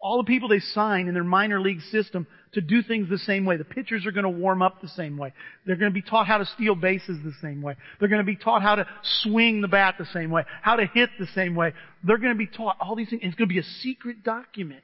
all 0.00 0.18
the 0.18 0.24
people 0.24 0.50
they 0.50 0.60
sign 0.60 1.08
in 1.08 1.14
their 1.14 1.24
minor 1.24 1.58
league 1.58 1.80
system 1.90 2.26
to 2.52 2.60
do 2.60 2.82
things 2.82 3.08
the 3.08 3.16
same 3.16 3.46
way. 3.46 3.56
The 3.56 3.64
pitchers 3.64 4.04
are 4.04 4.12
going 4.12 4.24
to 4.24 4.30
warm 4.30 4.60
up 4.60 4.82
the 4.82 4.88
same 4.88 5.16
way. 5.16 5.32
They're 5.64 5.76
going 5.76 5.90
to 5.90 5.94
be 5.94 6.02
taught 6.02 6.26
how 6.26 6.36
to 6.36 6.44
steal 6.44 6.74
bases 6.74 7.18
the 7.24 7.32
same 7.40 7.62
way. 7.62 7.74
They're 7.98 8.10
going 8.10 8.20
to 8.20 8.26
be 8.26 8.36
taught 8.36 8.60
how 8.60 8.74
to 8.74 8.86
swing 9.22 9.62
the 9.62 9.68
bat 9.68 9.94
the 9.98 10.04
same 10.12 10.30
way, 10.30 10.44
how 10.60 10.76
to 10.76 10.84
hit 10.92 11.08
the 11.18 11.26
same 11.34 11.54
way. 11.54 11.72
They're 12.02 12.18
going 12.18 12.34
to 12.34 12.38
be 12.38 12.46
taught 12.46 12.76
all 12.82 12.94
these 12.94 13.08
things. 13.08 13.22
It's 13.24 13.34
going 13.34 13.48
to 13.48 13.54
be 13.54 13.60
a 13.60 13.70
secret 13.80 14.22
document. 14.22 14.82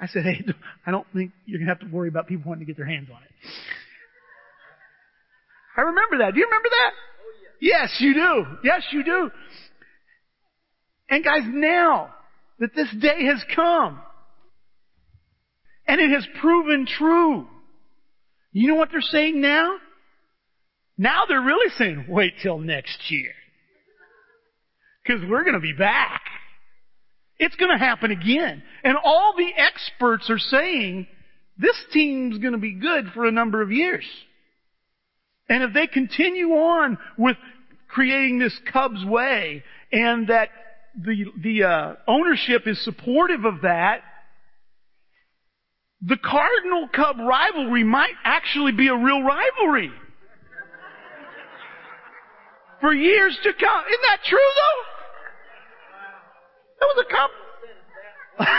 I 0.00 0.06
said, 0.06 0.22
hey, 0.22 0.44
I 0.86 0.90
don't 0.90 1.06
think 1.12 1.32
you're 1.44 1.58
going 1.58 1.66
to 1.66 1.74
have 1.74 1.80
to 1.80 1.94
worry 1.94 2.08
about 2.08 2.28
people 2.28 2.48
wanting 2.48 2.64
to 2.64 2.72
get 2.72 2.76
their 2.76 2.86
hands 2.86 3.08
on 3.12 3.20
it. 3.22 3.30
I 5.76 5.82
remember 5.82 6.18
that. 6.18 6.34
Do 6.34 6.40
you 6.40 6.46
remember 6.46 6.68
that? 6.70 6.90
Oh, 6.92 7.56
yes, 7.60 7.96
you 8.00 8.14
do. 8.14 8.44
Yes, 8.64 8.82
you 8.92 9.04
do. 9.04 9.30
And 11.10 11.24
guys, 11.24 11.42
now 11.46 12.14
that 12.58 12.74
this 12.74 12.88
day 13.00 13.24
has 13.26 13.42
come, 13.54 14.00
and 15.86 16.00
it 16.00 16.10
has 16.10 16.26
proven 16.40 16.86
true, 16.86 17.46
you 18.52 18.68
know 18.68 18.74
what 18.74 18.90
they're 18.90 19.00
saying 19.00 19.40
now? 19.40 19.76
Now 20.96 21.22
they're 21.28 21.40
really 21.40 21.70
saying, 21.78 22.06
wait 22.08 22.34
till 22.42 22.58
next 22.58 22.98
year. 23.10 23.32
Because 25.02 25.22
we're 25.28 25.44
going 25.44 25.54
to 25.54 25.60
be 25.60 25.72
back. 25.72 26.20
It's 27.38 27.54
going 27.56 27.70
to 27.70 27.78
happen 27.78 28.10
again. 28.10 28.62
And 28.82 28.96
all 29.02 29.34
the 29.36 29.50
experts 29.56 30.28
are 30.28 30.38
saying 30.38 31.06
this 31.56 31.76
team's 31.92 32.38
going 32.38 32.52
to 32.52 32.58
be 32.58 32.74
good 32.74 33.06
for 33.14 33.26
a 33.26 33.32
number 33.32 33.62
of 33.62 33.70
years. 33.70 34.04
And 35.48 35.62
if 35.62 35.72
they 35.72 35.86
continue 35.86 36.50
on 36.50 36.98
with 37.16 37.36
creating 37.88 38.38
this 38.38 38.58
Cubs 38.70 39.04
way 39.04 39.62
and 39.92 40.28
that 40.28 40.50
the, 40.96 41.26
the 41.40 41.64
uh, 41.64 41.94
ownership 42.06 42.66
is 42.66 42.82
supportive 42.84 43.44
of 43.44 43.62
that, 43.62 44.02
the 46.02 46.16
Cardinal 46.16 46.88
Cub 46.94 47.16
rivalry 47.18 47.82
might 47.84 48.14
actually 48.24 48.72
be 48.72 48.88
a 48.88 48.96
real 48.96 49.22
rivalry. 49.22 49.90
For 52.80 52.94
years 52.94 53.36
to 53.42 53.52
come. 53.52 53.84
Isn't 53.88 54.02
that 54.02 54.18
true 54.24 54.38
though? 54.38 54.97
That 56.80 56.86
was 56.86 57.04
a 57.04 57.10
Cub. 57.12 58.46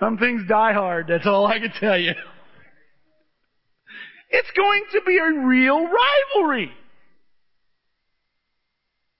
Some 0.00 0.18
things 0.18 0.42
die 0.48 0.72
hard, 0.72 1.06
that's 1.08 1.26
all 1.26 1.46
I 1.46 1.58
can 1.58 1.72
tell 1.80 1.98
you. 1.98 2.12
It's 4.30 4.50
going 4.56 4.82
to 4.92 5.00
be 5.06 5.18
a 5.18 5.46
real 5.46 5.86
rivalry. 5.86 6.70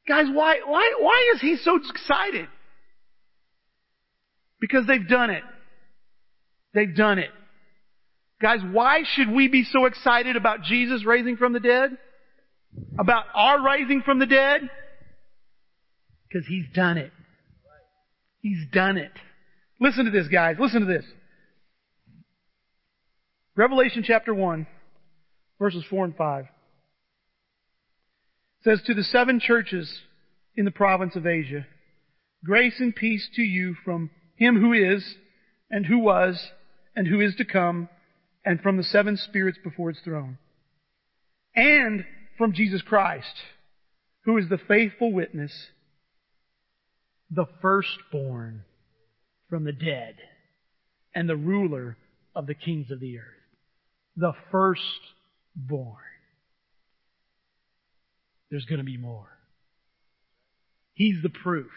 Guys, 0.07 0.27
why, 0.33 0.61
why, 0.65 0.95
why 0.99 1.33
is 1.35 1.41
he 1.41 1.57
so 1.57 1.77
excited? 1.77 2.49
Because 4.61 4.87
they've 4.87 5.09
done 5.09 5.31
it. 5.31 5.43
They've 6.75 6.95
done 6.95 7.19
it. 7.19 7.31
Guys, 8.41 8.61
why 8.71 9.03
should 9.15 9.31
we 9.31 9.49
be 9.49 9.65
so 9.65 9.87
excited 9.87 10.37
about 10.37 10.63
Jesus 10.63 11.05
raising 11.05 11.37
from 11.37 11.53
the 11.53 11.61
dead? 11.61 11.97
About 12.99 13.25
our 13.35 13.63
rising 13.63 14.03
from 14.05 14.19
the 14.19 14.27
dead? 14.27 14.69
Because 16.29 16.47
he's 16.47 16.67
done 16.75 16.99
it. 16.99 17.13
He's 18.41 18.67
done 18.73 18.97
it. 18.97 19.13
Listen 19.81 20.05
to 20.05 20.11
this, 20.11 20.29
guys. 20.29 20.57
Listen 20.59 20.81
to 20.81 20.87
this. 20.87 21.05
Revelation 23.57 24.05
chapter 24.07 24.35
1, 24.35 24.67
verses 25.59 25.83
4 25.89 26.05
and 26.07 26.17
5 26.17 26.47
says, 28.63 28.83
To 28.87 28.95
the 28.95 29.03
seven 29.03 29.41
churches 29.41 30.01
in 30.57 30.65
the 30.65 30.71
province 30.71 31.17
of 31.17 31.27
Asia, 31.27 31.67
grace 32.45 32.75
and 32.81 32.95
peace 32.95 33.29
to 33.37 33.43
you 33.43 33.77
from 33.85 34.11
him 34.35 34.61
who 34.61 34.73
is, 34.73 35.15
and 35.71 35.87
who 35.87 35.99
was, 35.99 36.51
and 36.95 37.07
who 37.07 37.21
is 37.21 37.35
to 37.37 37.45
come, 37.45 37.89
and 38.45 38.61
from 38.61 38.77
the 38.77 38.83
seven 38.83 39.17
spirits 39.17 39.59
before 39.63 39.91
his 39.91 40.01
throne, 40.05 40.39
and 41.55 42.05
from 42.37 42.53
Jesus 42.53 42.83
Christ, 42.83 43.35
who 44.25 44.37
is 44.37 44.49
the 44.49 44.59
faithful 44.59 45.13
witness, 45.13 45.69
the 47.31 47.47
firstborn 47.61 48.65
from 49.49 49.65
the 49.65 49.73
dead, 49.73 50.17
and 51.15 51.29
the 51.29 51.37
ruler 51.37 51.97
of 52.35 52.47
the 52.47 52.55
kings 52.55 52.91
of 52.91 53.01
the 53.01 53.19
earth. 53.19 53.25
The 54.17 54.33
firstborn 54.51 56.03
there's 58.51 58.65
going 58.65 58.79
to 58.79 58.85
be 58.85 58.97
more. 58.97 59.29
He's 60.95 61.23
the 61.23 61.31
proof. 61.31 61.71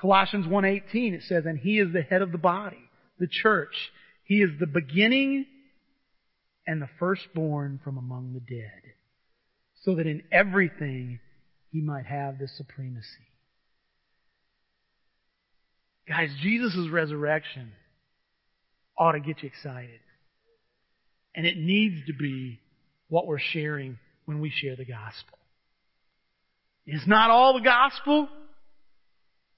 Colossians 0.00 0.46
1:18 0.46 1.12
it 1.12 1.22
says 1.24 1.44
and 1.44 1.58
he 1.58 1.78
is 1.78 1.92
the 1.92 2.02
head 2.02 2.22
of 2.22 2.32
the 2.32 2.38
body, 2.38 2.90
the 3.18 3.26
church. 3.26 3.74
He 4.24 4.42
is 4.42 4.50
the 4.58 4.66
beginning 4.66 5.46
and 6.66 6.80
the 6.80 6.88
firstborn 6.98 7.80
from 7.82 7.98
among 7.98 8.34
the 8.34 8.40
dead, 8.40 8.94
so 9.82 9.96
that 9.96 10.06
in 10.06 10.22
everything 10.30 11.18
he 11.72 11.80
might 11.80 12.06
have 12.06 12.38
the 12.38 12.46
supremacy. 12.46 13.27
Guys, 16.08 16.30
Jesus' 16.40 16.88
resurrection 16.90 17.72
ought 18.96 19.12
to 19.12 19.20
get 19.20 19.42
you 19.42 19.48
excited. 19.48 20.00
And 21.34 21.46
it 21.46 21.58
needs 21.58 22.06
to 22.06 22.14
be 22.14 22.60
what 23.08 23.26
we're 23.26 23.38
sharing 23.38 23.98
when 24.24 24.40
we 24.40 24.50
share 24.50 24.74
the 24.74 24.86
gospel. 24.86 25.38
It's 26.86 27.06
not 27.06 27.30
all 27.30 27.54
the 27.54 27.60
gospel, 27.60 28.28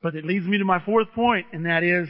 but 0.02 0.16
it 0.16 0.24
leads 0.24 0.46
me 0.46 0.58
to 0.58 0.64
my 0.64 0.80
fourth 0.84 1.12
point, 1.14 1.46
and 1.52 1.66
that 1.66 1.84
is, 1.84 2.08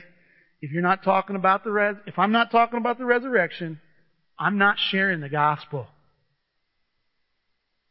if 0.63 0.71
you're 0.71 0.83
not 0.83 1.03
talking 1.03 1.37
about 1.37 1.63
the 1.63 1.71
res, 1.71 1.97
if 2.07 2.19
I'm 2.19 2.33
not 2.33 2.51
talking 2.51 2.79
about 2.79 2.99
the 2.99 3.05
resurrection, 3.05 3.81
I'm 4.39 4.57
not 4.57 4.77
sharing 4.91 5.21
the 5.21 5.29
gospel. 5.29 5.87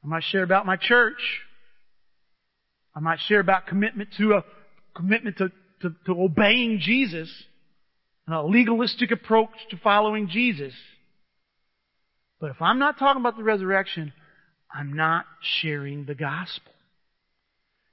I 0.04 0.08
might 0.08 0.24
share 0.24 0.44
about 0.44 0.66
my 0.66 0.78
church. 0.78 1.22
I 2.96 3.00
might 3.00 3.20
share 3.28 3.40
about 3.40 3.68
commitment 3.68 4.10
to 4.18 4.34
a 4.34 4.44
commitment 4.96 5.38
to, 5.38 5.52
to, 5.82 5.96
to 6.06 6.22
obeying 6.22 6.80
Jesus 6.80 7.32
and 8.26 8.36
a 8.36 8.44
legalistic 8.44 9.12
approach 9.12 9.50
to 9.72 9.78
following 9.78 10.30
Jesus. 10.30 10.74
But 12.40 12.52
if 12.52 12.62
I'm 12.62 12.80
not 12.80 13.00
talking 13.00 13.22
about 13.22 13.38
the 13.38 13.44
resurrection, 13.44 14.14
I'm 14.74 14.94
not 14.94 15.26
sharing 15.62 16.06
the 16.06 16.16
gospel. 16.16 16.72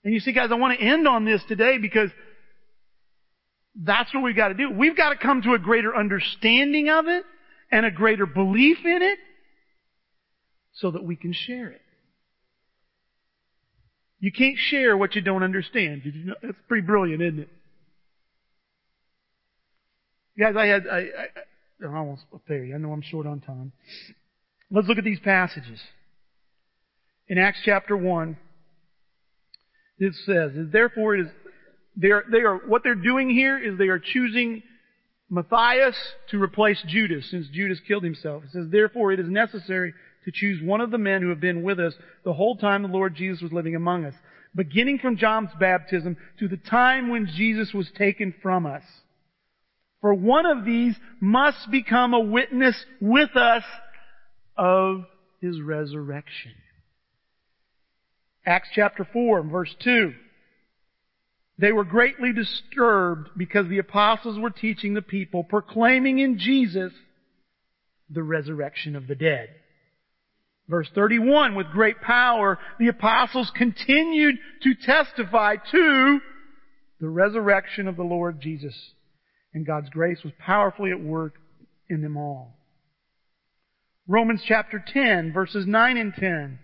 And 0.05 0.15
you 0.15 0.21
see, 0.21 0.33
guys, 0.33 0.51
I 0.53 0.55
want 0.55 0.79
to 0.79 0.85
end 0.85 1.09
on 1.09 1.25
this 1.25 1.43
today 1.49 1.79
because 1.79 2.11
that's 3.75 4.13
what 4.15 4.23
we've 4.23 4.37
got 4.37 4.49
to 4.49 4.55
do. 4.55 4.71
We've 4.71 4.97
got 4.97 5.11
to 5.11 5.17
come 5.17 5.43
to 5.43 5.55
a 5.55 5.59
greater 5.59 5.97
understanding 5.97 6.89
of 6.89 7.07
it 7.09 7.25
and 7.71 7.85
a 7.85 7.91
greater 7.91 8.27
belief 8.27 8.79
in 8.85 9.03
it 9.03 9.19
so 10.75 10.91
that 10.93 11.03
we 11.03 11.17
can 11.17 11.33
share 11.33 11.71
it. 11.71 11.81
You 14.21 14.33
can't 14.33 14.57
share 14.57 14.97
what 14.97 15.15
you 15.15 15.21
don't 15.21 15.43
understand. 15.43 16.03
That's 16.43 16.57
pretty 16.69 16.87
brilliant, 16.87 17.23
isn't 17.23 17.41
it? 17.41 17.49
Guys, 20.39 20.55
I 20.57 20.67
had, 20.67 20.87
I, 20.87 20.99
I, 20.99 21.85
I'm 21.85 21.95
almost 21.95 22.25
there. 22.49 22.65
I 22.75 22.79
know 22.79 22.93
I'm 22.93 23.03
short 23.03 23.27
on 23.27 23.41
time. 23.41 23.73
Let's 24.71 24.89
look 24.89 24.99
at 24.99 25.05
these 25.05 25.21
passages. 25.21 25.81
In 27.29 27.39
Acts 27.39 27.61
chapter 27.65 27.97
1, 27.97 28.37
it 29.99 30.15
says, 30.27 30.53
therefore 30.73 31.17
it 31.17 31.21
is, 31.23 31.33
they 31.97 32.11
are, 32.11 32.25
they 32.31 32.41
are, 32.41 32.57
what 32.67 32.83
they're 32.83 32.95
doing 32.95 33.31
here 33.31 33.59
is 33.59 33.79
they 33.79 33.89
are 33.89 33.99
choosing 33.99 34.63
Matthias 35.31 35.97
to 36.31 36.41
replace 36.41 36.83
Judas 36.87 37.31
since 37.31 37.49
Judas 37.49 37.81
killed 37.87 38.05
himself. 38.05 38.45
It 38.45 38.51
says, 38.53 38.67
therefore 38.71 39.13
it 39.13 39.21
is 39.21 39.29
necessary 39.29 39.95
to 40.25 40.33
choose 40.33 40.63
one 40.63 40.81
of 40.81 40.91
the 40.91 40.99
men 40.99 41.23
who 41.23 41.31
have 41.31 41.41
been 41.41 41.63
with 41.63 41.81
us 41.81 41.95
the 42.25 42.35
whole 42.35 42.57
time 42.57 42.83
the 42.83 42.89
Lord 42.89 43.15
Jesus 43.15 43.43
was 43.43 43.53
living 43.53 43.75
among 43.75 44.05
us, 44.05 44.15
beginning 44.55 44.99
from 44.99 45.17
John's 45.17 45.51
baptism 45.59 46.17
to 46.39 46.49
the 46.49 46.57
time 46.59 47.09
when 47.09 47.27
Jesus 47.27 47.73
was 47.73 47.91
taken 47.97 48.35
from 48.43 48.67
us. 48.67 48.83
For 50.07 50.15
one 50.15 50.47
of 50.47 50.65
these 50.65 50.95
must 51.19 51.69
become 51.69 52.15
a 52.15 52.21
witness 52.21 52.77
with 53.01 53.37
us 53.37 53.65
of 54.57 55.05
his 55.41 55.61
resurrection. 55.61 56.53
Acts 58.47 58.69
chapter 58.73 59.05
4 59.13 59.43
verse 59.43 59.75
2. 59.83 60.15
They 61.59 61.73
were 61.73 61.83
greatly 61.83 62.33
disturbed 62.33 63.31
because 63.37 63.67
the 63.67 63.79
apostles 63.79 64.39
were 64.39 64.51
teaching 64.51 64.95
the 64.95 65.03
people, 65.03 65.43
proclaiming 65.43 66.21
in 66.21 66.39
Jesus 66.39 66.93
the 68.09 68.23
resurrection 68.23 68.95
of 68.95 69.09
the 69.09 69.17
dead. 69.17 69.49
Verse 70.69 70.89
31, 70.95 71.57
with 71.57 71.67
great 71.73 72.01
power, 72.01 72.61
the 72.79 72.87
apostles 72.87 73.51
continued 73.57 74.37
to 74.63 74.77
testify 74.77 75.57
to 75.73 76.21
the 77.01 77.09
resurrection 77.09 77.89
of 77.89 77.97
the 77.97 78.05
Lord 78.05 78.41
Jesus. 78.41 78.93
And 79.57 79.65
God's 79.65 79.89
grace 79.89 80.19
was 80.23 80.35
powerfully 80.39 80.91
at 80.91 81.01
work 81.01 81.37
in 81.89 82.03
them 82.03 82.19
all. 82.19 82.59
Romans 84.07 84.43
chapter 84.47 84.85
10, 84.87 85.33
verses 85.33 85.67
9 85.67 85.97
and 85.97 86.13
10. 86.15 86.59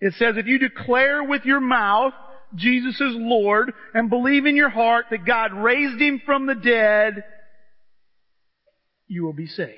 It 0.00 0.14
says, 0.14 0.36
if 0.38 0.46
you 0.46 0.58
declare 0.58 1.22
with 1.22 1.44
your 1.44 1.60
mouth 1.60 2.14
Jesus 2.54 2.94
is 2.94 3.14
Lord 3.14 3.74
and 3.92 4.08
believe 4.08 4.46
in 4.46 4.56
your 4.56 4.70
heart 4.70 5.04
that 5.10 5.26
God 5.26 5.52
raised 5.52 6.00
him 6.00 6.22
from 6.24 6.46
the 6.46 6.54
dead, 6.54 7.24
you 9.06 9.22
will 9.22 9.34
be 9.34 9.46
saved. 9.46 9.76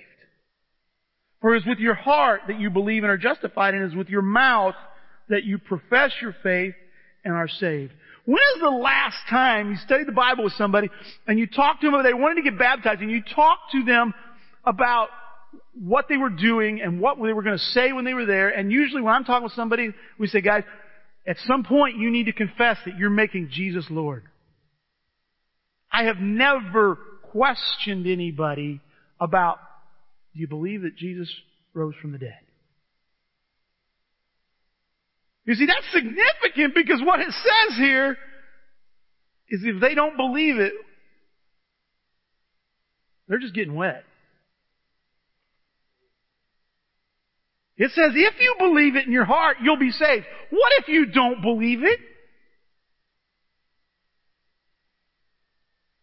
For 1.40 1.56
it 1.56 1.62
is 1.62 1.66
with 1.66 1.80
your 1.80 1.94
heart 1.94 2.42
that 2.46 2.60
you 2.60 2.70
believe 2.70 3.02
and 3.02 3.10
are 3.10 3.18
justified, 3.18 3.74
and 3.74 3.82
it 3.82 3.88
is 3.88 3.96
with 3.96 4.08
your 4.08 4.22
mouth 4.22 4.76
that 5.28 5.42
you 5.42 5.58
profess 5.58 6.12
your 6.22 6.36
faith 6.44 6.74
and 7.24 7.34
are 7.34 7.48
saved. 7.48 7.92
When 8.24 8.38
is 8.54 8.60
the 8.60 8.70
last 8.70 9.16
time 9.28 9.70
you 9.70 9.76
studied 9.76 10.06
the 10.06 10.12
Bible 10.12 10.44
with 10.44 10.52
somebody 10.54 10.90
and 11.26 11.38
you 11.38 11.46
talked 11.46 11.80
to 11.80 11.88
them 11.88 11.94
about 11.94 12.04
they 12.04 12.14
wanted 12.14 12.36
to 12.36 12.50
get 12.50 12.58
baptized 12.58 13.00
and 13.00 13.10
you 13.10 13.22
talked 13.34 13.72
to 13.72 13.84
them 13.84 14.14
about 14.64 15.08
what 15.74 16.06
they 16.08 16.16
were 16.16 16.30
doing 16.30 16.80
and 16.80 17.00
what 17.00 17.16
they 17.16 17.32
were 17.32 17.42
going 17.42 17.58
to 17.58 17.64
say 17.64 17.92
when 17.92 18.04
they 18.04 18.14
were 18.14 18.26
there. 18.26 18.50
And 18.50 18.70
usually 18.70 19.02
when 19.02 19.12
I'm 19.12 19.24
talking 19.24 19.44
with 19.44 19.54
somebody, 19.54 19.90
we 20.18 20.28
say, 20.28 20.40
guys, 20.40 20.62
at 21.26 21.36
some 21.46 21.64
point 21.64 21.96
you 21.98 22.10
need 22.10 22.26
to 22.26 22.32
confess 22.32 22.78
that 22.86 22.96
you're 22.96 23.10
making 23.10 23.48
Jesus 23.50 23.86
Lord. 23.90 24.24
I 25.90 26.04
have 26.04 26.18
never 26.18 26.96
questioned 27.32 28.06
anybody 28.06 28.80
about, 29.20 29.58
do 30.34 30.40
you 30.40 30.48
believe 30.48 30.82
that 30.82 30.96
Jesus 30.96 31.28
rose 31.74 31.94
from 32.00 32.12
the 32.12 32.18
dead? 32.18 32.38
You 35.44 35.54
see, 35.54 35.66
that's 35.66 35.86
significant 35.92 36.74
because 36.74 37.02
what 37.04 37.20
it 37.20 37.30
says 37.30 37.76
here 37.76 38.16
is 39.48 39.60
if 39.64 39.80
they 39.80 39.94
don't 39.94 40.16
believe 40.16 40.58
it, 40.58 40.72
they're 43.28 43.40
just 43.40 43.54
getting 43.54 43.74
wet. 43.74 44.04
It 47.76 47.90
says 47.92 48.12
if 48.14 48.34
you 48.40 48.54
believe 48.58 48.94
it 48.96 49.06
in 49.06 49.12
your 49.12 49.24
heart, 49.24 49.56
you'll 49.62 49.78
be 49.78 49.90
saved. 49.90 50.24
What 50.50 50.72
if 50.78 50.88
you 50.88 51.06
don't 51.06 51.42
believe 51.42 51.82
it? 51.82 51.98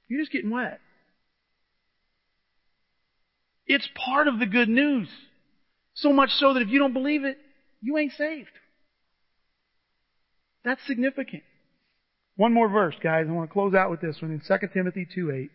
You're 0.09 0.21
just 0.21 0.31
getting 0.31 0.49
wet. 0.49 0.79
It's 3.67 3.87
part 3.95 4.27
of 4.27 4.39
the 4.39 4.47
good 4.47 4.67
news. 4.67 5.07
So 5.93 6.11
much 6.11 6.31
so 6.31 6.55
that 6.55 6.61
if 6.61 6.69
you 6.69 6.79
don't 6.79 6.93
believe 6.93 7.23
it, 7.23 7.37
you 7.81 7.97
ain't 7.97 8.13
saved. 8.13 8.49
That's 10.63 10.85
significant. 10.87 11.43
One 12.35 12.53
more 12.53 12.69
verse, 12.69 12.95
guys. 13.01 13.25
I 13.27 13.31
want 13.31 13.49
to 13.49 13.53
close 13.53 13.73
out 13.73 13.89
with 13.89 14.01
this 14.01 14.21
one 14.21 14.31
in 14.31 14.39
2 14.39 14.67
Timothy 14.73 15.07
2 15.13 15.31
8. 15.31 15.51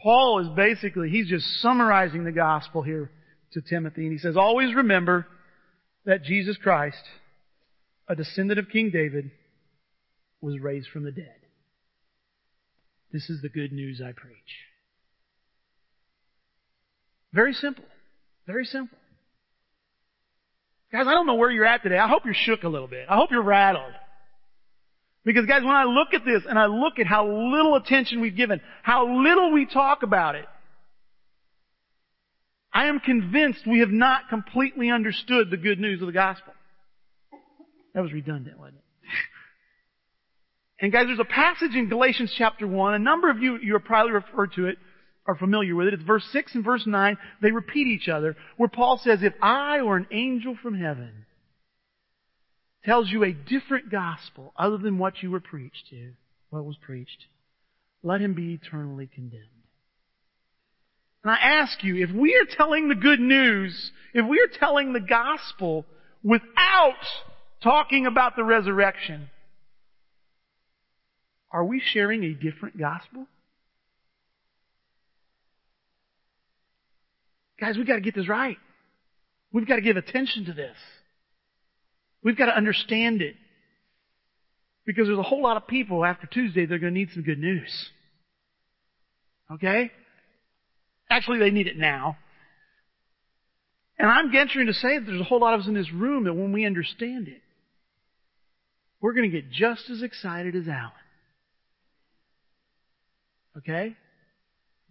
Paul 0.00 0.40
is 0.40 0.48
basically, 0.56 1.10
he's 1.10 1.28
just 1.28 1.60
summarizing 1.60 2.24
the 2.24 2.32
gospel 2.32 2.82
here 2.82 3.10
to 3.52 3.60
Timothy, 3.60 4.02
and 4.02 4.12
he 4.12 4.18
says, 4.18 4.36
always 4.36 4.74
remember 4.74 5.26
that 6.04 6.24
Jesus 6.24 6.56
Christ, 6.56 7.02
a 8.08 8.16
descendant 8.16 8.58
of 8.58 8.68
King 8.68 8.90
David, 8.90 9.30
was 10.40 10.58
raised 10.60 10.88
from 10.88 11.04
the 11.04 11.12
dead. 11.12 11.42
This 13.12 13.30
is 13.30 13.42
the 13.42 13.48
good 13.48 13.72
news 13.72 14.00
I 14.00 14.12
preach. 14.12 14.34
Very 17.32 17.52
simple. 17.52 17.84
Very 18.46 18.64
simple. 18.64 18.98
Guys, 20.92 21.06
I 21.06 21.12
don't 21.12 21.26
know 21.26 21.34
where 21.34 21.50
you're 21.50 21.64
at 21.64 21.82
today. 21.82 21.98
I 21.98 22.06
hope 22.06 22.24
you're 22.26 22.34
shook 22.34 22.64
a 22.64 22.68
little 22.68 22.86
bit. 22.86 23.06
I 23.08 23.16
hope 23.16 23.30
you're 23.30 23.42
rattled. 23.42 23.92
Because 25.24 25.46
guys, 25.46 25.62
when 25.62 25.74
I 25.74 25.84
look 25.84 26.12
at 26.12 26.24
this 26.24 26.42
and 26.48 26.58
I 26.58 26.66
look 26.66 26.98
at 26.98 27.06
how 27.06 27.26
little 27.26 27.76
attention 27.76 28.20
we've 28.20 28.36
given, 28.36 28.60
how 28.82 29.22
little 29.22 29.52
we 29.52 29.66
talk 29.66 30.02
about 30.02 30.34
it, 30.34 30.46
I 32.74 32.86
am 32.86 33.00
convinced 33.00 33.60
we 33.66 33.80
have 33.80 33.90
not 33.90 34.28
completely 34.28 34.90
understood 34.90 35.50
the 35.50 35.56
good 35.56 35.78
news 35.78 36.00
of 36.00 36.06
the 36.06 36.12
gospel. 36.12 36.52
That 37.94 38.02
was 38.02 38.12
redundant, 38.12 38.58
wasn't 38.58 38.76
it? 38.76 38.82
And 40.80 40.92
guys, 40.92 41.06
there's 41.06 41.20
a 41.20 41.24
passage 41.24 41.74
in 41.74 41.88
Galatians 41.88 42.34
chapter 42.36 42.66
1. 42.66 42.94
A 42.94 42.98
number 42.98 43.30
of 43.30 43.38
you, 43.38 43.58
you 43.62 43.76
are 43.76 43.80
probably 43.80 44.12
referred 44.12 44.52
to 44.54 44.66
it, 44.66 44.78
are 45.26 45.36
familiar 45.36 45.74
with 45.74 45.88
it. 45.88 45.94
It's 45.94 46.02
verse 46.02 46.26
6 46.32 46.54
and 46.54 46.64
verse 46.64 46.86
9. 46.86 47.16
They 47.40 47.52
repeat 47.52 47.86
each 47.86 48.08
other, 48.08 48.36
where 48.56 48.68
Paul 48.68 49.00
says, 49.02 49.20
if 49.22 49.34
I 49.40 49.80
or 49.80 49.96
an 49.96 50.06
angel 50.10 50.56
from 50.60 50.74
heaven 50.74 51.26
tells 52.84 53.10
you 53.10 53.22
a 53.22 53.32
different 53.32 53.90
gospel 53.90 54.52
other 54.56 54.78
than 54.78 54.98
what 54.98 55.22
you 55.22 55.30
were 55.30 55.40
preached 55.40 55.88
to, 55.90 56.12
what 56.50 56.64
was 56.64 56.76
preached, 56.80 57.26
let 58.02 58.20
him 58.20 58.34
be 58.34 58.54
eternally 58.54 59.08
condemned. 59.12 59.46
And 61.22 61.30
I 61.30 61.36
ask 61.36 61.84
you, 61.84 62.02
if 62.02 62.10
we 62.10 62.34
are 62.34 62.56
telling 62.56 62.88
the 62.88 62.96
good 62.96 63.20
news, 63.20 63.92
if 64.12 64.26
we 64.26 64.40
are 64.40 64.58
telling 64.58 64.92
the 64.92 65.00
gospel 65.00 65.86
without 66.24 66.94
talking 67.62 68.06
about 68.06 68.34
the 68.34 68.42
resurrection, 68.42 69.30
are 71.52 71.64
we 71.64 71.80
sharing 71.80 72.24
a 72.24 72.34
different 72.34 72.76
gospel? 72.76 73.26
Guys, 77.62 77.76
we've 77.76 77.86
got 77.86 77.94
to 77.94 78.00
get 78.00 78.16
this 78.16 78.28
right. 78.28 78.56
We've 79.52 79.68
got 79.68 79.76
to 79.76 79.82
give 79.82 79.96
attention 79.96 80.46
to 80.46 80.52
this. 80.52 80.76
We've 82.20 82.36
got 82.36 82.46
to 82.46 82.56
understand 82.56 83.22
it. 83.22 83.36
Because 84.84 85.06
there's 85.06 85.16
a 85.16 85.22
whole 85.22 85.44
lot 85.44 85.56
of 85.56 85.68
people 85.68 86.04
after 86.04 86.26
Tuesday 86.26 86.66
that 86.66 86.74
are 86.74 86.78
going 86.80 86.92
to 86.92 86.98
need 86.98 87.10
some 87.14 87.22
good 87.22 87.38
news. 87.38 87.70
Okay? 89.52 89.92
Actually, 91.08 91.38
they 91.38 91.52
need 91.52 91.68
it 91.68 91.78
now. 91.78 92.16
And 93.96 94.10
I'm 94.10 94.32
venturing 94.32 94.66
to 94.66 94.74
say 94.74 94.98
that 94.98 95.06
there's 95.06 95.20
a 95.20 95.24
whole 95.24 95.38
lot 95.38 95.54
of 95.54 95.60
us 95.60 95.68
in 95.68 95.74
this 95.74 95.92
room 95.92 96.24
that 96.24 96.34
when 96.34 96.50
we 96.50 96.66
understand 96.66 97.28
it, 97.28 97.42
we're 99.00 99.12
going 99.12 99.30
to 99.30 99.40
get 99.40 99.52
just 99.52 99.88
as 99.88 100.02
excited 100.02 100.56
as 100.56 100.66
Alan. 100.66 100.90
Okay? 103.58 103.96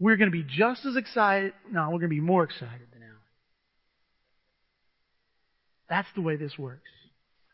We're 0.01 0.17
going 0.17 0.31
to 0.31 0.35
be 0.35 0.43
just 0.43 0.83
as 0.83 0.95
excited. 0.95 1.53
No, 1.71 1.83
we're 1.83 1.99
going 1.99 2.01
to 2.01 2.07
be 2.09 2.19
more 2.19 2.43
excited 2.43 2.87
than 2.91 3.03
Alan. 3.03 3.17
That's 5.87 6.07
the 6.15 6.21
way 6.21 6.37
this 6.37 6.57
works. 6.57 6.89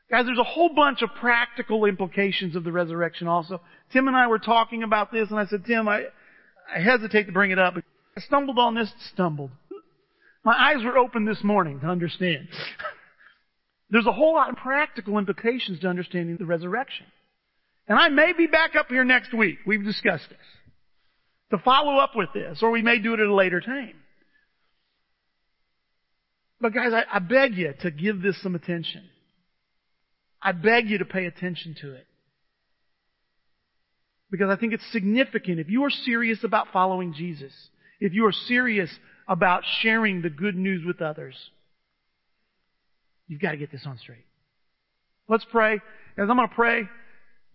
Guys, 0.09 0.25
there's 0.25 0.39
a 0.39 0.45
whole 0.45 0.73
bunch 0.73 1.01
of 1.01 1.09
practical 1.19 1.83
implications 1.83 2.55
of 2.55 2.63
the 2.63 2.71
resurrection 2.71 3.27
also. 3.27 3.59
Tim 3.91 4.07
and 4.07 4.15
I 4.15 4.27
were 4.27 4.39
talking 4.39 4.83
about 4.83 5.11
this, 5.11 5.29
and 5.29 5.37
I 5.37 5.45
said, 5.45 5.65
Tim, 5.65 5.89
I, 5.89 6.03
I 6.73 6.79
hesitate 6.79 7.25
to 7.25 7.33
bring 7.33 7.51
it 7.51 7.59
up. 7.59 7.73
I 8.15 8.21
stumbled 8.21 8.57
on 8.57 8.75
this, 8.75 8.89
stumbled. 9.13 9.51
My 10.45 10.55
eyes 10.57 10.85
were 10.85 10.97
open 10.97 11.25
this 11.25 11.43
morning 11.43 11.81
to 11.81 11.87
understand. 11.87 12.47
There's 13.89 14.07
a 14.07 14.13
whole 14.13 14.35
lot 14.35 14.51
of 14.51 14.55
practical 14.55 15.17
implications 15.17 15.81
to 15.81 15.89
understanding 15.89 16.37
the 16.37 16.45
resurrection. 16.45 17.07
And 17.89 17.99
I 17.99 18.07
may 18.07 18.31
be 18.31 18.47
back 18.47 18.77
up 18.77 18.87
here 18.87 19.03
next 19.03 19.33
week. 19.33 19.57
We've 19.65 19.83
discussed 19.83 20.29
this. 20.29 20.37
To 21.51 21.57
follow 21.59 21.97
up 21.97 22.15
with 22.15 22.29
this, 22.33 22.59
or 22.61 22.71
we 22.71 22.81
may 22.81 22.99
do 22.99 23.13
it 23.13 23.19
at 23.19 23.27
a 23.27 23.33
later 23.33 23.61
time. 23.61 23.95
But 26.59 26.73
guys, 26.73 26.91
I, 26.91 27.03
I 27.11 27.19
beg 27.19 27.55
you 27.55 27.73
to 27.81 27.91
give 27.91 28.21
this 28.21 28.41
some 28.41 28.55
attention. 28.55 29.03
I 30.41 30.51
beg 30.51 30.89
you 30.89 30.97
to 30.97 31.05
pay 31.05 31.25
attention 31.25 31.75
to 31.81 31.93
it. 31.93 32.05
Because 34.29 34.49
I 34.49 34.57
think 34.57 34.73
it's 34.73 34.91
significant. 34.91 35.59
If 35.59 35.69
you 35.69 35.83
are 35.85 35.89
serious 35.89 36.43
about 36.43 36.67
following 36.73 37.13
Jesus, 37.13 37.53
if 37.99 38.13
you 38.13 38.25
are 38.25 38.33
serious 38.33 38.89
about 39.27 39.63
sharing 39.81 40.21
the 40.21 40.29
good 40.29 40.55
news 40.55 40.85
with 40.85 41.01
others, 41.01 41.35
you've 43.27 43.41
got 43.41 43.51
to 43.51 43.57
get 43.57 43.71
this 43.71 43.85
on 43.85 43.97
straight. 43.97 44.25
Let's 45.29 45.45
pray. 45.49 45.75
As 45.75 46.29
I'm 46.29 46.35
going 46.35 46.49
to 46.49 46.55
pray, 46.55 46.83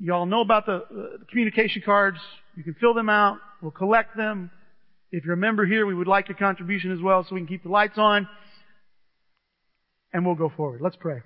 you 0.03 0.13
all 0.13 0.27
know 0.27 0.41
about 0.41 0.67
the, 0.67 0.75
uh, 0.75 1.19
the 1.21 1.25
communication 1.31 1.81
cards. 1.85 2.19
You 2.57 2.65
can 2.65 2.75
fill 2.75 2.93
them 2.93 3.09
out. 3.09 3.39
We'll 3.63 3.71
collect 3.71 4.17
them. 4.17 4.51
If 5.13 5.25
you're 5.25 5.35
a 5.35 5.39
member 5.39 5.65
here, 5.65 5.87
we 5.87 5.95
would 5.95 6.09
like 6.09 6.29
your 6.29 6.37
contribution 6.37 6.91
as 6.91 7.01
well 7.01 7.23
so 7.23 7.37
we 7.37 7.41
can 7.41 7.47
keep 7.47 7.63
the 7.63 7.69
lights 7.69 7.99
on. 7.99 8.27
And 10.13 10.27
we'll 10.27 10.35
go 10.35 10.53
forward. 10.57 10.81
Let's 10.81 10.97
pray. 10.97 11.21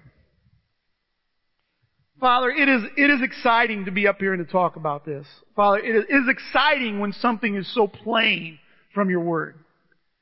Father, 2.21 2.51
it 2.51 2.69
is, 2.69 2.83
it 2.99 3.11
is 3.11 3.23
exciting 3.23 3.87
to 3.87 3.91
be 3.91 4.07
up 4.07 4.19
here 4.19 4.35
and 4.35 4.47
to 4.47 4.53
talk 4.53 4.77
about 4.77 5.07
this. 5.07 5.27
Father, 5.55 5.79
it 5.79 5.97
is, 5.97 6.05
it 6.11 6.15
is 6.15 6.29
exciting 6.29 7.01
when 7.01 7.15
something 7.15 7.57
is 7.57 7.73
so 7.75 7.87
plain 7.87 8.59
from 8.93 9.09
your 9.09 9.21
word. 9.21 9.55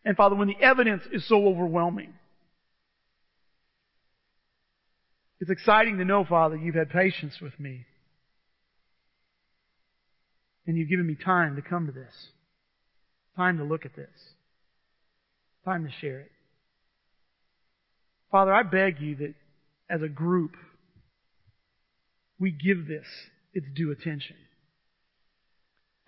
And 0.04 0.16
Father, 0.16 0.36
when 0.36 0.46
the 0.46 0.60
evidence 0.60 1.02
is 1.10 1.26
so 1.26 1.44
overwhelming. 1.48 2.14
It's 5.40 5.50
exciting 5.50 5.98
to 5.98 6.04
know, 6.04 6.24
Father, 6.24 6.56
you've 6.56 6.76
had 6.76 6.90
patience 6.90 7.40
with 7.40 7.58
me. 7.58 7.86
And 10.66 10.76
you've 10.76 10.88
given 10.88 11.06
me 11.06 11.14
time 11.14 11.56
to 11.56 11.62
come 11.62 11.86
to 11.86 11.92
this. 11.92 12.14
Time 13.36 13.58
to 13.58 13.64
look 13.64 13.84
at 13.84 13.96
this. 13.96 14.08
Time 15.64 15.84
to 15.84 15.90
share 16.00 16.20
it. 16.20 16.30
Father, 18.30 18.52
I 18.52 18.62
beg 18.62 19.00
you 19.00 19.16
that 19.16 19.34
as 19.88 20.02
a 20.02 20.08
group, 20.08 20.56
we 22.38 22.50
give 22.50 22.88
this 22.88 23.06
its 23.52 23.66
due 23.74 23.90
attention. 23.90 24.36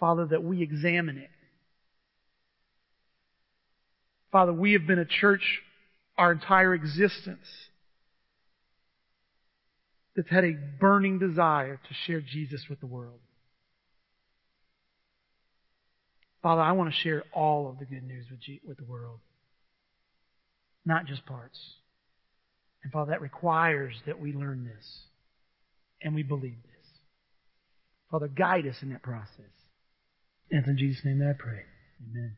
Father, 0.01 0.27
that 0.27 0.43
we 0.43 0.63
examine 0.63 1.19
it. 1.19 1.31
Father, 4.33 4.53
we 4.53 4.73
have 4.73 4.87
been 4.87 4.99
a 4.99 5.05
church 5.05 5.63
our 6.19 6.33
entire 6.33 6.75
existence 6.75 7.47
that's 10.15 10.31
had 10.31 10.45
a 10.45 10.57
burning 10.81 11.19
desire 11.19 11.77
to 11.77 11.95
share 12.07 12.21
Jesus 12.21 12.63
with 12.69 12.81
the 12.81 12.87
world. 12.87 13.21
Father, 16.47 16.63
I 16.63 16.71
want 16.71 16.95
to 16.95 17.01
share 17.01 17.25
all 17.33 17.69
of 17.69 17.81
the 17.81 17.85
good 17.85 18.05
news 18.05 18.27
with, 18.31 18.39
G- 18.39 18.61
with 18.65 18.77
the 18.77 18.85
world, 18.85 19.19
not 20.85 21.05
just 21.07 21.27
parts. 21.27 21.59
And 22.85 22.93
Father, 22.93 23.11
that 23.11 23.21
requires 23.21 23.97
that 24.07 24.21
we 24.21 24.33
learn 24.33 24.65
this 24.65 24.87
and 26.01 26.15
we 26.15 26.23
believe 26.23 26.63
this. 26.63 26.87
Father, 28.13 28.29
guide 28.29 28.65
us 28.69 28.77
in 28.81 28.91
that 28.91 29.03
process. 29.03 29.51
And 30.49 30.65
in 30.69 30.79
Jesus' 30.79 31.05
name 31.05 31.19
that 31.19 31.31
I 31.31 31.43
pray. 31.43 31.63
Amen. 32.13 32.37